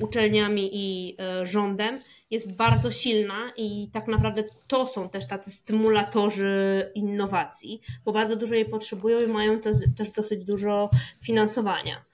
uczelniami 0.00 0.70
i 0.72 1.16
e, 1.18 1.46
rządem 1.46 1.98
jest 2.30 2.52
bardzo 2.52 2.90
silna 2.90 3.52
i 3.56 3.88
tak 3.92 4.06
naprawdę 4.06 4.44
to 4.66 4.86
są 4.86 5.08
też 5.08 5.26
tacy 5.26 5.50
stymulatorzy 5.50 6.90
innowacji, 6.94 7.80
bo 8.04 8.12
bardzo 8.12 8.36
dużo 8.36 8.54
jej 8.54 8.64
potrzebują 8.64 9.20
i 9.20 9.26
mają 9.26 9.60
też, 9.60 9.76
też 9.96 10.10
dosyć 10.10 10.44
dużo 10.44 10.90
finansowania. 11.22 12.08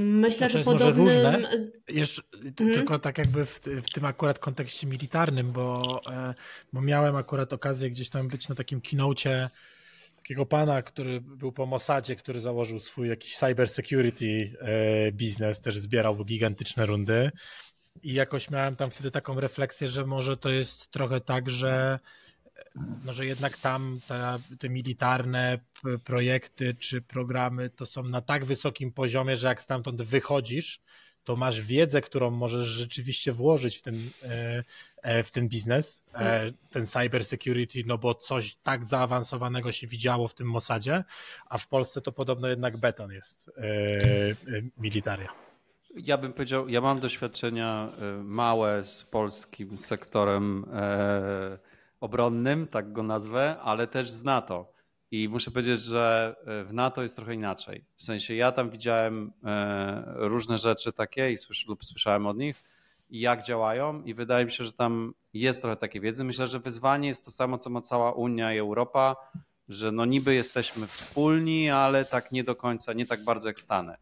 Myślę, 0.00 0.50
że 0.50 0.64
podobnym... 0.64 1.06
różne. 1.06 1.50
Jeszcze, 1.88 2.22
mhm. 2.34 2.74
Tylko 2.74 2.98
tak 2.98 3.18
jakby 3.18 3.46
w, 3.46 3.60
w, 3.60 3.92
tym 3.92 4.04
akurat 4.04 4.38
kontekście 4.38 4.86
militarnym, 4.86 5.52
bo, 5.52 6.00
e, 6.06 6.34
bo 6.72 6.80
miałem 6.80 7.16
akurat 7.16 7.52
okazję 7.52 7.90
gdzieś 7.90 8.10
tam 8.10 8.28
być 8.28 8.48
na 8.48 8.54
takim 8.54 8.80
keynocie 8.80 9.50
takiego 10.24 10.46
pana, 10.46 10.82
który 10.82 11.20
był 11.20 11.52
po 11.52 11.66
Mossadzie, 11.66 12.16
który 12.16 12.40
założył 12.40 12.80
swój 12.80 13.08
jakiś 13.08 13.36
cyber 13.36 13.68
security 13.68 14.56
e, 14.60 15.12
biznes, 15.12 15.60
też 15.60 15.78
zbierał 15.78 16.24
gigantyczne 16.24 16.86
rundy. 16.86 17.30
I 18.02 18.12
jakoś 18.12 18.50
miałem 18.50 18.76
tam 18.76 18.90
wtedy 18.90 19.10
taką 19.10 19.40
refleksję, 19.40 19.88
że 19.88 20.06
może 20.06 20.36
to 20.36 20.48
jest 20.48 20.90
trochę 20.90 21.20
tak, 21.20 21.50
że 21.50 21.98
no, 23.04 23.12
że 23.12 23.26
jednak 23.26 23.58
tam 23.58 24.00
te, 24.08 24.38
te 24.58 24.68
militarne 24.68 25.58
projekty 26.04 26.74
czy 26.74 27.02
programy 27.02 27.70
to 27.70 27.86
są 27.86 28.02
na 28.02 28.20
tak 28.20 28.44
wysokim 28.44 28.92
poziomie, 28.92 29.36
że 29.36 29.48
jak 29.48 29.62
stamtąd 29.62 30.02
wychodzisz, 30.02 30.80
to 31.24 31.36
masz 31.36 31.60
wiedzę, 31.60 32.00
którą 32.00 32.30
możesz 32.30 32.66
rzeczywiście 32.66 33.32
włożyć 33.32 33.78
w 33.78 33.82
ten, 33.82 33.94
e, 34.22 34.64
e, 35.02 35.22
w 35.22 35.30
ten 35.30 35.48
biznes, 35.48 36.04
e, 36.14 36.52
ten 36.70 36.86
cyber 36.86 37.24
security, 37.24 37.82
no 37.86 37.98
bo 37.98 38.14
coś 38.14 38.56
tak 38.62 38.86
zaawansowanego 38.86 39.72
się 39.72 39.86
widziało 39.86 40.28
w 40.28 40.34
tym 40.34 40.46
Mossadzie, 40.46 41.04
a 41.48 41.58
w 41.58 41.68
Polsce 41.68 42.00
to 42.00 42.12
podobno 42.12 42.48
jednak 42.48 42.76
beton 42.76 43.12
jest 43.12 43.50
militaria. 44.78 45.28
Ja 45.96 46.18
bym 46.18 46.32
powiedział, 46.32 46.68
ja 46.68 46.80
mam 46.80 47.00
doświadczenia 47.00 47.88
małe 48.24 48.84
z 48.84 49.04
polskim 49.04 49.78
sektorem 49.78 50.66
obronnym, 52.00 52.66
tak 52.66 52.92
go 52.92 53.02
nazwę, 53.02 53.56
ale 53.60 53.86
też 53.86 54.10
z 54.10 54.24
NATO. 54.24 54.73
I 55.14 55.28
muszę 55.28 55.50
powiedzieć, 55.50 55.82
że 55.82 56.36
e, 56.46 56.64
w 56.64 56.72
NATO 56.72 57.02
jest 57.02 57.16
trochę 57.16 57.34
inaczej. 57.34 57.84
W 57.96 58.02
sensie 58.02 58.34
ja 58.34 58.52
tam 58.52 58.70
widziałem 58.70 59.32
e, 59.44 60.04
różne 60.16 60.58
rzeczy 60.58 60.92
takie 60.92 61.32
i 61.32 61.36
słysz, 61.36 61.66
lub 61.66 61.84
słyszałem 61.84 62.26
od 62.26 62.36
nich 62.36 62.64
jak 63.10 63.44
działają 63.44 64.02
i 64.02 64.14
wydaje 64.14 64.44
mi 64.44 64.50
się, 64.50 64.64
że 64.64 64.72
tam 64.72 65.14
jest 65.34 65.60
trochę 65.60 65.76
takiej 65.76 66.00
wiedzy. 66.00 66.24
Myślę, 66.24 66.46
że 66.46 66.60
wyzwanie 66.60 67.08
jest 67.08 67.24
to 67.24 67.30
samo, 67.30 67.58
co 67.58 67.70
ma 67.70 67.80
cała 67.80 68.12
Unia 68.12 68.54
i 68.54 68.58
Europa, 68.58 69.16
że 69.68 69.92
no 69.92 70.04
niby 70.04 70.34
jesteśmy 70.34 70.86
wspólni, 70.86 71.70
ale 71.70 72.04
tak 72.04 72.32
nie 72.32 72.44
do 72.44 72.56
końca, 72.56 72.92
nie 72.92 73.06
tak 73.06 73.24
bardzo 73.24 73.48
jak 73.48 73.60
Stany. 73.60 73.92
E, 73.92 73.98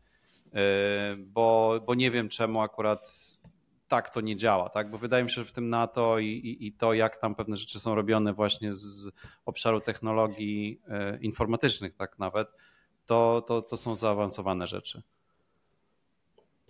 bo, 1.18 1.80
bo 1.86 1.94
nie 1.94 2.10
wiem 2.10 2.28
czemu 2.28 2.60
akurat 2.60 3.38
tak 3.92 4.10
to 4.10 4.20
nie 4.20 4.36
działa, 4.36 4.68
tak? 4.68 4.90
Bo 4.90 4.98
wydaje 4.98 5.24
mi 5.24 5.30
się, 5.30 5.34
że 5.34 5.44
w 5.44 5.52
tym 5.52 5.68
NATO 5.68 6.18
i, 6.18 6.26
i, 6.26 6.66
i 6.66 6.72
to, 6.72 6.94
jak 6.94 7.16
tam 7.16 7.34
pewne 7.34 7.56
rzeczy 7.56 7.80
są 7.80 7.94
robione 7.94 8.32
właśnie 8.32 8.74
z 8.74 9.10
obszaru 9.46 9.80
technologii 9.80 10.80
e, 10.88 11.18
informatycznych, 11.20 11.94
tak 11.94 12.18
nawet, 12.18 12.48
to, 13.06 13.42
to, 13.46 13.62
to 13.62 13.76
są 13.76 13.94
zaawansowane 13.94 14.66
rzeczy. 14.66 15.02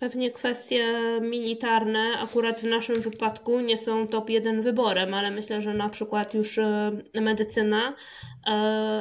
Pewnie 0.03 0.31
kwestie 0.31 0.99
militarne 1.21 2.19
akurat 2.23 2.59
w 2.59 2.63
naszym 2.63 3.01
wypadku 3.01 3.59
nie 3.59 3.77
są 3.77 4.07
top 4.07 4.29
jeden 4.29 4.61
wyborem, 4.61 5.13
ale 5.13 5.31
myślę, 5.31 5.61
że 5.61 5.73
na 5.73 5.89
przykład 5.89 6.33
już 6.33 6.57
e, 6.57 6.91
medycyna, 7.13 7.95
e, 8.47 8.51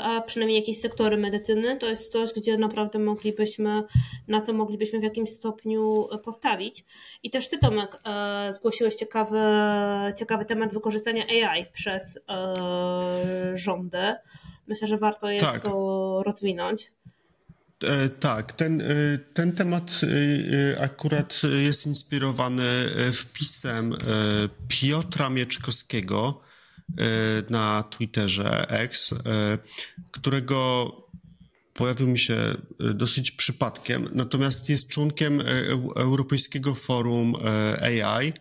a 0.02 0.20
przynajmniej 0.20 0.60
jakieś 0.60 0.80
sektory 0.80 1.16
medycyny, 1.16 1.76
to 1.76 1.86
jest 1.86 2.12
coś, 2.12 2.32
gdzie 2.32 2.58
naprawdę 2.58 2.98
moglibyśmy, 2.98 3.82
na 4.28 4.40
co 4.40 4.52
moglibyśmy 4.52 5.00
w 5.00 5.02
jakimś 5.02 5.30
stopniu 5.30 6.08
postawić. 6.24 6.84
I 7.22 7.30
też 7.30 7.48
ty, 7.48 7.58
Tomek, 7.58 7.98
e, 8.06 8.52
zgłosiłeś 8.52 8.94
ciekawy, 8.94 9.40
ciekawy 10.16 10.44
temat 10.44 10.72
wykorzystania 10.72 11.24
AI 11.26 11.66
przez 11.72 12.18
rządy. 13.54 14.14
Myślę, 14.66 14.88
że 14.88 14.98
warto 14.98 15.30
jest 15.30 15.46
tak. 15.46 15.62
to 15.62 16.22
rozwinąć. 16.26 16.92
E, 17.84 18.08
tak, 18.08 18.52
ten, 18.52 18.80
e, 18.80 19.18
ten 19.34 19.52
temat 19.52 20.00
e, 20.02 20.80
akurat 20.80 21.42
jest 21.62 21.86
inspirowany 21.86 22.62
wpisem 23.12 23.96
Piotra 24.68 25.30
Mieczkowskiego 25.30 26.40
na 27.50 27.82
Twitterze 27.82 28.70
X, 28.70 29.14
którego 30.10 30.92
pojawił 31.74 32.08
mi 32.08 32.18
się 32.18 32.36
dosyć 32.94 33.30
przypadkiem, 33.30 34.08
natomiast 34.14 34.68
jest 34.68 34.88
członkiem 34.88 35.40
Europejskiego 35.96 36.74
Forum 36.74 37.34
AI 37.82 38.32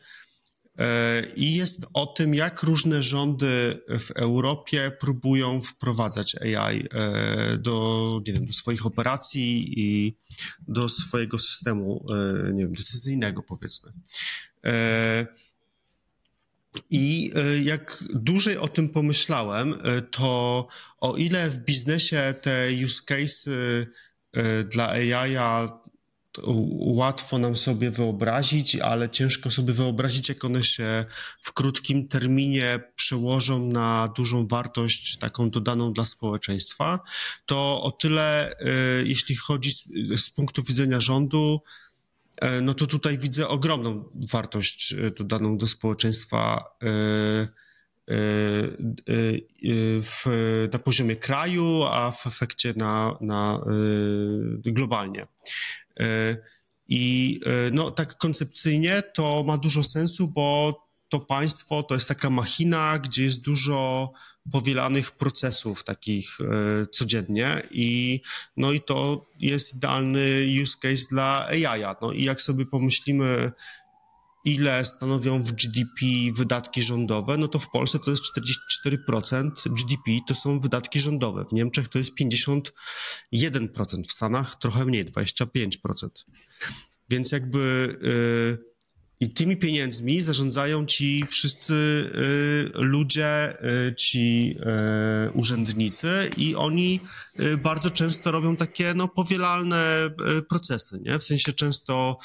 i 1.36 1.56
jest 1.56 1.86
o 1.94 2.06
tym, 2.06 2.36
jak 2.36 2.64
różne 2.64 3.04
rządy 3.04 3.82
w 4.00 4.12
Europie 4.12 4.92
próbują 5.00 5.62
wprowadzać 5.62 6.36
AI 6.36 6.88
e, 6.94 7.58
do, 7.58 8.22
nie 8.28 8.34
wiem, 8.34 8.46
do 8.46 8.54
swoich 8.54 8.86
operacji 8.86 9.80
i 9.80 10.18
do 10.68 10.90
swojego 10.90 11.40
systemu, 11.40 12.06
e, 12.10 12.54
nie 12.54 12.64
wiem, 12.64 12.74
decyzyjnego 12.74 13.44
powiedzmy. 13.44 13.92
I 16.90 17.32
jak 17.64 18.04
dłużej 18.14 18.58
o 18.58 18.68
tym 18.68 18.90
pomyślałem, 18.90 19.74
to 20.12 20.68
o 20.98 21.18
ile 21.18 21.50
w 21.50 21.58
biznesie 21.58 22.34
te 22.42 22.68
use 22.86 23.02
case 23.06 23.52
dla 24.66 24.90
AI 24.90 25.38
łatwo 26.80 27.38
nam 27.38 27.56
sobie 27.56 27.92
wyobrazić, 27.92 28.76
ale 28.76 29.10
ciężko 29.10 29.52
sobie 29.52 29.74
wyobrazić, 29.74 30.30
jak 30.30 30.46
one 30.46 30.64
się 30.64 31.06
w 31.42 31.54
krótkim 31.54 32.08
terminie 32.08 32.80
przełożą 32.96 33.68
na 33.68 34.14
dużą 34.16 34.48
wartość 34.48 35.18
taką 35.18 35.50
dodaną 35.50 35.94
dla 35.94 36.06
społeczeństwa, 36.06 37.00
to 37.46 37.84
o 37.84 37.92
tyle, 37.92 38.52
e, 38.60 38.66
jeśli 39.04 39.36
chodzi 39.36 39.72
z, 39.72 39.84
z 40.22 40.30
punktu 40.30 40.64
widzenia 40.64 41.00
rządu, 41.00 41.62
e, 42.42 42.62
no 42.62 42.74
to 42.74 42.88
tutaj 42.88 43.18
widzę 43.18 43.48
ogromną 43.48 44.10
wartość 44.32 44.94
e, 44.94 45.12
dodaną 45.12 45.58
do 45.58 45.68
społeczeństwa 45.68 46.66
w, 50.02 50.24
na 50.74 50.80
poziomie 50.80 51.16
kraju, 51.16 51.84
a 51.84 52.12
w 52.12 52.28
efekcie 52.28 52.74
na, 52.78 53.18
na 53.22 53.66
globalnie. 54.64 55.28
E, 56.02 56.38
I 56.88 57.40
e, 57.46 57.72
no, 57.72 57.92
tak 57.92 58.18
koncepcyjnie 58.18 59.04
to 59.14 59.44
ma 59.44 59.58
dużo 59.58 59.84
sensu, 59.84 60.28
bo 60.28 60.78
to 61.10 61.20
państwo 61.20 61.84
to 61.84 61.94
jest 61.94 62.08
taka 62.08 62.30
machina, 62.30 63.00
gdzie 63.00 63.24
jest 63.24 63.42
dużo 63.42 64.12
powielanych 64.52 65.12
procesów 65.12 65.84
takich 65.84 66.38
e, 66.42 66.88
codziennie 66.88 67.62
i 67.72 68.22
no 68.58 68.72
i 68.72 68.82
to 68.82 69.26
jest 69.40 69.76
idealny 69.76 70.46
use 70.64 70.78
case 70.82 71.06
dla 71.10 71.48
AI. 71.48 71.96
No 72.02 72.12
i 72.12 72.24
jak 72.24 72.42
sobie 72.42 72.66
pomyślimy, 72.66 73.52
ile 74.46 74.86
stanowią 74.86 75.44
w 75.44 75.52
GDP 75.52 76.06
wydatki 76.36 76.84
rządowe, 76.84 77.38
no 77.38 77.48
to 77.48 77.60
w 77.60 77.70
Polsce 77.70 78.00
to 78.00 78.12
jest 78.12 78.24
44% 78.38 79.52
GDP 79.66 80.12
to 80.28 80.36
są 80.36 80.60
wydatki 80.60 81.00
rządowe. 81.00 81.46
W 81.46 81.54
Niemczech 81.54 81.88
to 81.88 81.98
jest 81.98 82.12
51%, 82.20 82.72
w 84.08 84.12
Stanach 84.12 84.56
trochę 84.56 84.86
mniej, 84.86 85.06
25%. 85.06 85.68
Więc 87.10 87.32
jakby 87.32 87.98
yy, 88.02 88.71
i 89.22 89.30
tymi 89.30 89.58
pieniędzmi 89.58 90.22
zarządzają 90.22 90.86
ci 90.86 91.24
wszyscy 91.30 91.74
y, 91.74 92.72
ludzie, 92.74 93.58
y, 93.90 93.96
ci 93.96 94.56
y, 95.28 95.32
urzędnicy 95.32 96.30
i 96.38 96.56
oni 96.56 97.00
bardzo 97.58 97.92
często 97.92 98.32
robią 98.32 98.56
takie 98.56 98.94
no, 98.94 99.08
powielalne 99.08 100.10
procesy, 100.50 101.00
nie? 101.06 101.20
W 101.20 101.24
sensie 101.24 101.54
często 101.54 102.18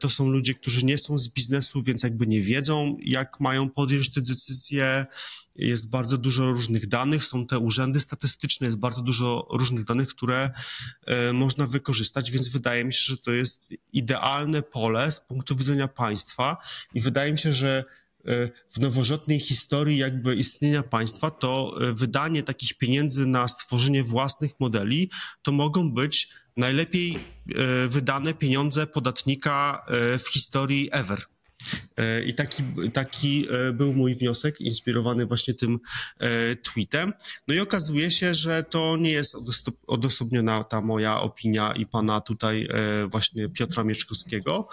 to 0.00 0.10
są 0.10 0.28
ludzie, 0.28 0.54
którzy 0.54 0.84
nie 0.84 0.98
są 0.98 1.18
z 1.18 1.28
biznesu, 1.28 1.82
więc 1.82 2.02
jakby 2.02 2.26
nie 2.26 2.40
wiedzą, 2.40 2.96
jak 3.02 3.40
mają 3.40 3.70
podjąć 3.70 4.12
te 4.12 4.20
decyzje, 4.20 5.06
jest 5.56 5.90
bardzo 5.90 6.18
dużo 6.18 6.52
różnych 6.52 6.86
danych, 6.86 7.24
są 7.24 7.46
te 7.46 7.58
urzędy 7.58 8.00
statystyczne, 8.00 8.66
jest 8.66 8.78
bardzo 8.78 9.02
dużo 9.02 9.48
różnych 9.50 9.84
danych, 9.84 10.08
które 10.08 10.50
e, 11.06 11.32
można 11.32 11.66
wykorzystać, 11.66 12.30
więc 12.30 12.48
wydaje 12.48 12.84
mi 12.84 12.92
się, 12.92 13.02
że 13.02 13.18
to 13.18 13.32
jest 13.32 13.62
idealne 13.92 14.62
pole 14.62 15.12
z 15.12 15.20
punktu 15.20 15.56
widzenia 15.56 15.88
państwa 15.88 16.56
i 16.94 17.00
wydaje 17.00 17.32
mi 17.32 17.38
się, 17.38 17.52
że 17.52 17.84
e, 18.24 18.48
w 18.70 18.78
nowożytnej 18.78 19.40
historii 19.40 19.98
jakby 19.98 20.36
istnienia 20.36 20.82
państwa, 20.82 21.30
to 21.30 21.76
e, 21.80 21.92
wydanie 21.92 22.42
takich 22.42 22.78
pieniędzy 22.78 23.26
na 23.26 23.48
stworzenie 23.48 24.02
własnych 24.02 24.60
modeli, 24.60 25.10
to 25.42 25.52
mogą 25.52 25.92
być 25.92 26.28
najlepiej 26.56 27.18
wydane 27.88 28.34
pieniądze 28.34 28.86
podatnika 28.86 29.86
w 30.18 30.28
historii 30.32 30.88
ever. 30.92 31.33
E, 31.96 32.22
I 32.22 32.34
taki, 32.34 32.62
taki 32.92 33.46
e, 33.50 33.72
był 33.72 33.92
mój 33.92 34.14
wniosek, 34.14 34.60
inspirowany 34.60 35.26
właśnie 35.26 35.54
tym 35.54 35.80
e, 36.18 36.56
tweetem. 36.56 37.12
No 37.48 37.54
i 37.54 37.60
okazuje 37.60 38.10
się, 38.10 38.34
że 38.34 38.64
to 38.64 38.96
nie 38.96 39.10
jest 39.10 39.36
odosobniona 39.86 40.64
ta 40.64 40.80
moja 40.80 41.20
opinia 41.20 41.72
i 41.72 41.86
pana 41.86 42.20
tutaj 42.20 42.68
właśnie 43.10 43.48
Piotra 43.48 43.84
Mieczkowskiego, 43.84 44.68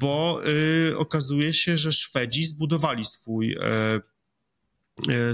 bo 0.00 0.40
okazuje 0.96 1.52
się, 1.52 1.78
że 1.78 1.92
Szwedzi 1.92 2.44
zbudowali 2.44 3.04
swój 3.04 3.56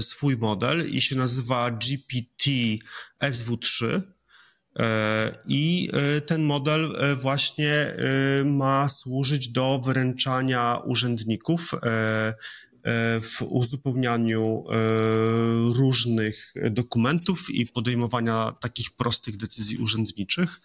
swój 0.01 0.37
model 0.37 0.85
i 0.91 1.01
się 1.01 1.15
nazywa 1.15 1.71
GPT 1.71 2.51
SV3 3.23 3.85
E, 3.85 4.01
I 5.47 5.89
e, 5.93 6.21
ten 6.21 6.43
model 6.43 6.95
e, 6.95 7.15
właśnie 7.15 7.93
ma 8.45 8.89
służyć 8.89 9.49
do 9.49 9.81
wyręczania 9.85 10.81
urzędników 10.85 11.71
w 13.21 13.41
uzupełnianiu 13.41 14.63
różnych 15.75 16.53
dokumentów 16.71 17.49
i 17.49 17.65
podejmowania 17.67 18.55
takich 18.61 18.91
prostych 18.97 19.37
decyzji 19.37 19.77
urzędniczych, 19.77 20.61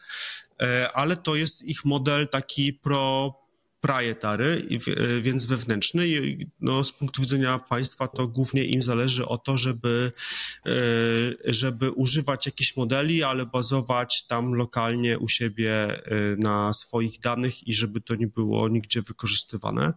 ale 0.94 1.16
to 1.16 1.36
jest 1.36 1.62
ich 1.62 1.84
model 1.84 2.28
taki 2.28 2.72
pro 2.72 3.34
proprietary, 3.84 4.62
e, 4.96 5.20
więc 5.20 5.46
wewnętrzny. 5.46 6.08
I 6.08 6.46
no, 6.60 6.84
z 6.84 6.92
punktu 6.92 7.22
widzenia 7.22 7.58
państwa 7.58 8.08
to 8.08 8.26
głównie 8.28 8.64
im 8.64 8.82
zależy 8.82 9.26
o 9.26 9.38
to, 9.38 9.58
żeby, 9.58 10.12
e, 10.66 10.70
żeby 11.44 11.90
używać 11.90 12.46
jakichś 12.46 12.76
modeli, 12.76 13.22
ale 13.22 13.46
bazować 13.46 14.26
tam 14.26 14.54
lokalnie 14.54 15.18
u 15.18 15.28
siebie 15.28 15.72
e, 15.72 16.00
na 16.38 16.72
swoich 16.72 17.20
danych 17.20 17.68
i 17.68 17.74
żeby 17.74 18.00
to 18.00 18.14
nie 18.14 18.26
było 18.26 18.68
nigdzie 18.68 19.02
wykorzystywane. 19.02 19.92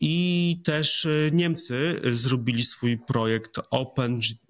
I 0.00 0.60
też 0.64 1.06
Niemcy 1.32 2.00
zrobili 2.12 2.64
swój 2.64 2.98
projekt 2.98 3.60
OpenGPTX. 3.70 4.44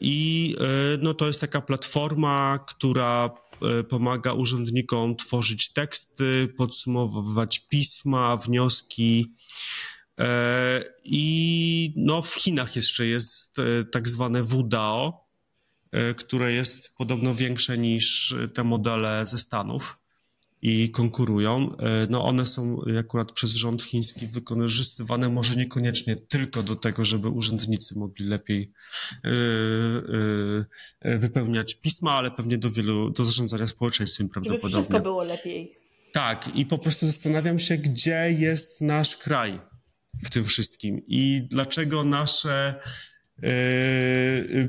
I 0.00 0.56
no, 1.02 1.14
to 1.14 1.26
jest 1.26 1.40
taka 1.40 1.60
platforma, 1.60 2.58
która 2.66 3.30
pomaga 3.88 4.32
urzędnikom 4.32 5.16
tworzyć 5.16 5.72
teksty, 5.72 6.54
podsumowywać 6.56 7.58
pisma, 7.58 8.36
wnioski. 8.36 9.34
E, 10.18 10.84
I 11.04 11.92
no, 11.96 12.22
w 12.22 12.34
Chinach 12.34 12.76
jeszcze 12.76 13.06
jest 13.06 13.58
e, 13.58 13.84
tak 13.84 14.08
zwane 14.08 14.42
WDAO, 14.42 15.28
które 16.16 16.52
jest 16.52 16.94
podobno 16.96 17.34
większe 17.34 17.78
niż 17.78 18.34
te 18.54 18.64
modele 18.64 19.26
ze 19.26 19.38
Stanów 19.38 19.97
i 20.62 20.90
konkurują. 20.90 21.76
E, 21.76 22.06
no 22.10 22.24
one 22.24 22.46
są 22.46 22.82
akurat 22.98 23.32
przez 23.32 23.50
rząd 23.50 23.82
chiński 23.82 24.26
wykorzystywane 24.26 25.28
może 25.28 25.56
niekoniecznie 25.56 26.16
tylko 26.16 26.62
do 26.62 26.76
tego, 26.76 27.04
żeby 27.04 27.28
urzędnicy 27.28 27.98
mogli 27.98 28.26
lepiej 28.26 28.72
e, 29.24 29.28
e, 31.00 31.18
wypełniać 31.18 31.74
pisma, 31.74 32.12
ale 32.12 32.30
pewnie 32.30 32.58
do 32.58 32.70
wielu, 32.70 33.10
do 33.10 33.24
zarządzania 33.24 33.66
społeczeństwem 33.66 34.28
prawdopodobnie. 34.28 34.70
Żeby 34.70 34.82
wszystko 34.82 35.00
było 35.00 35.24
lepiej. 35.24 35.78
Tak, 36.12 36.56
i 36.56 36.66
po 36.66 36.78
prostu 36.78 37.06
zastanawiam 37.06 37.58
się, 37.58 37.76
gdzie 37.76 38.34
jest 38.38 38.80
nasz 38.80 39.16
kraj 39.16 39.60
w 40.24 40.30
tym 40.30 40.44
wszystkim 40.44 41.02
i 41.06 41.46
dlaczego 41.50 42.04
nasze 42.04 42.80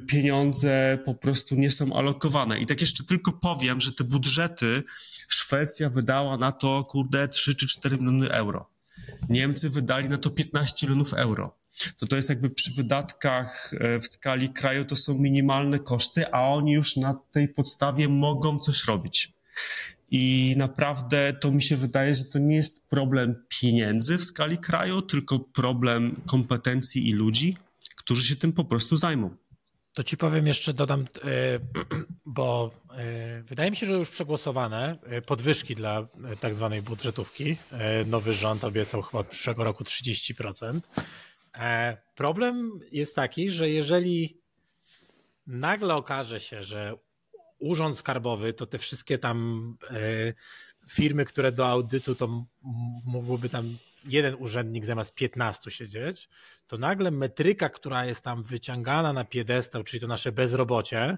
pieniądze 0.08 1.00
po 1.06 1.14
prostu 1.14 1.56
nie 1.56 1.72
są 1.72 1.94
alokowane. 1.94 2.60
I 2.60 2.66
tak 2.66 2.82
jeszcze 2.82 3.04
tylko 3.04 3.32
powiem, 3.32 3.82
że 3.82 3.94
te 3.94 4.04
budżety 4.04 4.84
Szwecja 5.30 5.90
wydała 5.90 6.38
na 6.38 6.52
to, 6.52 6.84
kurde, 6.84 7.28
3 7.28 7.56
czy 7.56 7.68
4 7.68 7.98
miliony 7.98 8.32
euro. 8.32 8.70
Niemcy 9.30 9.70
wydali 9.70 10.10
na 10.10 10.18
to 10.18 10.30
15 10.30 10.88
milionów 10.88 11.14
euro. 11.14 11.56
To 11.98 12.08
to 12.08 12.16
jest 12.16 12.30
jakby 12.30 12.50
przy 12.50 12.74
wydatkach 12.74 13.74
e, 13.80 14.00
w 14.00 14.08
skali 14.08 14.50
kraju 14.50 14.86
to 14.86 14.96
są 14.96 15.18
minimalne 15.18 15.80
koszty, 15.80 16.32
a 16.32 16.42
oni 16.42 16.72
już 16.72 16.98
na 16.98 17.16
tej 17.32 17.48
podstawie 17.48 18.08
mogą 18.08 18.60
coś 18.60 18.86
robić. 18.86 19.34
I 20.12 20.56
naprawdę 20.58 21.34
to 21.34 21.52
mi 21.52 21.62
się 21.62 21.78
wydaje, 21.78 22.16
że 22.16 22.26
to 22.26 22.40
nie 22.40 22.56
jest 22.56 22.88
problem 22.88 23.36
pieniędzy 23.50 24.18
w 24.18 24.24
skali 24.24 24.58
kraju, 24.58 25.02
tylko 25.02 25.40
problem 25.40 26.22
kompetencji 26.26 27.10
i 27.10 27.14
ludzi, 27.14 27.58
którzy 28.10 28.24
się 28.24 28.36
tym 28.36 28.53
po 28.53 28.66
prostu 28.66 28.97
zajmą. 28.97 29.36
To 29.93 30.03
ci 30.03 30.18
powiem 30.18 30.47
jeszcze, 30.47 30.74
dodam, 30.74 31.01
e, 31.24 31.60
bo 32.26 32.72
e, 32.91 33.41
wydaje 33.41 33.72
mi 33.72 33.78
się, 33.78 33.86
że 33.86 33.93
już 33.93 34.10
przegłosowane 34.10 34.97
e, 35.03 35.22
podwyżki 35.22 35.76
dla 35.76 36.07
tak 36.39 36.55
zwanej 36.55 36.82
budżetówki. 36.82 37.57
Nowy 38.05 38.34
rząd 38.34 38.64
obiecał 38.64 39.01
chyba 39.01 39.20
od 39.20 39.28
przyszłego 39.28 39.64
roku 39.64 39.84
30%. 39.84 40.80
Problem 42.16 42.80
jest 42.91 43.16
taki, 43.16 43.49
że 43.49 43.70
jeżeli 43.70 44.38
nagle 45.47 45.95
okaże 45.95 46.39
się, 46.39 46.64
że 46.64 46.93
urząd 47.60 47.97
skarbowy 47.97 48.53
to 48.53 48.66
te 48.66 48.78
wszystkie 48.78 49.18
tam 49.18 49.78
firmy, 50.89 51.26
które 51.26 51.51
do 51.51 51.68
audytu 51.68 52.16
to 52.16 52.45
mogłyby 53.05 53.49
tam 53.49 53.78
jeden 54.06 54.36
urzędnik 54.39 54.86
zamiast 54.86 55.16
15 55.16 55.72
siedzieć, 55.72 56.30
to 56.68 56.78
nagle 56.78 57.12
metryka, 57.12 57.70
która 57.70 58.06
jest 58.06 58.22
tam 58.22 58.43
wyciągana 58.43 59.14
na 59.14 59.26
piedestał, 59.26 59.84
czyli 59.84 60.02
to 60.02 60.08
nasze 60.08 60.32
bezrobocie, 60.32 61.18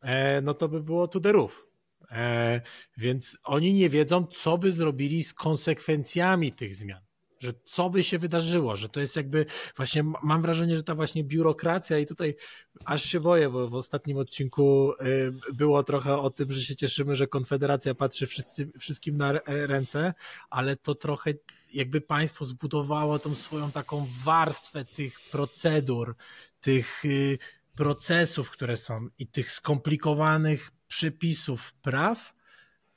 e, 0.00 0.40
no 0.40 0.54
to 0.54 0.68
by 0.68 0.82
było 0.82 1.08
roof. 1.24 1.66
E, 2.10 2.60
więc 2.96 3.38
oni 3.44 3.74
nie 3.74 3.90
wiedzą, 3.90 4.26
co 4.26 4.58
by 4.58 4.72
zrobili 4.72 5.24
z 5.24 5.34
konsekwencjami 5.34 6.52
tych 6.52 6.74
zmian 6.74 7.07
że 7.40 7.52
co 7.64 7.90
by 7.90 8.04
się 8.04 8.18
wydarzyło, 8.18 8.76
że 8.76 8.88
to 8.88 9.00
jest 9.00 9.16
jakby 9.16 9.46
właśnie 9.76 10.02
mam 10.22 10.42
wrażenie, 10.42 10.76
że 10.76 10.82
ta 10.82 10.94
właśnie 10.94 11.24
biurokracja 11.24 11.98
i 11.98 12.06
tutaj 12.06 12.36
aż 12.84 13.02
się 13.02 13.20
boję, 13.20 13.48
bo 13.48 13.68
w 13.68 13.74
ostatnim 13.74 14.18
odcinku 14.18 14.92
y, 14.92 15.54
było 15.54 15.82
trochę 15.82 16.18
o 16.18 16.30
tym, 16.30 16.52
że 16.52 16.60
się 16.60 16.76
cieszymy, 16.76 17.16
że 17.16 17.26
Konfederacja 17.26 17.94
patrzy 17.94 18.26
wszyscy, 18.26 18.70
wszystkim 18.78 19.16
na 19.16 19.32
ręce, 19.46 20.14
ale 20.50 20.76
to 20.76 20.94
trochę 20.94 21.34
jakby 21.74 22.00
państwo 22.00 22.44
zbudowało 22.44 23.18
tą 23.18 23.34
swoją 23.34 23.70
taką 23.70 24.06
warstwę 24.24 24.84
tych 24.84 25.20
procedur, 25.20 26.16
tych 26.60 27.04
y, 27.04 27.38
procesów, 27.74 28.50
które 28.50 28.76
są 28.76 29.08
i 29.18 29.26
tych 29.26 29.52
skomplikowanych 29.52 30.70
przepisów 30.88 31.72
praw, 31.72 32.34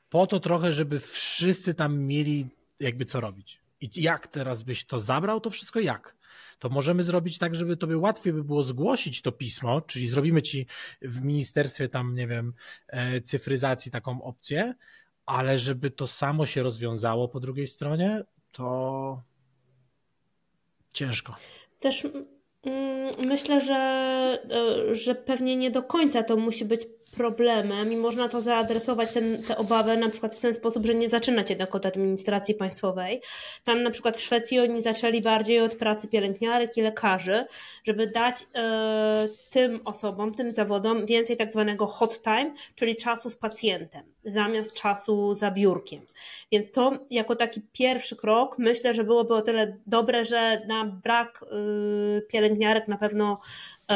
po 0.09 0.27
to 0.27 0.39
trochę, 0.39 0.73
żeby 0.73 0.99
wszyscy 0.99 1.73
tam 1.73 1.99
mieli 1.99 2.47
jakby 2.79 3.05
co 3.05 3.21
robić. 3.21 3.60
I 3.81 4.01
jak 4.01 4.27
teraz 4.27 4.63
byś 4.63 4.85
to 4.85 4.99
zabrał, 4.99 5.41
to 5.41 5.49
wszystko 5.49 5.79
jak? 5.79 6.15
To 6.59 6.69
możemy 6.69 7.03
zrobić 7.03 7.37
tak, 7.37 7.55
żeby 7.55 7.77
tobie 7.77 7.97
łatwiej 7.97 8.33
by 8.33 8.43
było 8.43 8.63
zgłosić 8.63 9.21
to 9.21 9.31
pismo, 9.31 9.81
czyli 9.81 10.07
zrobimy 10.07 10.41
ci 10.41 10.67
w 11.01 11.21
ministerstwie 11.21 11.89
tam, 11.89 12.15
nie 12.15 12.27
wiem, 12.27 12.53
e, 12.87 13.21
cyfryzacji 13.21 13.91
taką 13.91 14.23
opcję, 14.23 14.73
ale 15.25 15.59
żeby 15.59 15.91
to 15.91 16.07
samo 16.07 16.45
się 16.45 16.63
rozwiązało 16.63 17.27
po 17.27 17.39
drugiej 17.39 17.67
stronie, 17.67 18.23
to 18.51 19.23
ciężko. 20.93 21.35
Też 21.79 22.07
mm, 22.63 23.00
myślę, 23.25 23.61
że, 23.61 23.73
e, 24.51 24.95
że 24.95 25.15
pewnie 25.15 25.55
nie 25.55 25.71
do 25.71 25.83
końca 25.83 26.23
to 26.23 26.37
musi 26.37 26.65
być 26.65 26.81
problemem 27.11 27.93
i 27.93 27.97
można 27.97 28.29
to 28.29 28.41
zaadresować 28.41 29.13
ten, 29.13 29.43
tę 29.43 29.57
obawę 29.57 29.97
na 29.97 30.09
przykład 30.09 30.35
w 30.35 30.39
ten 30.39 30.53
sposób, 30.53 30.85
że 30.85 30.95
nie 30.95 31.09
zaczynać 31.09 31.49
jednak 31.49 31.75
od 31.75 31.85
administracji 31.85 32.55
państwowej. 32.55 33.21
Tam 33.63 33.83
na 33.83 33.91
przykład 33.91 34.17
w 34.17 34.21
Szwecji 34.21 34.59
oni 34.59 34.81
zaczęli 34.81 35.21
bardziej 35.21 35.59
od 35.59 35.75
pracy 35.75 36.07
pielęgniarek 36.07 36.77
i 36.77 36.81
lekarzy, 36.81 37.45
żeby 37.83 38.07
dać 38.07 38.35
e, 38.55 39.27
tym 39.49 39.79
osobom, 39.85 40.33
tym 40.33 40.51
zawodom 40.51 41.05
więcej 41.05 41.37
tak 41.37 41.51
zwanego 41.51 41.87
hot 41.87 42.21
time, 42.21 42.53
czyli 42.75 42.95
czasu 42.95 43.29
z 43.29 43.35
pacjentem 43.35 44.03
zamiast 44.25 44.73
czasu 44.73 45.35
za 45.35 45.51
biurkiem. 45.51 45.99
Więc 46.51 46.71
to 46.71 46.91
jako 47.09 47.35
taki 47.35 47.61
pierwszy 47.73 48.15
krok 48.15 48.57
myślę, 48.59 48.93
że 48.93 49.03
byłoby 49.03 49.35
o 49.35 49.41
tyle 49.41 49.77
dobre, 49.87 50.25
że 50.25 50.61
na 50.67 50.85
brak 50.85 51.45
y, 52.17 52.21
pielęgniarek 52.27 52.87
na 52.87 52.97
pewno 53.01 53.41
y, 53.91 53.95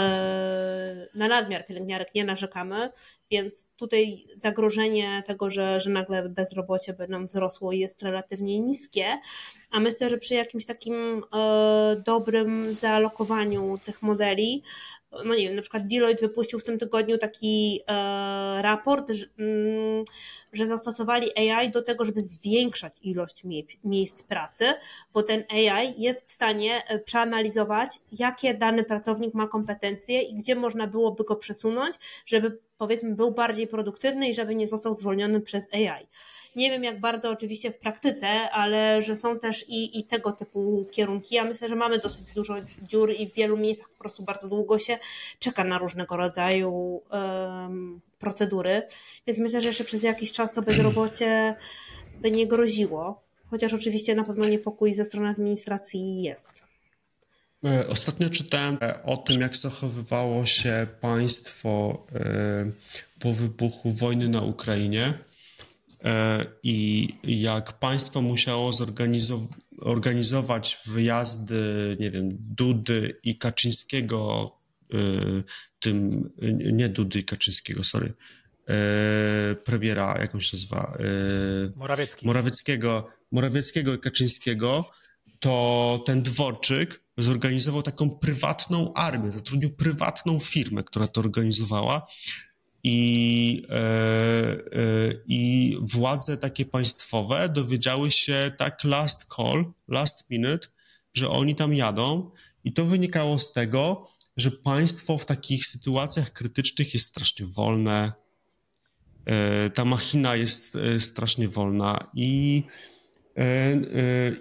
na 1.15 1.27
nadmiar 1.27 1.65
pielęgniarek 1.65 2.15
nie 2.15 2.25
narzekamy, 2.25 2.89
więc 3.31 3.67
tutaj 3.75 4.25
zagrożenie 4.35 5.23
tego, 5.25 5.49
że, 5.49 5.81
że 5.81 5.89
nagle 5.89 6.29
bezrobocie 6.29 6.93
by 6.93 7.07
nam 7.07 7.25
wzrosło 7.25 7.71
jest 7.71 8.03
relatywnie 8.03 8.59
niskie, 8.59 9.05
a 9.71 9.79
myślę, 9.79 10.09
że 10.09 10.17
przy 10.17 10.33
jakimś 10.33 10.65
takim 10.65 11.23
y, 11.23 12.01
dobrym 12.01 12.75
zaalokowaniu 12.75 13.77
tych 13.85 14.01
modeli 14.01 14.63
no 15.25 15.35
nie 15.35 15.47
wiem, 15.47 15.55
na 15.55 15.61
przykład 15.61 15.87
Deloitte 15.87 16.27
wypuścił 16.27 16.59
w 16.59 16.63
tym 16.63 16.79
tygodniu 16.79 17.17
taki 17.17 17.81
e, 17.87 17.93
raport, 18.61 19.11
że, 20.55 20.67
zastosowali 20.67 21.37
AI 21.37 21.69
do 21.71 21.81
tego, 21.81 22.05
żeby 22.05 22.21
zwiększać 22.21 22.93
ilość 23.01 23.43
mie 23.43 23.61
miejsc 23.83 24.23
pracy, 24.23 24.65
bo 25.13 25.23
ten 25.23 25.43
AI 25.49 26.01
jest 26.01 26.27
w 26.27 26.31
stanie 26.31 26.83
e, 26.87 26.99
przeanalizować, 26.99 27.99
jakie 28.11 28.53
dany 28.53 28.83
pracownik 28.83 29.33
ma 29.33 29.47
kompetencje 29.47 30.21
i 30.21 30.35
gdzie 30.35 30.55
można 30.55 30.87
byłoby 30.87 31.23
go 31.23 31.35
przesunąć, 31.35 31.95
żeby 32.25 32.59
powiedzmy 32.77 33.15
był 33.15 33.31
bardziej 33.31 33.67
produktywny 33.67 34.29
i 34.29 34.33
żeby 34.33 34.55
nie 34.55 34.67
został 34.67 34.95
zwolniony 34.95 35.41
przez 35.41 35.67
AI. 35.73 36.07
Nie 36.55 36.69
wiem, 36.69 36.83
jak 36.83 36.99
bardzo 36.99 37.29
oczywiście 37.29 37.71
w 37.71 37.77
praktyce, 37.77 38.27
ale 38.51 39.01
że 39.01 39.15
są 39.15 39.39
też 39.39 39.69
i, 39.69 39.99
i 39.99 40.03
tego 40.03 40.31
typu 40.31 40.85
kierunki. 40.91 41.35
Ja 41.35 41.43
myślę, 41.43 41.69
że 41.69 41.75
mamy 41.75 41.99
dosyć 41.99 42.21
dużo 42.35 42.55
dziur 42.81 43.11
i 43.11 43.29
w 43.29 43.33
wielu 43.33 43.57
miejscach 43.57 43.89
po 43.89 43.99
prostu 43.99 44.23
bardzo 44.23 44.47
długo 44.47 44.79
się 44.79 44.97
czeka 45.39 45.63
na 45.63 45.77
różnego 45.77 46.17
rodzaju 46.17 47.01
um, 47.11 48.01
procedury, 48.25 48.81
więc 49.27 49.39
myślę, 49.39 49.61
że 49.61 49.67
jeszcze 49.67 49.83
przez 49.83 50.03
jakiś 50.03 50.31
czas 50.31 50.53
to 50.53 50.61
bezrobocie 50.61 51.55
by 52.21 52.31
nie 52.31 52.47
groziło, 52.47 53.23
chociaż 53.49 53.73
oczywiście 53.73 54.15
na 54.15 54.23
pewno 54.23 54.47
niepokój 54.47 54.93
ze 54.93 55.05
strony 55.05 55.29
administracji 55.29 56.21
jest. 56.21 56.53
E, 57.65 57.87
ostatnio 57.87 58.29
czytałem 58.29 58.77
o 59.03 59.17
tym, 59.17 59.41
jak 59.41 59.57
zachowywało 59.57 60.45
się 60.45 60.87
państwo 61.01 62.05
e, 62.15 62.71
po 63.19 63.33
wybuchu 63.33 63.91
wojny 63.91 64.29
na 64.29 64.41
Ukrainie. 64.41 65.13
E, 66.03 66.45
i 66.63 67.07
jak 67.23 67.73
państwo 67.73 68.21
musiało 68.21 68.71
zorganizować 69.81 70.77
wyjazdy, 70.85 71.97
nie 71.99 72.11
wiem, 72.11 72.29
Dudy 72.31 73.19
i 73.23 73.37
Kaczyńskiego, 73.37 74.51
e, 74.51 74.64
tym, 75.79 76.29
nie 76.73 76.89
Dudy 76.89 77.23
Kaczyńskiego, 77.23 77.83
sorry, 77.83 78.13
e, 78.69 79.55
premiera, 79.55 80.17
jak 80.19 80.35
on 80.35 80.41
się 80.41 80.57
nazywa? 80.57 80.97
Morawiecki. 81.75 82.25
Morawieckiego, 82.25 83.07
Morawieckiego 83.31 83.93
i 83.93 83.99
Kaczyńskiego, 83.99 84.89
to 85.39 86.03
ten 86.05 86.23
Dworczyk 86.23 87.01
zorganizował 87.17 87.81
taką 87.81 88.09
prywatną 88.09 88.93
armię, 88.93 89.31
zatrudnił 89.31 89.69
prywatną 89.69 90.39
firmę, 90.39 90.83
która 90.83 91.07
to 91.07 91.21
organizowała 91.21 92.07
i, 92.87 93.63
e, 93.69 93.75
e, 93.75 94.57
I 95.27 95.77
władze 95.81 96.37
takie 96.37 96.65
państwowe 96.65 97.49
dowiedziały 97.49 98.11
się 98.11 98.51
tak 98.57 98.83
last 98.83 99.25
call, 99.35 99.65
last 99.87 100.29
minute, 100.29 100.67
że 101.13 101.29
oni 101.29 101.55
tam 101.55 101.73
jadą, 101.73 102.31
i 102.63 102.73
to 102.73 102.85
wynikało 102.85 103.39
z 103.39 103.53
tego, 103.53 104.07
że 104.37 104.51
państwo 104.51 105.17
w 105.17 105.25
takich 105.25 105.65
sytuacjach 105.65 106.33
krytycznych 106.33 106.93
jest 106.93 107.05
strasznie 107.07 107.45
wolne. 107.45 108.11
E, 109.25 109.69
ta 109.69 109.85
machina 109.85 110.35
jest 110.35 110.77
strasznie 110.99 111.47
wolna 111.47 112.11
i, 112.13 112.63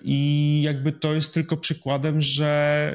i 0.02 0.60
jakby 0.64 0.92
to 0.92 1.14
jest 1.14 1.34
tylko 1.34 1.56
przykładem, 1.56 2.22
że 2.22 2.94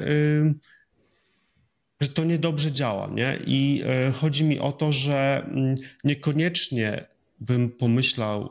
że 2.00 2.08
to 2.08 2.24
niedobrze 2.24 2.72
działa, 2.72 3.10
nie? 3.14 3.38
I 3.46 3.82
e, 3.86 4.12
chodzi 4.12 4.44
mi 4.44 4.58
o 4.58 4.72
to, 4.72 4.92
że 4.92 5.44
mm, 5.46 5.74
niekoniecznie 6.04 7.06
bym 7.40 7.70
pomyślał, 7.70 8.50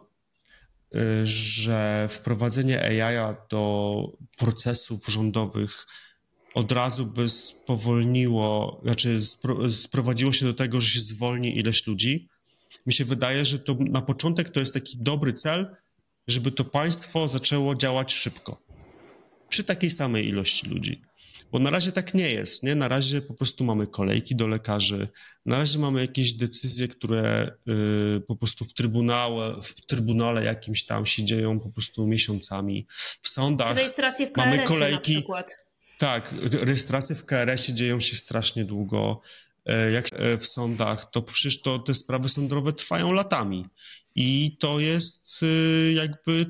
e, 0.95 0.99
że 1.27 2.07
wprowadzenie 2.11 3.05
AI 3.05 3.35
do 3.49 4.03
procesów 4.37 5.07
rządowych 5.07 5.87
od 6.53 6.71
razu 6.71 7.05
by 7.05 7.29
spowolniło, 7.29 8.81
znaczy 8.83 9.21
sprowadziło 9.71 10.31
się 10.31 10.45
do 10.45 10.53
tego, 10.53 10.81
że 10.81 10.89
się 10.89 10.99
zwolni 10.99 11.57
ileś 11.57 11.87
ludzi. 11.87 12.27
Mi 12.85 12.93
się 12.93 13.05
wydaje, 13.05 13.45
że 13.45 13.59
to 13.59 13.77
na 13.79 14.01
początek 14.01 14.49
to 14.49 14.59
jest 14.59 14.73
taki 14.73 14.97
dobry 14.97 15.33
cel, 15.33 15.75
żeby 16.27 16.51
to 16.51 16.65
państwo 16.65 17.27
zaczęło 17.27 17.75
działać 17.75 18.13
szybko. 18.13 18.61
Przy 19.49 19.63
takiej 19.63 19.91
samej 19.91 20.27
ilości 20.27 20.69
ludzi. 20.69 21.01
Bo 21.51 21.59
na 21.59 21.69
razie 21.69 21.91
tak 21.91 22.13
nie 22.13 22.29
jest, 22.29 22.63
nie? 22.63 22.75
Na 22.75 22.87
razie 22.87 23.21
po 23.21 23.33
prostu 23.33 23.63
mamy 23.63 23.87
kolejki 23.87 24.35
do 24.35 24.47
lekarzy, 24.47 25.07
na 25.45 25.57
razie 25.57 25.79
mamy 25.79 26.01
jakieś 26.01 26.33
decyzje, 26.33 26.87
które 26.87 27.51
y, 28.17 28.21
po 28.21 28.35
prostu 28.35 28.65
w 28.65 28.73
trybunale, 28.73 29.55
w 29.61 29.85
trybunale 29.85 30.43
jakimś 30.43 30.85
tam 30.85 31.05
się 31.05 31.25
dzieją 31.25 31.59
po 31.59 31.69
prostu 31.69 32.07
miesiącami. 32.07 32.87
W 33.21 33.29
sądach 33.29 33.77
mamy 34.37 34.63
kolejki. 34.63 35.23
Tak, 35.99 36.35
rejestracje 36.51 37.15
w 37.15 37.25
KRS-ie 37.25 37.77
dzieją 37.77 37.99
się 37.99 38.15
strasznie 38.15 38.65
długo. 38.65 39.21
E, 39.65 39.91
jak 39.91 40.07
e, 40.11 40.37
w 40.37 40.47
sądach, 40.47 41.11
to 41.11 41.21
przecież 41.21 41.61
to 41.61 41.79
te 41.79 41.93
sprawy 41.93 42.29
sądowe 42.29 42.73
trwają 42.73 43.11
latami. 43.11 43.65
I 44.15 44.57
to 44.59 44.79
jest 44.79 45.43
y, 45.43 45.93
jakby 45.95 46.45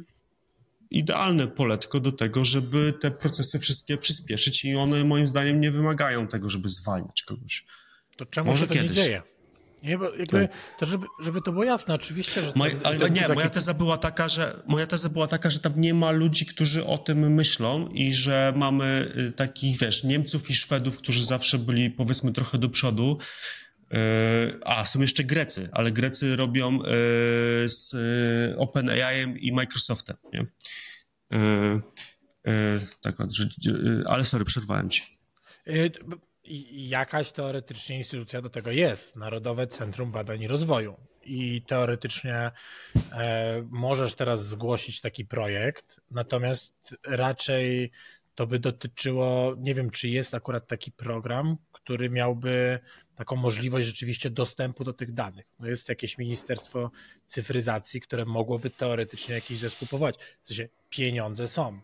idealne 0.91 1.47
poletko 1.47 1.99
do 1.99 2.11
tego, 2.11 2.45
żeby 2.45 2.93
te 3.01 3.11
procesy 3.11 3.59
wszystkie 3.59 3.97
przyspieszyć 3.97 4.65
i 4.65 4.76
one 4.76 5.03
moim 5.03 5.27
zdaniem 5.27 5.61
nie 5.61 5.71
wymagają 5.71 6.27
tego, 6.27 6.49
żeby 6.49 6.69
zwalniać 6.69 7.23
kogoś. 7.23 7.65
To 8.17 8.26
czemu 8.26 8.51
Może 8.51 8.61
się 8.61 8.67
to 8.67 8.73
kiedyś. 8.73 8.89
nie 8.89 9.03
dzieje? 9.03 9.21
Nie, 9.84 9.97
bo 9.97 10.15
jakby, 10.15 10.49
to 10.80 10.85
żeby, 10.85 11.06
żeby 11.19 11.41
to 11.41 11.51
było 11.51 11.64
jasne, 11.64 11.93
oczywiście, 11.93 12.41
że... 12.41 12.51
Moj, 12.56 12.72
ale 12.84 13.10
nie, 13.10 13.22
taki... 13.22 13.34
moja 13.34 13.49
teza 13.49 13.73
była 13.73 13.97
taka, 13.97 14.30
że 14.30 14.64
moja 14.68 14.88
teza 14.88 15.10
była 15.10 15.27
taka, 15.27 15.49
że 15.49 15.60
tam 15.60 15.81
nie 15.81 15.93
ma 15.93 16.11
ludzi, 16.11 16.45
którzy 16.45 16.85
o 16.85 16.97
tym 16.97 17.34
myślą 17.34 17.88
i 17.88 18.14
że 18.14 18.53
mamy 18.56 19.11
y, 19.18 19.31
takich, 19.31 19.80
wiesz, 19.80 20.03
Niemców 20.03 20.49
i 20.49 20.53
Szwedów, 20.53 20.97
którzy 20.97 21.26
zawsze 21.26 21.60
byli, 21.60 21.89
powiedzmy, 21.89 22.31
trochę 22.31 22.57
do 22.57 22.69
przodu, 22.69 23.18
E, 23.93 24.51
a, 24.65 24.85
są 24.85 25.01
jeszcze 25.01 25.23
Grecy, 25.23 25.69
ale 25.72 25.91
Grecy 25.91 26.35
robią 26.35 26.80
e, 26.84 26.89
z 27.69 27.95
OpenAI 28.57 29.47
i 29.47 29.53
Microsoftem, 29.53 30.18
nie? 30.34 30.45
Tak, 33.01 33.15
ale 34.06 34.26
sorry, 34.26 34.45
przerwałem 34.45 34.89
ci. 34.89 35.19
Jakaś 36.71 37.31
teoretycznie 37.31 37.97
instytucja 37.97 38.41
do 38.41 38.49
tego 38.49 38.71
jest. 38.71 39.15
Narodowe 39.15 39.67
Centrum 39.67 40.11
Badań 40.11 40.41
i 40.41 40.47
Rozwoju. 40.47 40.97
I 41.26 41.61
teoretycznie 41.61 42.51
możesz 43.69 44.15
teraz 44.15 44.47
zgłosić 44.47 45.01
taki 45.01 45.26
projekt, 45.26 46.01
natomiast 46.11 46.95
raczej 47.03 47.91
to 48.35 48.47
by 48.47 48.59
dotyczyło, 48.59 49.55
nie 49.57 49.73
wiem, 49.73 49.89
czy 49.89 50.09
jest 50.09 50.35
akurat 50.35 50.67
taki 50.67 50.91
program, 50.91 51.57
który 51.71 52.09
miałby 52.09 52.80
taką 53.15 53.35
możliwość 53.35 53.88
rzeczywiście 53.88 54.30
dostępu 54.30 54.84
do 54.84 54.93
tych 54.93 55.13
danych. 55.13 55.45
No 55.59 55.67
jest 55.67 55.89
jakieś 55.89 56.17
Ministerstwo 56.17 56.91
Cyfryzacji, 57.26 58.01
które 58.01 58.26
mogłoby 58.26 58.69
teoretycznie 58.69 59.35
jakiś 59.35 59.59
zespół 59.59 59.88
powołać. 59.88 60.15
W 60.41 60.47
sensie 60.47 60.69
pieniądze 60.89 61.47
są, 61.47 61.81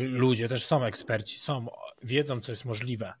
ludzie 0.00 0.48
też 0.48 0.66
są, 0.66 0.84
eksperci 0.84 1.38
są, 1.38 1.66
wiedzą, 2.02 2.40
co 2.40 2.52
jest 2.52 2.64
możliwe. 2.64 3.12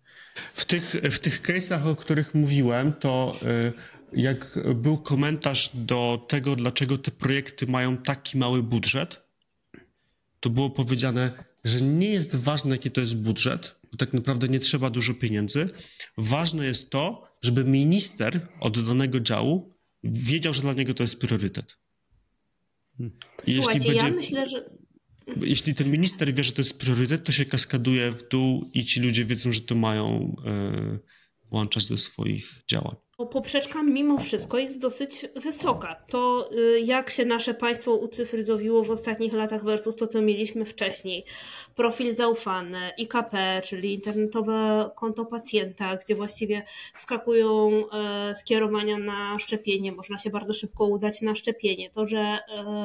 W 0.54 0.64
tych, 0.64 0.84
w 0.90 1.18
tych 1.18 1.42
case'ach, 1.42 1.88
o 1.88 1.96
których 1.96 2.34
mówiłem, 2.34 2.92
to 2.92 3.36
y, 3.42 3.72
jak 4.12 4.58
był 4.74 4.98
komentarz 4.98 5.70
do 5.74 6.26
tego, 6.28 6.56
dlaczego 6.56 6.98
te 6.98 7.10
projekty 7.10 7.66
mają 7.66 7.96
taki 7.96 8.38
mały 8.38 8.62
budżet, 8.62 9.22
to 10.40 10.50
było 10.50 10.70
powiedziane, 10.70 11.44
że 11.64 11.80
nie 11.80 12.08
jest 12.08 12.36
ważne, 12.36 12.70
jaki 12.70 12.90
to 12.90 13.00
jest 13.00 13.16
budżet, 13.16 13.76
bo 13.92 13.96
tak 13.96 14.12
naprawdę 14.12 14.48
nie 14.48 14.60
trzeba 14.60 14.90
dużo 14.90 15.14
pieniędzy. 15.14 15.68
Ważne 16.18 16.66
jest 16.66 16.90
to, 16.90 17.30
żeby 17.42 17.64
minister 17.64 18.40
od 18.60 18.86
danego 18.86 19.20
działu 19.20 19.74
wiedział, 20.04 20.54
że 20.54 20.62
dla 20.62 20.72
niego 20.72 20.94
to 20.94 21.02
jest 21.02 21.18
priorytet. 21.18 21.76
I 23.46 23.56
Słuchajcie, 23.56 23.88
będzie... 23.88 24.06
ja 24.06 24.12
myślę, 24.12 24.46
że 24.46 24.70
jeśli 25.36 25.74
ten 25.74 25.90
minister 25.90 26.34
wie, 26.34 26.44
że 26.44 26.52
to 26.52 26.60
jest 26.60 26.78
priorytet, 26.78 27.24
to 27.24 27.32
się 27.32 27.44
kaskaduje 27.44 28.12
w 28.12 28.28
dół 28.28 28.70
i 28.74 28.84
ci 28.84 29.00
ludzie 29.00 29.24
wiedzą, 29.24 29.52
że 29.52 29.60
to 29.60 29.74
mają 29.74 30.36
e, 30.46 30.98
włączać 31.50 31.88
do 31.88 31.98
swoich 31.98 32.62
działań 32.70 32.96
poprzeczka 33.26 33.82
mimo 33.82 34.18
wszystko 34.18 34.58
jest 34.58 34.80
dosyć 34.80 35.26
wysoka. 35.36 35.94
To 36.08 36.48
y, 36.52 36.80
jak 36.80 37.10
się 37.10 37.24
nasze 37.24 37.54
państwo 37.54 37.94
ucyfryzowiło 37.94 38.84
w 38.84 38.90
ostatnich 38.90 39.32
latach 39.32 39.64
versus 39.64 39.96
to, 39.96 40.06
co 40.06 40.22
mieliśmy 40.22 40.64
wcześniej. 40.64 41.24
Profil 41.76 42.14
zaufany, 42.14 42.90
IKP, 42.96 43.62
czyli 43.64 43.94
internetowe 43.94 44.90
konto 44.96 45.24
pacjenta, 45.24 45.96
gdzie 45.96 46.14
właściwie 46.14 46.62
wskakują 46.94 47.70
e, 47.90 48.34
skierowania 48.34 48.98
na 48.98 49.38
szczepienie, 49.38 49.92
można 49.92 50.18
się 50.18 50.30
bardzo 50.30 50.54
szybko 50.54 50.86
udać 50.86 51.22
na 51.22 51.34
szczepienie. 51.34 51.90
To, 51.90 52.06
że 52.06 52.18
e, 52.18 52.38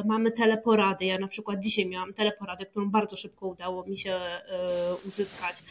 mamy 0.05 0.31
teleporady, 0.31 1.05
ja 1.05 1.19
na 1.19 1.27
przykład 1.27 1.59
dzisiaj 1.59 1.85
miałam 1.85 2.13
teleporadę, 2.13 2.65
którą 2.65 2.89
bardzo 2.89 3.17
szybko 3.17 3.47
udało 3.47 3.85
mi 3.85 3.97
się 3.97 4.19
uzyskać. 5.07 5.63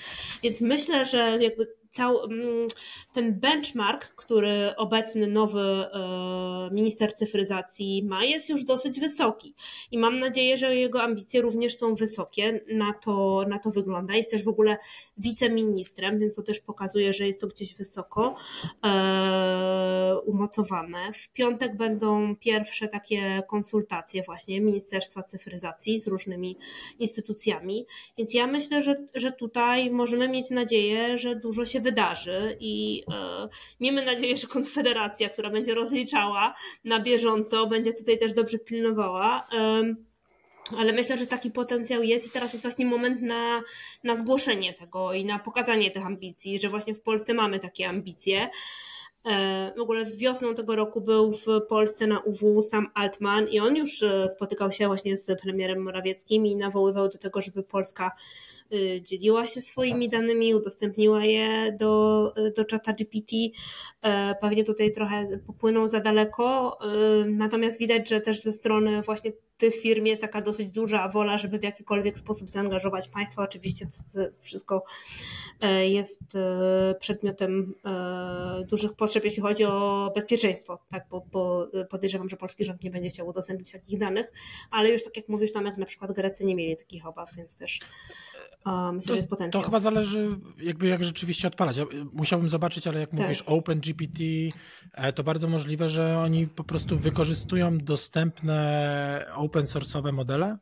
Więc 0.43 0.61
myślę, 0.61 1.05
że 1.05 1.39
jakby 1.41 1.84
cał, 1.95 2.25
mm, 2.25 2.69
ten 3.13 3.41
benchmark, 3.41 4.15
który 4.15 4.77
obecny 4.77 5.27
nowy 5.27 5.61
e, 5.61 6.69
minister 6.73 7.15
cyfryzacji 7.15 8.05
ma, 8.05 8.25
jest 8.25 8.49
już 8.49 8.65
dosyć 8.65 9.01
wysoki. 9.01 9.55
I 9.91 9.99
mam 9.99 10.21
nadzieję, 10.21 10.57
że 10.57 10.77
jego 10.77 11.03
ambicje 11.03 11.41
również 11.43 11.79
są 11.79 11.95
wysokie. 11.95 12.61
Na 12.73 12.93
to, 12.93 13.45
na 13.49 13.59
to 13.59 13.71
wygląda. 13.71 14.15
Jest 14.15 14.31
też 14.31 14.43
w 14.43 14.49
ogóle 14.49 14.77
wiceministrem, 15.19 16.19
więc 16.19 16.35
to 16.35 16.43
też 16.43 16.61
pokazuje, 16.61 17.13
że 17.13 17.27
jest 17.27 17.41
to 17.41 17.47
gdzieś 17.47 17.75
wysoko 17.75 18.35
e, 18.85 20.19
umocowane. 20.27 21.13
W 21.13 21.29
piątek 21.33 21.77
będą 21.77 22.37
pierwsze 22.37 22.89
takie 22.89 23.43
konsultacje 23.49 24.23
właśnie 24.23 24.61
Ministerstwa 24.61 25.23
Cyfryzacji 25.23 25.99
z 25.99 26.07
różnymi 26.07 26.59
instytucjami. 26.99 27.87
Więc 28.19 28.35
ja 28.35 28.47
myślę, 28.47 28.83
że, 28.83 28.95
że 29.15 29.33
tutaj 29.33 29.91
możemy 29.91 30.29
mieć 30.29 30.51
nadzieję, 30.51 31.19
że 31.19 31.37
dużo 31.37 31.65
się 31.65 31.84
wydarzy 31.85 32.57
i 32.61 33.03
e, 33.13 33.49
miejmy 33.81 34.05
nadzieję, 34.05 34.37
że 34.37 34.47
Konfederacja, 34.47 35.29
która 35.29 35.51
będzie 35.51 35.75
rozliczała 35.75 36.55
na 36.85 37.01
bieżąco, 37.01 37.67
będzie 37.67 37.93
tutaj 37.93 38.19
też 38.19 38.33
dobrze 38.33 38.59
pilnowała. 38.59 39.47
E, 39.53 39.95
ale 40.79 40.93
myślę, 40.93 41.19
że 41.19 41.27
taki 41.27 41.51
potencjał 41.51 42.03
jest 42.03 42.27
i 42.27 42.31
teraz 42.31 42.53
jest 42.53 42.65
właśnie 42.65 42.87
moment 42.87 43.23
na, 43.23 43.63
na 44.05 44.17
zgłoszenie 44.17 44.73
tego 44.73 45.13
i 45.13 45.25
na 45.25 45.39
pokazanie 45.39 45.91
tych 45.91 46.07
ambicji, 46.07 46.61
że 46.61 46.69
właśnie 46.69 46.95
w 46.95 47.01
Polsce 47.01 47.35
mamy 47.35 47.61
takie 47.61 47.89
ambicje. 47.89 48.49
E, 49.25 49.73
w 49.77 49.81
ogóle 49.81 50.07
wiosną 50.07 50.55
tego 50.55 50.77
roku 50.77 51.01
był 51.01 51.33
w 51.33 51.47
Polsce 51.69 52.07
na 52.07 52.21
UW 52.21 52.63
sam 52.63 52.91
Altman 52.95 53.49
i 53.49 53.61
on 53.61 53.77
już 53.77 54.03
e, 54.03 54.29
spotykał 54.29 54.73
się 54.73 54.87
właśnie 54.87 55.17
z 55.17 55.41
premierem 55.43 55.83
Morawieckim 55.83 56.47
i 56.47 56.57
nawoływał 56.57 57.09
do 57.09 57.19
tego, 57.19 57.41
żeby 57.41 57.63
Polska 57.63 58.11
dzieliła 59.03 59.47
się 59.47 59.63
swoimi 59.63 60.09
danymi, 60.09 60.55
udostępniła 60.55 61.25
je 61.25 61.77
do, 61.81 62.35
do 62.57 62.65
czata 62.65 62.93
GPT. 62.93 63.37
E, 64.03 64.35
pewnie 64.41 64.65
tutaj 64.65 64.93
trochę 64.93 65.39
popłynął 65.47 65.89
za 65.89 66.01
daleko, 66.01 66.79
y, 67.23 67.25
natomiast 67.31 67.79
widać, 67.79 68.09
że 68.09 68.21
też 68.21 68.43
ze 68.43 68.53
strony 68.53 69.03
właśnie 69.03 69.33
tych 69.57 69.75
firm 69.75 70.07
jest 70.07 70.23
taka 70.23 70.41
dosyć 70.41 70.69
duża 70.69 71.09
wola, 71.09 71.39
żeby 71.39 71.59
w 71.59 71.63
jakikolwiek 71.63 72.19
sposób 72.19 72.49
zaangażować 72.49 73.09
państwo. 73.09 73.43
Oczywiście 73.43 73.87
to 73.87 74.21
wszystko 74.41 74.85
e, 75.61 75.89
jest 75.89 76.23
e, 76.35 76.95
przedmiotem 77.01 77.75
dużych 78.69 78.93
potrzeb, 78.93 79.25
jeśli 79.25 79.43
chodzi 79.43 79.65
o 79.65 80.11
bezpieczeństwo, 80.15 80.79
tak, 80.91 81.07
bo, 81.11 81.27
bo 81.33 81.69
podejrzewam, 81.91 82.29
że 82.29 82.37
polski 82.37 82.65
rząd 82.65 82.83
nie 82.83 82.91
będzie 82.91 83.11
chciał 83.11 83.29
udostępnić 83.29 83.73
takich 83.73 83.99
danych, 83.99 84.33
ale 84.71 84.91
już 84.91 85.05
tak 85.05 85.17
jak 85.17 85.29
mówisz, 85.29 85.53
tam 85.53 85.67
jak 85.67 85.77
na 85.77 85.87
przykład 85.87 86.13
Grecy 86.13 86.45
nie 86.45 86.55
mieli 86.55 86.77
takich 86.77 87.07
obaw, 87.07 87.35
więc 87.37 87.59
też 87.59 87.79
myślę, 88.93 89.09
to, 89.09 89.17
jest 89.17 89.29
potencjał. 89.29 89.63
To 89.63 89.67
chyba 89.67 89.81
zależy, 89.81 90.39
jakby 90.59 90.87
jak 90.87 91.05
rzeczywiście 91.05 91.49
odpalać. 91.49 91.77
Ja 91.77 91.85
musiałbym 92.13 92.49
zobaczyć, 92.49 92.87
ale 92.87 93.01
jak 93.01 93.11
tak. 93.11 93.21
mówisz 93.21 93.43
OpenGPT, 93.43 94.21
e, 94.93 95.13
to 95.13 95.25
bardzo 95.25 95.49
możliwe, 95.49 95.89
że 95.89 96.19
oni 96.19 96.47
po 96.47 96.65
prostu 96.65 96.99
wykorzystują 96.99 97.79
dostępne 97.79 99.27
open 99.35 99.63
source'owe 99.63 100.13
modele, 100.13 100.59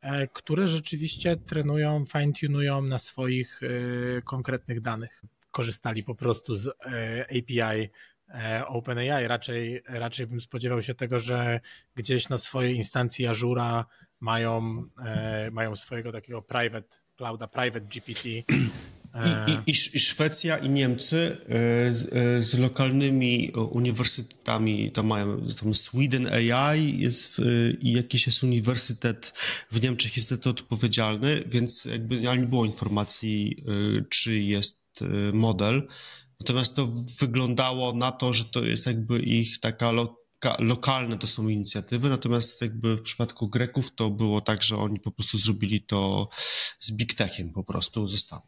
e, 0.00 0.28
które 0.28 0.68
rzeczywiście 0.68 1.36
trenują, 1.36 2.04
fine-tunują 2.04 2.82
na 2.82 2.98
swoich 2.98 3.60
e, 3.62 4.22
konkretnych 4.22 4.80
danych. 4.80 5.22
Korzystali 5.50 6.02
po 6.02 6.14
prostu 6.14 6.56
z 6.56 6.68
API 7.22 7.90
OpenAI. 8.66 9.28
Raczej, 9.28 9.82
raczej 9.86 10.26
bym 10.26 10.40
spodziewał 10.40 10.82
się 10.82 10.94
tego, 10.94 11.20
że 11.20 11.60
gdzieś 11.94 12.28
na 12.28 12.38
swojej 12.38 12.76
instancji 12.76 13.26
Azura 13.26 13.86
mają, 14.20 14.84
mają 15.52 15.76
swojego 15.76 16.12
takiego 16.12 16.42
private 16.42 16.98
clouda 17.18 17.48
Private 17.48 17.86
GPT. 17.86 18.28
I, 18.28 19.50
i, 19.50 19.70
i, 19.72 19.96
I, 19.96 20.00
Szwecja 20.00 20.58
i 20.58 20.70
Niemcy 20.70 21.36
e, 21.48 21.92
z, 21.92 22.12
e, 22.12 22.42
z, 22.42 22.58
lokalnymi 22.58 23.52
uniwersytetami, 23.70 24.92
to 24.92 25.02
mają 25.02 25.40
tam 25.60 25.74
Sweden 25.74 26.26
AI 26.26 26.98
jest 26.98 27.40
i 27.80 27.92
jakiś 27.92 28.26
jest 28.26 28.42
uniwersytet 28.42 29.32
w 29.70 29.82
Niemczech 29.82 30.16
jest 30.16 30.28
za 30.28 30.36
to 30.36 30.50
odpowiedzialny, 30.50 31.42
więc 31.46 31.84
jakby 31.84 32.20
nie 32.20 32.36
było 32.36 32.64
informacji, 32.64 33.56
e, 33.98 34.04
czy 34.10 34.38
jest 34.38 34.78
model. 35.32 35.88
Natomiast 36.40 36.74
to 36.74 36.88
wyglądało 37.20 37.92
na 37.92 38.12
to, 38.12 38.34
że 38.34 38.44
to 38.44 38.64
jest 38.64 38.86
jakby 38.86 39.18
ich 39.18 39.60
taka 39.60 39.90
lo, 39.90 40.16
lokalne 40.58 41.18
to 41.18 41.26
są 41.26 41.48
inicjatywy, 41.48 42.08
natomiast 42.08 42.62
jakby 42.62 42.96
w 42.96 43.02
przypadku 43.02 43.48
Greków 43.48 43.94
to 43.94 44.10
było 44.10 44.40
tak, 44.40 44.62
że 44.62 44.76
oni 44.76 45.00
po 45.00 45.10
prostu 45.10 45.38
zrobili 45.38 45.82
to 45.82 46.28
z 46.78 46.90
Big 46.90 47.14
Techiem 47.14 47.52
po 47.52 47.64
prostu 47.64 48.06
zostało. 48.06 48.42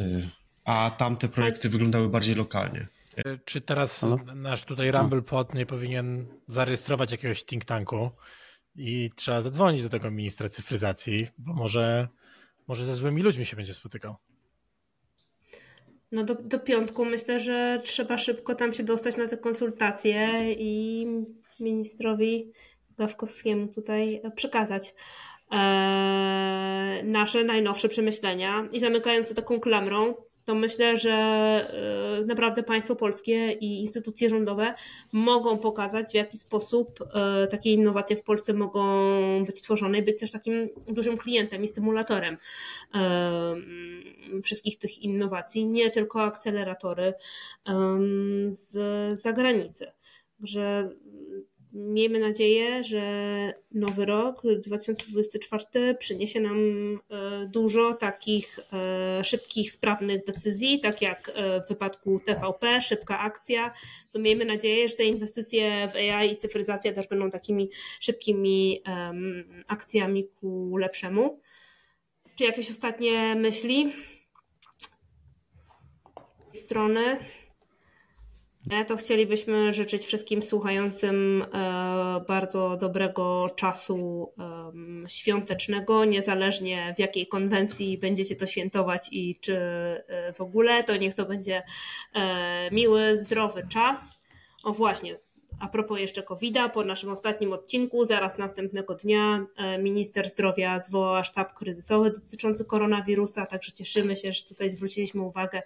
Y, 0.00 0.28
a 0.64 0.90
tamte 0.98 1.28
projekty 1.28 1.68
wyglądały 1.68 2.08
bardziej 2.08 2.34
lokalnie. 2.34 2.88
Y, 3.26 3.40
czy 3.44 3.60
teraz 3.60 4.00
Halo? 4.00 4.18
nasz 4.34 4.64
tutaj 4.64 4.90
RumblePod 4.90 5.54
nie 5.54 5.66
powinien 5.66 6.26
zarejestrować 6.48 7.12
jakiegoś 7.12 7.44
think 7.44 7.64
tanku 7.64 8.10
i 8.76 9.10
trzeba 9.16 9.40
zadzwonić 9.40 9.82
do 9.82 9.88
tego 9.88 10.10
ministra 10.10 10.48
cyfryzacji, 10.48 11.28
bo 11.38 11.54
może, 11.54 12.08
może 12.68 12.86
ze 12.86 12.94
złymi 12.94 13.22
ludźmi 13.22 13.46
się 13.46 13.56
będzie 13.56 13.74
spotykał. 13.74 14.16
No 16.12 16.24
do, 16.24 16.34
do 16.34 16.58
piątku 16.58 17.04
myślę, 17.04 17.40
że 17.40 17.80
trzeba 17.84 18.18
szybko 18.18 18.54
tam 18.54 18.72
się 18.72 18.82
dostać 18.82 19.16
na 19.16 19.28
te 19.28 19.36
konsultacje 19.36 20.44
i 20.52 21.06
ministrowi 21.60 22.52
Gawkowskiemu 22.98 23.68
tutaj 23.68 24.22
przekazać 24.36 24.94
e, 25.52 27.02
nasze 27.04 27.44
najnowsze 27.44 27.88
przemyślenia. 27.88 28.68
I 28.72 28.80
zamykając 28.80 29.28
to 29.28 29.34
taką 29.34 29.60
klamrą, 29.60 30.14
to 30.48 30.54
myślę, 30.54 30.98
że 30.98 31.10
e, 31.10 32.24
naprawdę 32.26 32.62
państwo 32.62 32.96
polskie 32.96 33.52
i 33.52 33.80
instytucje 33.80 34.30
rządowe 34.30 34.74
mogą 35.12 35.58
pokazać, 35.58 36.10
w 36.10 36.14
jaki 36.14 36.38
sposób 36.38 37.00
e, 37.14 37.46
takie 37.46 37.72
innowacje 37.72 38.16
w 38.16 38.22
Polsce 38.22 38.52
mogą 38.52 38.84
być 39.44 39.62
tworzone 39.62 39.98
i 39.98 40.02
być 40.02 40.20
też 40.20 40.30
takim 40.30 40.68
dużym 40.86 41.18
klientem 41.18 41.64
i 41.64 41.68
stymulatorem 41.68 42.36
e, 42.94 43.30
wszystkich 44.42 44.78
tych 44.78 44.98
innowacji, 45.02 45.66
nie 45.66 45.90
tylko 45.90 46.22
akceleratory 46.22 47.14
z 48.50 48.72
zagranicy. 49.20 49.86
Że 50.42 50.90
miejmy 51.72 52.18
nadzieję, 52.20 52.84
że 52.84 53.02
nowy 53.72 54.04
rok 54.04 54.42
2024 54.58 55.94
przyniesie 55.94 56.40
nam 56.40 56.58
e, 57.10 57.46
dużo 57.46 57.94
takich 57.94 58.58
e, 58.72 59.24
szybkich, 59.24 59.72
sprawnych 59.72 60.24
decyzji, 60.24 60.80
tak 60.80 61.02
jak 61.02 61.32
e, 61.34 61.60
w 61.60 61.68
wypadku 61.68 62.20
TVP, 62.26 62.82
szybka 62.82 63.18
akcja. 63.18 63.74
To 64.12 64.18
miejmy 64.18 64.44
nadzieję, 64.44 64.88
że 64.88 64.94
te 64.94 65.04
inwestycje 65.04 65.88
w 65.88 65.94
AI 65.94 66.32
i 66.32 66.36
cyfryzacja 66.36 66.92
też 66.92 67.08
będą 67.08 67.30
takimi 67.30 67.70
szybkimi 68.00 68.82
akcjami 69.66 70.28
ku 70.28 70.76
lepszemu. 70.76 71.40
Czy 72.36 72.44
jakieś 72.44 72.70
ostatnie 72.70 73.34
myśli? 73.34 73.92
Strony 76.52 77.18
to 78.86 78.96
chcielibyśmy 78.96 79.74
życzyć 79.74 80.06
wszystkim 80.06 80.42
słuchającym 80.42 81.42
e, 81.42 82.24
bardzo 82.28 82.76
dobrego 82.76 83.50
czasu 83.56 84.32
świątecznego, 85.08 86.04
niezależnie 86.04 86.94
w 86.96 87.00
jakiej 87.00 87.26
konwencji 87.26 87.98
będziecie 87.98 88.36
to 88.36 88.46
świętować 88.46 89.08
i 89.12 89.36
czy 89.40 89.56
e, 89.56 90.32
w 90.32 90.40
ogóle, 90.40 90.84
to 90.84 90.96
niech 90.96 91.14
to 91.14 91.24
będzie 91.24 91.62
e, 92.14 92.70
miły, 92.70 93.16
zdrowy 93.16 93.66
czas. 93.68 94.18
O 94.64 94.72
właśnie, 94.72 95.18
a 95.60 95.68
propos 95.68 96.00
jeszcze 96.00 96.22
COVID-a, 96.22 96.68
po 96.68 96.84
naszym 96.84 97.10
ostatnim 97.10 97.52
odcinku, 97.52 98.04
zaraz 98.04 98.38
następnego 98.38 98.94
dnia 98.94 99.46
e, 99.56 99.78
minister 99.78 100.28
zdrowia 100.28 100.80
zwołała 100.80 101.24
sztab 101.24 101.54
kryzysowy 101.54 102.10
dotyczący 102.10 102.64
koronawirusa, 102.64 103.46
także 103.46 103.72
cieszymy 103.72 104.16
się, 104.16 104.32
że 104.32 104.42
tutaj 104.44 104.70
zwróciliśmy 104.70 105.22
uwagę 105.22 105.62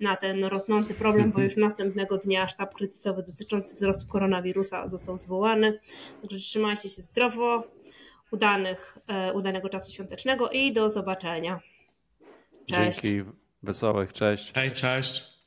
na 0.00 0.16
ten 0.16 0.44
rosnący 0.44 0.94
problem, 0.94 1.32
bo 1.32 1.40
już 1.40 1.56
następnego 1.56 2.18
dnia 2.18 2.48
sztab 2.48 2.74
kryzysowy 2.74 3.22
dotyczący 3.22 3.74
wzrostu 3.74 4.06
koronawirusa 4.06 4.88
został 4.88 5.18
zwołany. 5.18 5.80
Także 6.22 6.38
trzymajcie 6.38 6.88
się 6.88 7.02
zdrowo, 7.02 7.64
udanych, 8.30 8.98
udanego 9.34 9.68
czasu 9.68 9.92
świątecznego 9.92 10.50
i 10.50 10.72
do 10.72 10.90
zobaczenia. 10.90 11.60
Cześć. 12.66 13.00
Dzięki, 13.00 13.30
wesołych, 13.62 14.12
cześć. 14.12 14.52
Hej, 14.54 14.70
cześć. 14.72 15.39